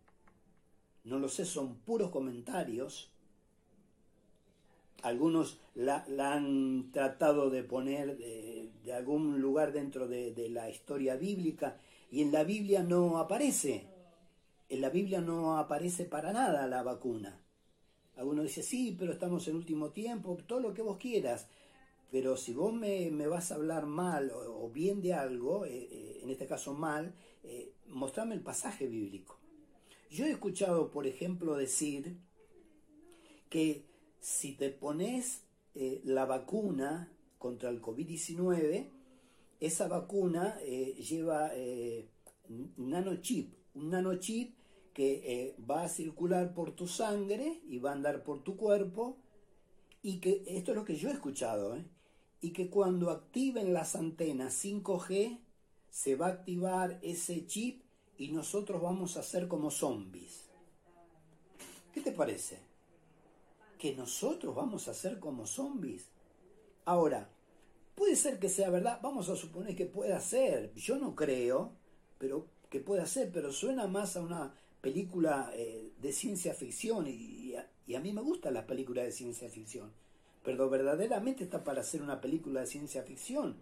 No 1.03 1.19
lo 1.19 1.29
sé, 1.29 1.45
son 1.45 1.75
puros 1.75 2.09
comentarios. 2.09 3.11
Algunos 5.03 5.59
la, 5.75 6.05
han 6.33 6.91
tratado 6.91 7.49
de 7.49 7.63
poner 7.63 8.17
de, 8.17 8.93
algún 8.93 9.41
lugar 9.41 9.73
dentro 9.73 10.07
de, 10.07 10.33
de 10.33 10.49
la 10.49 10.69
historia 10.69 11.15
bíblica 11.17 11.77
y 12.11 12.21
en 12.21 12.31
la 12.31 12.43
Biblia 12.43 12.83
no 12.83 13.17
aparece. 13.17 13.90
En 14.71 14.79
la 14.79 14.89
Biblia 14.89 15.19
no 15.19 15.57
aparece 15.57 16.05
para 16.05 16.31
nada 16.31 16.65
la 16.65 16.81
vacuna. 16.81 17.37
Alguno 18.15 18.41
dice, 18.41 18.63
sí, 18.63 18.95
pero 18.97 19.11
estamos 19.11 19.45
en 19.49 19.57
último 19.57 19.89
tiempo, 19.89 20.37
todo 20.47 20.61
lo 20.61 20.73
que 20.73 20.81
vos 20.81 20.95
quieras. 20.95 21.49
Pero 22.09 22.37
si 22.37 22.53
vos 22.53 22.73
me, 22.73 23.09
vas 23.27 23.51
a 23.51 23.55
hablar 23.55 23.85
mal 23.85 24.31
o, 24.31 24.69
bien 24.69 25.01
de 25.01 25.13
algo, 25.13 25.65
eh, 25.65 25.89
eh, 25.91 26.19
en 26.23 26.29
este 26.29 26.47
caso 26.47 26.73
mal, 26.73 27.13
eh, 27.43 27.73
mostrame 27.87 28.33
el 28.33 28.39
pasaje 28.39 28.87
bíblico. 28.87 29.37
Yo 30.09 30.25
he 30.25 30.31
escuchado, 30.31 30.89
por 30.89 31.05
ejemplo, 31.05 31.57
decir 31.57 32.15
que 33.49 33.83
si 34.21 34.53
te 34.53 34.69
pones 34.69 35.43
la 35.75 36.25
vacuna 36.25 37.11
contra 37.39 37.69
el 37.69 37.81
COVID-19, 37.81 38.87
esa 39.59 39.89
vacuna 39.89 40.57
lleva 40.61 41.51
nanochip. 42.77 43.53
Un 43.73 43.89
nanochip 43.89 44.60
que 44.93 45.21
eh, 45.25 45.55
va 45.69 45.83
a 45.83 45.89
circular 45.89 46.53
por 46.53 46.71
tu 46.71 46.87
sangre 46.87 47.61
y 47.67 47.79
va 47.79 47.91
a 47.91 47.93
andar 47.93 48.23
por 48.23 48.43
tu 48.43 48.57
cuerpo 48.57 49.17
y 50.01 50.19
que 50.19 50.43
esto 50.47 50.71
es 50.71 50.77
lo 50.77 50.85
que 50.85 50.95
yo 50.95 51.09
he 51.09 51.13
escuchado, 51.13 51.75
¿eh? 51.75 51.85
y 52.41 52.51
que 52.51 52.69
cuando 52.69 53.11
activen 53.11 53.73
las 53.73 53.95
antenas 53.95 54.65
5G 54.65 55.39
se 55.89 56.15
va 56.15 56.27
a 56.27 56.31
activar 56.31 56.99
ese 57.03 57.45
chip 57.45 57.83
y 58.17 58.29
nosotros 58.29 58.81
vamos 58.81 59.17
a 59.17 59.23
ser 59.23 59.47
como 59.47 59.71
zombies. 59.71 60.49
¿Qué 61.93 62.01
te 62.01 62.11
parece? 62.11 62.59
¿Que 63.77 63.95
nosotros 63.95 64.55
vamos 64.55 64.87
a 64.87 64.93
ser 64.93 65.19
como 65.19 65.45
zombies? 65.45 66.07
Ahora, 66.85 67.29
puede 67.95 68.15
ser 68.15 68.39
que 68.39 68.49
sea 68.49 68.69
verdad, 68.69 68.99
vamos 69.01 69.29
a 69.29 69.35
suponer 69.35 69.75
que 69.75 69.85
pueda 69.85 70.19
ser, 70.19 70.73
yo 70.73 70.97
no 70.97 71.15
creo, 71.15 71.73
pero 72.17 72.47
que 72.69 72.79
pueda 72.79 73.05
ser, 73.05 73.31
pero 73.31 73.51
suena 73.51 73.87
más 73.87 74.15
a 74.15 74.21
una 74.21 74.53
película 74.81 75.51
eh, 75.53 75.91
de 76.01 76.11
ciencia 76.11 76.53
ficción 76.53 77.07
y, 77.07 77.55
a, 77.55 77.99
mí 77.99 78.13
me 78.13 78.21
gustan 78.21 78.53
las 78.53 78.65
películas 78.65 79.05
de 79.05 79.11
ciencia 79.11 79.49
ficción, 79.49 79.91
pero 80.43 80.69
verdaderamente 80.69 81.43
está 81.43 81.63
para 81.63 81.81
hacer 81.81 82.01
una 82.01 82.19
película 82.19 82.61
de 82.61 82.67
ciencia 82.67 83.03
ficción, 83.03 83.57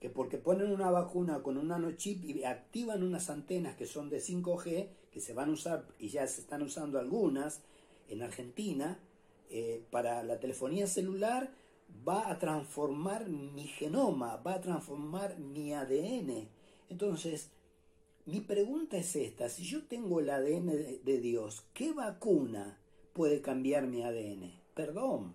que 0.00 0.10
porque 0.10 0.38
ponen 0.38 0.72
una 0.72 0.90
vacuna 0.90 1.42
con 1.42 1.58
un 1.58 1.68
nanochip 1.68 2.24
y 2.24 2.44
activan 2.44 3.02
unas 3.02 3.30
antenas 3.30 3.76
que 3.76 3.86
son 3.86 4.10
de 4.10 4.18
5G, 4.18 4.88
que 5.12 5.20
se 5.20 5.34
van 5.34 5.50
a 5.50 5.52
usar 5.52 5.86
y 5.98 6.08
ya 6.08 6.26
se 6.26 6.40
están 6.40 6.62
usando 6.62 6.98
algunas 6.98 7.62
en 8.08 8.22
Argentina, 8.22 8.98
eh, 9.50 9.84
para 9.90 10.22
la 10.22 10.40
telefonía 10.40 10.86
celular, 10.86 11.52
va 12.08 12.30
a 12.30 12.38
transformar 12.38 13.28
mi 13.28 13.66
genoma, 13.66 14.36
va 14.36 14.54
a 14.54 14.60
transformar 14.60 15.38
mi 15.38 15.74
ADN. 15.74 16.48
Entonces, 16.88 17.50
mi 18.26 18.40
pregunta 18.40 18.96
es 18.98 19.16
esta, 19.16 19.48
si 19.48 19.64
yo 19.64 19.84
tengo 19.84 20.20
el 20.20 20.30
ADN 20.30 20.66
de, 21.02 21.20
Dios, 21.20 21.64
¿qué 21.74 21.92
vacuna 21.92 22.78
puede 23.12 23.40
cambiar 23.40 23.86
mi 23.86 24.02
ADN? 24.02 24.52
Perdón. 24.74 25.34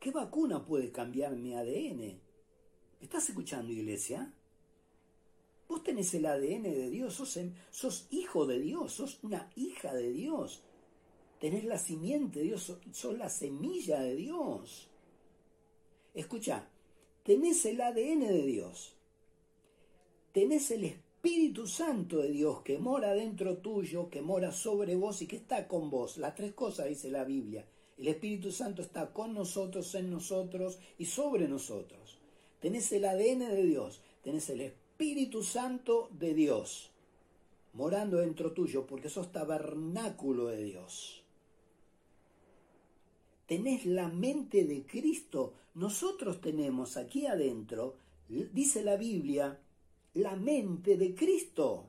¿Qué 0.00 0.10
vacuna 0.10 0.64
puede 0.64 0.90
cambiar 0.90 1.36
mi 1.36 1.54
ADN? 1.54 2.18
¿Estás 3.00 3.28
escuchando, 3.28 3.72
iglesia? 3.72 4.32
Vos 5.68 5.82
tenés 5.84 6.12
el 6.14 6.26
ADN 6.26 6.62
de 6.62 6.90
Dios, 6.90 7.14
sos, 7.14 7.38
sos, 7.70 8.06
hijo 8.10 8.46
de 8.46 8.58
Dios, 8.58 8.92
sos 8.92 9.18
una 9.22 9.50
hija 9.54 9.92
de 9.94 10.12
Dios. 10.12 10.62
Tenés 11.38 11.64
la 11.64 11.78
simiente 11.78 12.38
de 12.38 12.46
Dios, 12.46 12.78
sos 12.90 13.18
la 13.18 13.28
semilla 13.28 14.00
de 14.00 14.16
Dios. 14.16 14.88
Escucha, 16.14 16.68
tenés 17.22 17.64
el 17.66 17.80
ADN 17.80 18.20
de 18.20 18.42
Dios 18.44 18.96
tenés 20.32 20.70
el 20.70 20.84
Espíritu 20.84 21.66
Santo 21.66 22.18
de 22.18 22.30
Dios 22.30 22.62
que 22.62 22.78
mora 22.78 23.14
dentro 23.14 23.58
tuyo, 23.58 24.10
que 24.10 24.22
mora 24.22 24.52
sobre 24.52 24.96
vos 24.96 25.22
y 25.22 25.26
que 25.26 25.36
está 25.36 25.68
con 25.68 25.90
vos. 25.90 26.16
Las 26.18 26.34
tres 26.34 26.52
cosas 26.52 26.88
dice 26.88 27.10
la 27.10 27.24
Biblia. 27.24 27.66
El 27.96 28.08
Espíritu 28.08 28.50
Santo 28.50 28.82
está 28.82 29.12
con 29.12 29.34
nosotros, 29.34 29.94
en 29.94 30.10
nosotros 30.10 30.78
y 30.98 31.04
sobre 31.04 31.46
nosotros. 31.46 32.18
Tenés 32.60 32.90
el 32.92 33.04
ADN 33.04 33.40
de 33.50 33.64
Dios, 33.64 34.00
tenés 34.22 34.48
el 34.50 34.62
Espíritu 34.62 35.42
Santo 35.42 36.08
de 36.12 36.34
Dios 36.34 36.92
morando 37.74 38.18
dentro 38.18 38.52
tuyo 38.52 38.86
porque 38.86 39.08
sos 39.08 39.32
tabernáculo 39.32 40.48
de 40.48 40.62
Dios. 40.64 41.22
Tenés 43.46 43.86
la 43.86 44.08
mente 44.08 44.64
de 44.64 44.84
Cristo. 44.84 45.54
Nosotros 45.74 46.40
tenemos 46.40 46.96
aquí 46.96 47.26
adentro, 47.26 47.96
dice 48.28 48.82
la 48.82 48.96
Biblia, 48.96 49.58
la 50.14 50.36
mente 50.36 50.96
de 50.96 51.14
Cristo. 51.14 51.84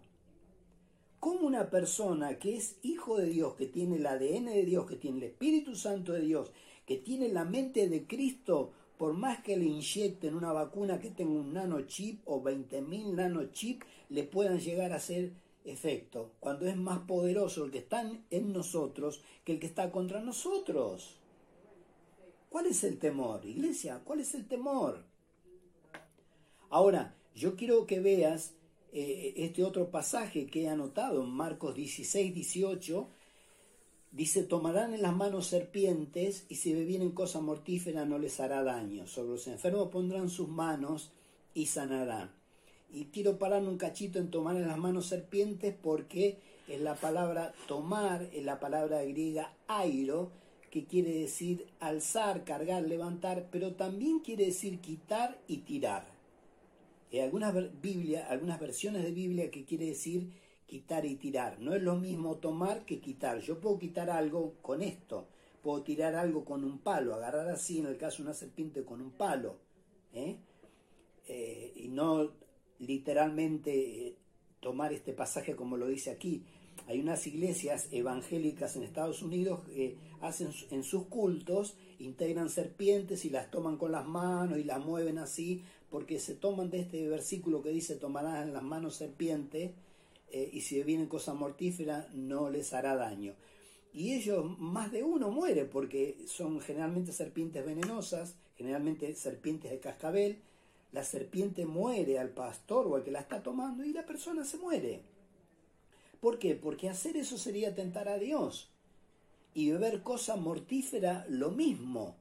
Como 1.19 1.47
una 1.47 1.69
persona 1.69 2.37
que 2.37 2.55
es 2.55 2.77
hijo 2.81 3.17
de 3.17 3.27
Dios, 3.27 3.55
que 3.55 3.67
tiene 3.67 3.97
el 3.97 4.05
ADN 4.05 4.45
de 4.45 4.65
Dios, 4.65 4.85
que 4.85 4.95
tiene 4.95 5.17
el 5.17 5.23
Espíritu 5.23 5.75
Santo 5.75 6.13
de 6.13 6.21
Dios, 6.21 6.51
que 6.85 6.97
tiene 6.97 7.29
la 7.29 7.45
mente 7.45 7.87
de 7.89 8.05
Cristo, 8.05 8.71
por 8.97 9.13
más 9.13 9.41
que 9.41 9.57
le 9.57 9.65
inyecten 9.65 10.35
una 10.35 10.53
vacuna 10.53 10.99
que 10.99 11.09
tenga 11.09 11.31
un 11.31 11.53
nanochip 11.53 12.21
o 12.25 12.41
20.000 12.41 13.13
nanochip, 13.13 13.83
le 14.09 14.23
puedan 14.23 14.59
llegar 14.59 14.91
a 14.91 14.97
hacer 14.97 15.31
efecto, 15.65 16.31
cuando 16.39 16.65
es 16.67 16.75
más 16.75 16.99
poderoso 16.99 17.63
el 17.63 17.71
que 17.71 17.79
está 17.79 18.09
en 18.29 18.51
nosotros 18.51 19.21
que 19.45 19.53
el 19.53 19.59
que 19.59 19.67
está 19.67 19.91
contra 19.91 20.21
nosotros. 20.21 21.17
¿Cuál 22.49 22.67
es 22.67 22.83
el 22.83 22.99
temor? 22.99 23.45
Iglesia, 23.45 24.01
¿cuál 24.03 24.19
es 24.19 24.35
el 24.35 24.45
temor? 24.47 25.03
Ahora, 26.69 27.15
yo 27.35 27.55
quiero 27.55 27.85
que 27.85 27.99
veas 27.99 28.53
eh, 28.91 29.33
este 29.37 29.63
otro 29.63 29.89
pasaje 29.89 30.45
que 30.45 30.63
he 30.63 30.69
anotado 30.69 31.23
en 31.23 31.29
Marcos 31.31 31.75
16, 31.75 32.33
18. 32.33 33.07
Dice, 34.11 34.43
tomarán 34.43 34.93
en 34.93 35.01
las 35.01 35.15
manos 35.15 35.47
serpientes 35.47 36.45
y 36.47 36.55
si 36.55 36.73
bebieren 36.73 37.11
cosa 37.11 37.41
mortífera 37.41 38.05
no 38.05 38.19
les 38.19 38.39
hará 38.39 38.63
daño. 38.63 39.07
Sobre 39.07 39.29
los 39.29 39.47
enfermos 39.47 39.89
pondrán 39.89 40.29
sus 40.29 40.47
manos 40.47 41.11
y 41.55 41.65
sanarán. 41.65 42.31
Y 42.91 43.05
quiero 43.05 43.39
pararme 43.39 43.69
un 43.69 43.77
cachito 43.77 44.19
en 44.19 44.29
tomar 44.29 44.55
en 44.55 44.67
las 44.67 44.77
manos 44.77 45.07
serpientes 45.07 45.73
porque 45.81 46.37
es 46.67 46.79
la 46.79 46.93
palabra 46.93 47.55
tomar, 47.67 48.29
es 48.31 48.43
la 48.43 48.59
palabra 48.59 49.01
griega 49.03 49.51
airo, 49.67 50.31
que 50.69 50.85
quiere 50.85 51.11
decir 51.13 51.65
alzar, 51.79 52.43
cargar, 52.43 52.83
levantar, 52.83 53.47
pero 53.51 53.73
también 53.73 54.19
quiere 54.19 54.45
decir 54.45 54.79
quitar 54.79 55.39
y 55.47 55.57
tirar. 55.57 56.12
Hay 57.13 57.19
algunas, 57.19 57.53
Biblia, 57.79 58.25
algunas 58.27 58.59
versiones 58.59 59.03
de 59.03 59.11
Biblia 59.11 59.51
que 59.51 59.65
quiere 59.65 59.85
decir 59.85 60.33
quitar 60.65 61.05
y 61.05 61.15
tirar. 61.15 61.59
No 61.59 61.75
es 61.75 61.81
lo 61.83 61.95
mismo 61.95 62.37
tomar 62.37 62.85
que 62.85 62.99
quitar. 62.99 63.39
Yo 63.39 63.61
puedo 63.61 63.77
quitar 63.77 64.09
algo 64.09 64.55
con 64.63 64.81
esto, 64.81 65.27
puedo 65.61 65.83
tirar 65.83 66.15
algo 66.15 66.43
con 66.43 66.63
un 66.63 66.79
palo, 66.79 67.13
agarrar 67.13 67.49
así, 67.49 67.77
en 67.77 67.85
el 67.85 67.97
caso 67.97 68.17
de 68.17 68.23
una 68.23 68.33
serpiente, 68.33 68.83
con 68.83 68.99
un 68.99 69.11
palo. 69.11 69.57
¿eh? 70.11 70.37
Eh, 71.27 71.73
y 71.75 71.89
no 71.89 72.31
literalmente 72.79 74.07
eh, 74.07 74.15
tomar 74.59 74.91
este 74.91 75.13
pasaje 75.13 75.55
como 75.55 75.77
lo 75.77 75.87
dice 75.87 76.09
aquí. 76.09 76.43
Hay 76.87 76.99
unas 76.99 77.27
iglesias 77.27 77.87
evangélicas 77.91 78.75
en 78.75 78.81
Estados 78.81 79.21
Unidos 79.21 79.61
que 79.67 79.97
hacen 80.21 80.49
en 80.71 80.83
sus 80.83 81.05
cultos, 81.05 81.77
integran 81.99 82.49
serpientes 82.49 83.23
y 83.25 83.29
las 83.29 83.51
toman 83.51 83.77
con 83.77 83.91
las 83.91 84.07
manos 84.07 84.57
y 84.57 84.63
las 84.63 84.83
mueven 84.83 85.19
así, 85.19 85.61
porque 85.93 86.17
se 86.17 86.33
toman 86.33 86.71
de 86.71 86.79
este 86.79 87.07
versículo 87.07 87.61
que 87.61 87.69
dice 87.69 87.95
tomarán 87.95 88.47
en 88.47 88.53
las 88.53 88.63
manos 88.63 88.95
serpientes 88.95 89.73
eh, 90.31 90.49
y 90.51 90.61
si 90.61 90.81
vienen 90.81 91.05
cosas 91.05 91.35
mortíferas 91.35 92.11
no 92.15 92.49
les 92.49 92.73
hará 92.73 92.95
daño. 92.95 93.35
Y 93.93 94.13
ellos, 94.13 94.43
más 94.57 94.91
de 94.91 95.03
uno 95.03 95.29
muere 95.29 95.65
porque 95.65 96.17
son 96.25 96.59
generalmente 96.61 97.11
serpientes 97.11 97.63
venenosas, 97.63 98.33
generalmente 98.57 99.13
serpientes 99.13 99.69
de 99.69 99.79
cascabel, 99.79 100.39
la 100.91 101.03
serpiente 101.03 101.67
muere 101.67 102.17
al 102.17 102.29
pastor 102.29 102.87
o 102.87 102.95
al 102.95 103.03
que 103.03 103.11
la 103.11 103.19
está 103.19 103.43
tomando 103.43 103.85
y 103.85 103.93
la 103.93 104.07
persona 104.07 104.45
se 104.45 104.57
muere. 104.57 105.03
¿Por 106.19 106.39
qué? 106.39 106.55
Porque 106.55 106.89
hacer 106.89 107.17
eso 107.17 107.37
sería 107.37 107.75
tentar 107.75 108.09
a 108.09 108.17
Dios. 108.17 108.71
Y 109.53 109.69
beber 109.69 110.01
cosa 110.01 110.37
mortífera 110.37 111.27
lo 111.29 111.51
mismo. 111.51 112.15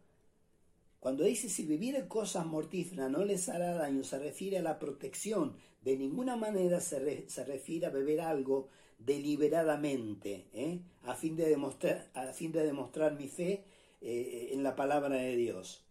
Cuando 1.03 1.25
dice 1.25 1.49
si 1.49 1.67
bebiere 1.67 2.07
cosas 2.07 2.47
mortíferas 2.47 3.11
no 3.11 3.25
les 3.25 3.49
hará 3.49 3.75
daño, 3.75 4.05
se 4.05 4.21
refiere 4.21 4.59
a 4.59 4.63
la 4.63 4.79
protección. 4.79 5.57
De 5.83 5.97
ninguna 5.97 6.37
manera 6.37 6.79
se, 6.79 7.29
se 7.29 7.45
refiere 7.45 7.87
a 7.87 7.91
beber 7.91 8.21
algo 8.21 8.69
deliberadamente, 9.01 10.47
¿eh? 10.55 10.79
a, 11.03 11.17
fin 11.17 11.35
de 11.35 11.49
demostrar, 11.49 12.09
a 12.15 12.27
fin 12.27 12.53
de 12.53 12.63
demostrar 12.63 13.19
mi 13.19 13.27
fe 13.27 13.65
eh, 14.01 14.51
en 14.53 14.63
la 14.63 14.77
palabra 14.77 15.17
de 15.17 15.35
Dios. 15.35 15.83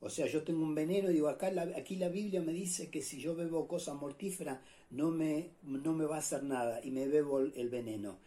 O 0.00 0.10
sea, 0.10 0.26
yo 0.26 0.42
tengo 0.42 0.64
un 0.64 0.74
veneno 0.74 1.08
y 1.08 1.14
digo, 1.14 1.30
acá 1.30 1.50
aquí 1.74 1.96
la 1.96 2.10
Biblia 2.10 2.42
me 2.42 2.52
dice 2.52 2.90
que 2.90 3.00
si 3.00 3.22
yo 3.22 3.34
bebo 3.34 3.66
cosas 3.66 3.94
mortíferas 3.94 4.58
no 4.90 5.10
me, 5.10 5.52
no 5.62 5.94
me 5.94 6.04
va 6.04 6.16
a 6.16 6.18
hacer 6.18 6.42
nada 6.42 6.82
y 6.84 6.90
me 6.90 7.08
bebo 7.08 7.40
el 7.40 7.70
veneno. 7.70 8.18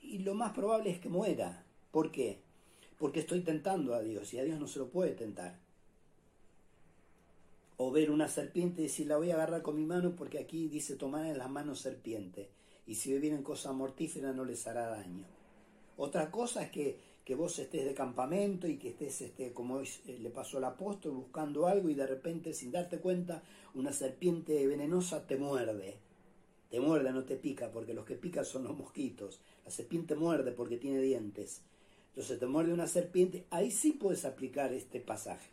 Y 0.00 0.20
lo 0.20 0.32
más 0.32 0.52
probable 0.54 0.88
es 0.88 0.98
que 0.98 1.10
muera. 1.10 1.66
¿Por 1.90 2.10
qué? 2.10 2.40
Porque 3.02 3.18
estoy 3.18 3.40
tentando 3.40 3.96
a 3.96 4.00
Dios 4.00 4.32
y 4.32 4.38
a 4.38 4.44
Dios 4.44 4.60
no 4.60 4.68
se 4.68 4.78
lo 4.78 4.88
puede 4.88 5.10
tentar. 5.10 5.58
O 7.76 7.90
ver 7.90 8.12
una 8.12 8.28
serpiente 8.28 8.80
y 8.80 8.84
decir, 8.84 9.08
la 9.08 9.16
voy 9.16 9.32
a 9.32 9.34
agarrar 9.34 9.62
con 9.62 9.74
mi 9.74 9.84
mano 9.84 10.14
porque 10.14 10.38
aquí 10.38 10.68
dice 10.68 10.94
tomar 10.94 11.26
en 11.26 11.36
las 11.36 11.50
manos 11.50 11.80
serpiente. 11.80 12.48
Y 12.86 12.94
si 12.94 13.12
bebieren 13.12 13.42
cosas 13.42 13.74
mortíferas 13.74 14.36
no 14.36 14.44
les 14.44 14.64
hará 14.68 14.86
daño. 14.86 15.24
Otra 15.96 16.30
cosa 16.30 16.62
es 16.62 16.70
que 16.70 16.96
que 17.24 17.34
vos 17.34 17.58
estés 17.58 17.84
de 17.84 17.92
campamento 17.92 18.68
y 18.68 18.76
que 18.76 18.90
estés, 18.90 19.20
este, 19.22 19.52
como 19.52 19.80
eh, 19.80 19.86
le 20.20 20.30
pasó 20.30 20.58
al 20.58 20.64
apóstol, 20.64 21.10
buscando 21.10 21.66
algo 21.66 21.88
y 21.88 21.94
de 21.94 22.06
repente, 22.06 22.54
sin 22.54 22.70
darte 22.70 22.98
cuenta, 22.98 23.42
una 23.74 23.92
serpiente 23.92 24.64
venenosa 24.68 25.26
te 25.26 25.36
muerde. 25.36 25.96
Te 26.70 26.78
muerde, 26.78 27.10
no 27.10 27.24
te 27.24 27.34
pica, 27.34 27.72
porque 27.72 27.94
los 27.94 28.04
que 28.04 28.14
pican 28.14 28.44
son 28.44 28.62
los 28.62 28.76
mosquitos. 28.76 29.40
La 29.64 29.72
serpiente 29.72 30.14
muerde 30.14 30.52
porque 30.52 30.76
tiene 30.76 31.00
dientes. 31.00 31.62
Entonces 32.12 32.38
te 32.38 32.46
muerde 32.46 32.74
una 32.74 32.86
serpiente, 32.86 33.46
ahí 33.48 33.70
sí 33.70 33.92
puedes 33.92 34.26
aplicar 34.26 34.74
este 34.74 35.00
pasaje. 35.00 35.48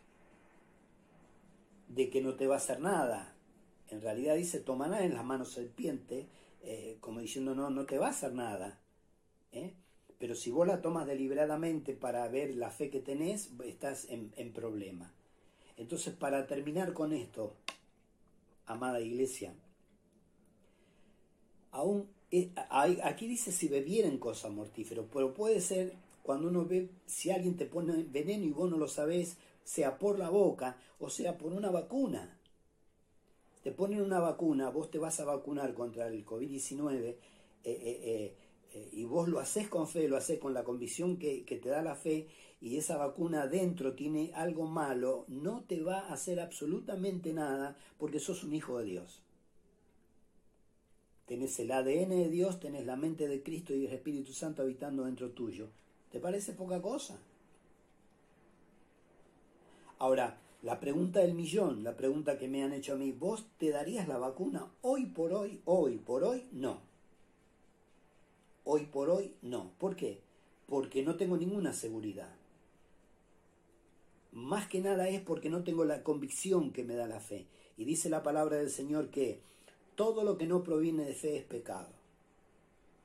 De 1.88 2.10
que 2.10 2.20
no 2.20 2.34
te 2.34 2.46
va 2.46 2.56
a 2.56 2.58
hacer 2.58 2.80
nada. 2.80 3.34
En 3.88 4.02
realidad 4.02 4.36
dice, 4.36 4.60
tomará 4.60 5.04
en 5.04 5.14
las 5.14 5.24
manos 5.24 5.52
serpiente, 5.52 6.28
eh, 6.62 6.98
como 7.00 7.20
diciendo, 7.20 7.54
no, 7.54 7.70
no 7.70 7.86
te 7.86 7.96
va 7.96 8.08
a 8.08 8.10
hacer 8.10 8.34
nada. 8.34 8.78
¿eh? 9.52 9.72
Pero 10.18 10.34
si 10.34 10.50
vos 10.50 10.66
la 10.66 10.82
tomas 10.82 11.06
deliberadamente 11.06 11.94
para 11.94 12.28
ver 12.28 12.54
la 12.54 12.68
fe 12.68 12.90
que 12.90 13.00
tenés, 13.00 13.50
estás 13.64 14.06
en, 14.10 14.52
problema. 14.52 15.14
Entonces, 15.78 16.14
para 16.14 16.46
terminar 16.46 16.92
con 16.92 17.14
esto, 17.14 17.56
amada 18.66 19.00
iglesia, 19.00 19.54
aún 21.70 22.06
eh, 22.30 22.50
aquí 23.02 23.26
dice 23.26 23.50
si 23.50 23.68
bebieren 23.68 24.18
cosas 24.18 24.52
mortíferas, 24.52 25.06
pero 25.10 25.32
puede 25.32 25.62
ser 25.62 25.94
cuando 26.22 26.48
uno 26.48 26.64
ve, 26.66 26.90
si 27.06 27.30
alguien 27.30 27.56
te 27.56 27.66
pone 27.66 28.04
veneno 28.04 28.44
y 28.44 28.50
vos 28.50 28.70
no 28.70 28.76
lo 28.76 28.88
sabés, 28.88 29.36
sea 29.64 29.98
por 29.98 30.18
la 30.18 30.30
boca 30.30 30.76
o 30.98 31.10
sea 31.10 31.36
por 31.36 31.52
una 31.52 31.70
vacuna. 31.70 32.38
Te 33.62 33.72
ponen 33.72 34.02
una 34.02 34.20
vacuna, 34.20 34.70
vos 34.70 34.90
te 34.90 34.98
vas 34.98 35.20
a 35.20 35.24
vacunar 35.24 35.74
contra 35.74 36.06
el 36.06 36.24
COVID-19, 36.24 36.96
eh, 37.04 37.16
eh, 37.64 38.34
eh, 38.72 38.88
y 38.92 39.04
vos 39.04 39.28
lo 39.28 39.38
haces 39.38 39.68
con 39.68 39.86
fe, 39.86 40.08
lo 40.08 40.16
haces 40.16 40.38
con 40.38 40.54
la 40.54 40.64
convicción 40.64 41.18
que, 41.18 41.42
te 41.44 41.68
da 41.68 41.82
la 41.82 41.94
fe, 41.94 42.28
y 42.60 42.76
esa 42.76 42.96
vacuna 42.96 43.46
dentro 43.46 43.94
tiene 43.94 44.32
algo 44.34 44.64
malo, 44.64 45.24
no 45.28 45.64
te 45.66 45.82
va 45.82 46.00
a 46.00 46.12
hacer 46.12 46.40
absolutamente 46.40 47.32
nada 47.32 47.76
porque 47.98 48.20
sos 48.20 48.44
un 48.44 48.54
hijo 48.54 48.78
de 48.78 48.84
Dios. 48.84 49.22
Tenés 51.26 51.58
el 51.60 51.70
ADN 51.70 52.10
de 52.10 52.28
Dios, 52.28 52.60
tenés 52.60 52.86
la 52.86 52.96
mente 52.96 53.28
de 53.28 53.42
Cristo 53.42 53.74
y 53.74 53.86
el 53.86 53.92
Espíritu 53.92 54.32
Santo 54.32 54.62
habitando 54.62 55.04
dentro 55.04 55.30
tuyo. 55.30 55.68
¿Te 56.10 56.18
parece 56.18 56.52
poca 56.52 56.82
cosa? 56.82 57.18
Ahora, 59.98 60.38
la 60.62 60.80
pregunta 60.80 61.20
del 61.20 61.34
millón, 61.34 61.84
la 61.84 61.96
pregunta 61.96 62.38
que 62.38 62.48
me 62.48 62.62
han 62.64 62.72
hecho 62.72 62.94
a 62.94 62.96
mí, 62.96 63.12
¿vos 63.12 63.46
te 63.58 63.70
darías 63.70 64.08
la 64.08 64.18
vacuna 64.18 64.66
hoy 64.82 65.06
por 65.06 65.32
hoy? 65.32 65.60
Hoy 65.64 65.98
por 65.98 66.24
hoy, 66.24 66.46
no. 66.52 66.80
Hoy 68.64 68.86
por 68.86 69.08
hoy 69.10 69.34
no. 69.42 69.72
¿Por 69.78 69.96
qué? 69.96 70.20
Porque 70.66 71.02
no 71.02 71.16
tengo 71.16 71.36
ninguna 71.36 71.72
seguridad. 71.72 72.34
Más 74.32 74.68
que 74.68 74.80
nada 74.80 75.08
es 75.08 75.20
porque 75.20 75.50
no 75.50 75.64
tengo 75.64 75.84
la 75.84 76.02
convicción 76.02 76.72
que 76.72 76.84
me 76.84 76.94
da 76.94 77.06
la 77.06 77.20
fe. 77.20 77.46
Y 77.76 77.84
dice 77.84 78.10
la 78.10 78.22
palabra 78.22 78.56
del 78.56 78.70
Señor 78.70 79.10
que 79.10 79.40
todo 79.96 80.24
lo 80.24 80.38
que 80.38 80.46
no 80.46 80.62
proviene 80.62 81.04
de 81.04 81.14
fe 81.14 81.36
es 81.36 81.44
pecado. 81.44 81.99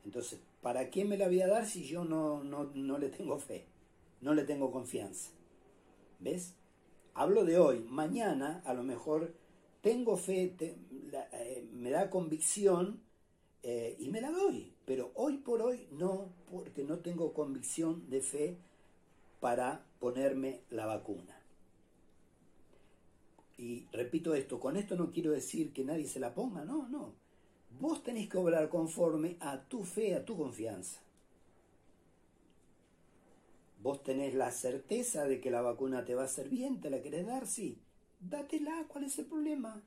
Entonces, 0.05 0.39
¿para 0.61 0.89
qué 0.89 1.03
me 1.03 1.17
la 1.17 1.27
voy 1.27 1.41
a 1.41 1.47
dar 1.47 1.65
si 1.65 1.83
yo 1.83 2.05
no, 2.05 2.43
no, 2.43 2.97
le 2.97 3.09
tengo 3.09 3.39
fe? 3.39 3.65
No 4.21 4.33
le 4.33 4.43
tengo 4.43 4.71
confianza. 4.71 5.31
¿Ves? 6.19 6.53
Hablo 7.15 7.43
de 7.43 7.57
hoy. 7.57 7.79
Mañana 7.89 8.61
a 8.65 8.73
lo 8.73 8.83
mejor 8.83 9.33
tengo 9.81 10.15
fe, 10.15 10.55
eh, 10.59 11.67
me 11.73 11.89
da 11.89 12.09
convicción 12.09 13.01
eh, 13.63 13.95
y 13.99 14.09
me 14.09 14.21
la 14.21 14.31
doy. 14.31 14.73
Pero 14.85 15.11
hoy 15.15 15.37
por 15.37 15.61
hoy 15.61 15.87
no, 15.91 16.29
porque 16.51 16.83
no 16.83 16.99
tengo 16.99 17.33
convicción 17.33 18.07
de 18.09 18.21
fe 18.21 18.57
para 19.39 19.83
ponerme 19.99 20.61
la 20.69 20.85
vacuna. 20.85 21.35
Y 23.57 23.87
repito 23.91 24.35
esto, 24.35 24.59
con 24.59 24.77
esto 24.77 24.95
no 24.95 25.11
quiero 25.11 25.31
decir 25.31 25.73
que 25.73 25.83
nadie 25.83 26.05
se 26.07 26.19
la 26.19 26.33
ponga, 26.33 26.63
no, 26.65 26.87
no. 26.89 27.24
Vos 27.79 28.03
tenés 28.03 28.29
que 28.29 28.37
obrar 28.37 28.69
conforme 28.69 29.37
a 29.39 29.61
tu 29.63 29.83
fe, 29.83 30.15
a 30.15 30.23
tu 30.23 30.37
confianza. 30.37 31.01
Vos 33.81 34.01
tenés 34.03 34.33
la 34.33 34.51
certeza 34.51 35.25
de 35.25 35.39
que 35.39 35.51
la 35.51 35.61
vacuna 35.61 36.05
te 36.05 36.15
va 36.15 36.23
a 36.23 36.25
hacer 36.25 36.49
bien, 36.49 36.81
te 36.81 36.89
la 36.89 37.01
querés 37.01 37.27
dar, 37.27 37.45
sí. 37.45 37.77
Dátela, 38.19 38.85
¿cuál 38.87 39.03
es 39.03 39.19
el 39.19 39.25
problema? 39.25 39.83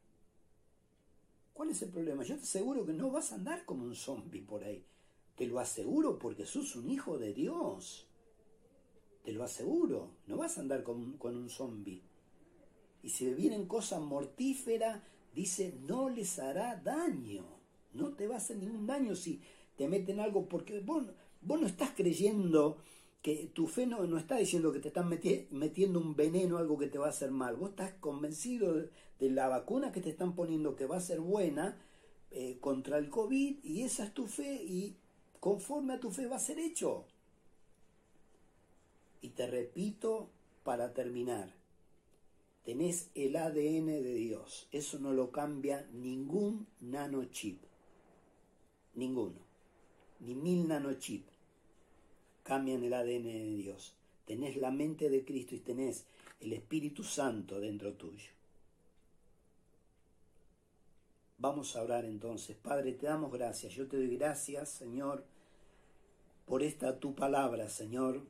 ¿Cuál 1.53 1.71
es 1.71 1.83
el 1.83 1.91
problema? 1.91 2.23
Yo 2.23 2.37
te 2.37 2.43
aseguro 2.43 2.87
que 2.87 2.93
no 2.93 3.11
vas 3.11 3.33
a 3.33 3.35
andar 3.35 3.65
como 3.65 3.83
un 3.83 3.97
zombie 3.97 4.43
por 4.43 4.63
ahí. 4.63 4.85
Te 5.35 5.47
lo 5.47 5.59
aseguro 5.59 6.19
porque 6.19 6.47
sos 6.47 6.77
un 6.77 6.89
hijo 6.89 7.19
de 7.19 7.35
Dios. 7.35 8.07
Te 9.25 9.33
lo 9.33 9.43
aseguro. 9.43 10.13
No 10.29 10.37
vas 10.37 10.57
a 10.57 10.61
andar 10.61 10.85
con, 10.85 11.19
un 11.21 11.51
zombie. 11.51 12.03
Y 13.03 13.09
si 13.09 13.35
vienen 13.35 13.67
cosas 13.67 14.01
mortíferas, 14.01 15.03
dice, 15.35 15.77
no 15.81 16.09
les 16.09 16.39
hará 16.39 16.77
daño. 16.77 17.58
No 17.93 18.15
te 18.15 18.27
va 18.27 18.35
a 18.35 18.39
hacer 18.39 18.57
ningún 18.59 18.87
daño 18.87 19.15
si 19.15 19.41
te 19.77 19.89
meten 19.89 20.21
algo 20.21 20.49
porque 20.49 20.81
vos, 20.81 21.05
vos 21.41 21.61
no 21.61 21.67
estás 21.67 21.91
creyendo 21.97 22.79
que 23.23 23.51
tu 23.53 23.67
fe 23.67 23.87
no, 23.87 24.05
no 24.07 24.19
está 24.19 24.37
diciendo 24.37 24.73
que 24.73 24.81
te 24.81 24.89
están 24.89 25.09
metiendo 25.09 26.01
un 26.01 26.15
veneno, 26.15 26.59
algo 26.59 26.79
que 26.79 26.87
te 26.87 26.99
va 26.99 27.07
a 27.07 27.11
hacer 27.11 27.31
mal. 27.31 27.57
Vos 27.57 27.71
estás 27.71 27.93
convencido 27.95 28.75
de, 28.75 29.31
la 29.31 29.49
vacuna 29.49 29.93
que 29.93 30.01
te 30.01 30.11
están 30.11 30.35
poniendo 30.35 30.77
que 30.77 30.87
va 30.87 30.97
a 30.97 31.01
ser 31.01 31.21
buena 31.21 31.77
eh, 32.31 32.59
contra 32.61 32.99
el 32.99 33.11
COVID 33.11 33.65
y 33.65 33.83
esa 33.83 34.05
es 34.05 34.15
tu 34.15 34.27
fe 34.27 34.63
y 34.63 34.97
conforme 35.41 35.95
a 35.95 36.01
tu 36.01 36.11
fe 36.11 36.27
va 36.27 36.37
a 36.37 36.41
ser 36.41 36.59
hecho. 36.59 37.07
Y 39.21 39.31
te 39.31 39.47
repito 39.49 40.31
para 40.63 40.95
terminar, 40.95 41.53
tenés 42.65 43.11
el 43.15 43.35
ADN 43.35 43.87
de 43.87 44.15
Dios. 44.15 44.69
Eso 44.71 45.01
no 45.01 45.13
lo 45.13 45.33
cambia 45.33 45.89
ningún 45.93 46.69
nanochip. 46.81 47.68
Ninguno. 48.99 49.41
Ni 50.21 50.35
mil 50.35 50.67
nanochip 50.67 51.25
cambian 52.43 52.83
el 52.83 52.93
ADN 52.93 53.25
de 53.25 53.55
Dios. 53.57 53.95
Tenés 54.27 54.57
la 54.57 54.71
mente 54.71 55.09
de 55.09 55.25
Cristo 55.25 55.55
y 55.55 55.61
tenés 55.61 56.05
el 56.41 56.53
Espíritu 56.53 57.05
Santo 57.05 57.61
dentro 57.61 57.93
tuyo. 57.95 58.31
Vamos 61.39 61.77
a 61.77 61.83
orar 61.83 62.05
entonces. 62.05 62.57
Padre, 62.57 62.93
te 62.93 63.07
damos 63.07 63.33
gracias. 63.33 63.73
Yo 63.73 63.87
te 63.87 63.97
doy 63.97 64.17
gracias, 64.17 64.69
Señor, 64.71 65.25
por 66.47 66.65
esta 66.65 66.99
tu 66.99 67.15
palabra, 67.15 67.69
Señor. 67.69 68.23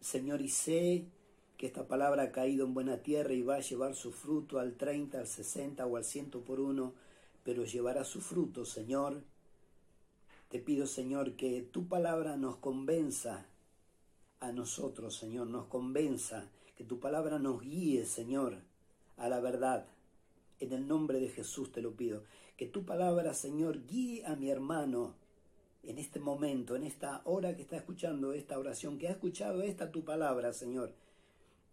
Señor, 0.00 0.40
y 0.40 0.48
sé 0.48 1.06
que 1.56 1.66
esta 1.66 1.88
palabra 1.88 2.22
ha 2.22 2.32
caído 2.32 2.64
en 2.64 2.74
buena 2.74 3.02
tierra 3.02 3.32
y 3.32 3.42
va 3.42 3.56
a 3.56 3.60
llevar 3.60 3.96
su 3.96 4.12
fruto 4.12 4.60
al 4.60 4.76
30, 4.76 5.18
al 5.18 5.26
60 5.26 5.84
o 5.84 5.96
al 5.96 6.04
100 6.04 6.30
por 6.30 6.60
uno, 6.60 6.94
pero 7.46 7.64
llevará 7.64 8.02
su 8.02 8.20
fruto, 8.20 8.64
Señor. 8.64 9.22
Te 10.48 10.58
pido, 10.58 10.86
Señor, 10.86 11.36
que 11.36 11.62
tu 11.62 11.86
palabra 11.86 12.36
nos 12.36 12.56
convenza 12.56 13.46
a 14.40 14.50
nosotros, 14.50 15.14
Señor, 15.14 15.46
nos 15.46 15.66
convenza, 15.66 16.50
que 16.76 16.82
tu 16.82 16.98
palabra 16.98 17.38
nos 17.38 17.62
guíe, 17.62 18.04
Señor, 18.04 18.58
a 19.16 19.28
la 19.28 19.38
verdad. 19.38 19.86
En 20.58 20.72
el 20.72 20.88
nombre 20.88 21.20
de 21.20 21.28
Jesús 21.28 21.70
te 21.70 21.82
lo 21.82 21.92
pido. 21.92 22.24
Que 22.56 22.66
tu 22.66 22.84
palabra, 22.84 23.32
Señor, 23.32 23.86
guíe 23.86 24.26
a 24.26 24.34
mi 24.34 24.50
hermano 24.50 25.14
en 25.84 25.98
este 25.98 26.18
momento, 26.18 26.74
en 26.74 26.82
esta 26.82 27.22
hora 27.26 27.54
que 27.54 27.62
está 27.62 27.76
escuchando 27.76 28.32
esta 28.32 28.58
oración, 28.58 28.98
que 28.98 29.06
ha 29.06 29.12
escuchado 29.12 29.62
esta 29.62 29.92
tu 29.92 30.04
palabra, 30.04 30.52
Señor 30.52 30.92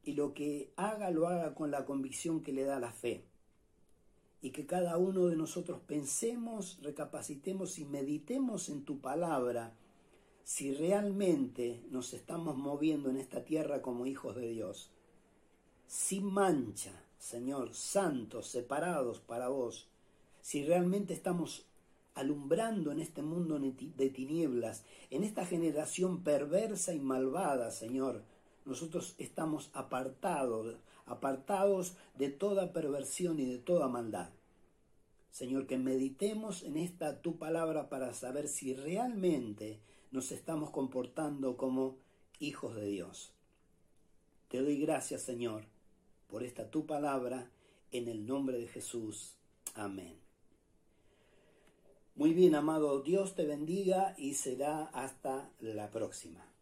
y 0.03 0.13
lo 0.13 0.33
que 0.33 0.71
haga 0.75 1.09
lo 1.11 1.27
haga 1.27 1.55
con 1.55 1.71
la 1.71 1.85
convicción 1.85 2.41
que 2.43 2.51
le 2.51 2.63
da 2.63 2.79
la 2.79 2.91
fe. 2.91 3.23
Y 4.43 4.51
que 4.51 4.67
cada 4.67 4.97
uno 4.97 5.25
de 5.25 5.35
nosotros 5.35 5.79
pensemos, 5.87 6.77
recapacitemos 6.83 7.79
y 7.79 7.85
meditemos 7.85 8.69
en 8.69 8.83
tu 8.83 8.99
palabra 8.99 9.73
si 10.43 10.73
realmente 10.73 11.81
nos 11.89 12.13
estamos 12.13 12.57
moviendo 12.57 13.09
en 13.09 13.17
esta 13.17 13.45
tierra 13.45 13.81
como 13.81 14.05
hijos 14.05 14.35
de 14.35 14.49
Dios. 14.49 14.91
Sin 15.87 16.25
mancha, 16.25 16.91
Señor, 17.17 17.73
santos, 17.73 18.47
separados 18.47 19.19
para 19.19 19.47
vos. 19.47 19.87
Si 20.41 20.63
realmente 20.65 21.13
estamos 21.13 21.65
alumbrando 22.15 22.91
en 22.91 22.99
este 22.99 23.21
mundo 23.21 23.57
de 23.59 24.09
tinieblas, 24.09 24.83
en 25.09 25.23
esta 25.23 25.45
generación 25.45 26.21
perversa 26.21 26.93
y 26.93 26.99
malvada, 26.99 27.71
Señor, 27.71 28.23
nosotros 28.65 29.15
estamos 29.17 29.69
apartados, 29.73 30.75
apartados 31.05 31.95
de 32.17 32.29
toda 32.29 32.73
perversión 32.73 33.39
y 33.39 33.45
de 33.45 33.57
toda 33.57 33.87
maldad. 33.87 34.29
Señor, 35.31 35.65
que 35.65 35.77
meditemos 35.77 36.63
en 36.63 36.77
esta 36.77 37.21
tu 37.21 37.37
palabra 37.37 37.89
para 37.89 38.13
saber 38.13 38.47
si 38.47 38.73
realmente 38.73 39.79
nos 40.11 40.31
estamos 40.31 40.69
comportando 40.69 41.57
como 41.57 41.97
hijos 42.39 42.75
de 42.75 42.85
Dios. 42.85 43.33
Te 44.47 44.61
doy 44.61 44.79
gracias, 44.79 45.23
Señor, 45.23 45.65
por 46.27 46.43
esta 46.43 46.69
tu 46.69 46.85
palabra, 46.85 47.49
en 47.91 48.07
el 48.07 48.27
nombre 48.27 48.57
de 48.57 48.67
Jesús. 48.67 49.35
Amén. 49.73 50.15
Muy 52.15 52.33
bien, 52.33 52.53
amado, 52.53 53.01
Dios 53.01 53.33
te 53.33 53.45
bendiga 53.45 54.13
y 54.19 54.35
será 54.35 54.83
hasta 54.93 55.49
la 55.59 55.89
próxima. 55.89 56.52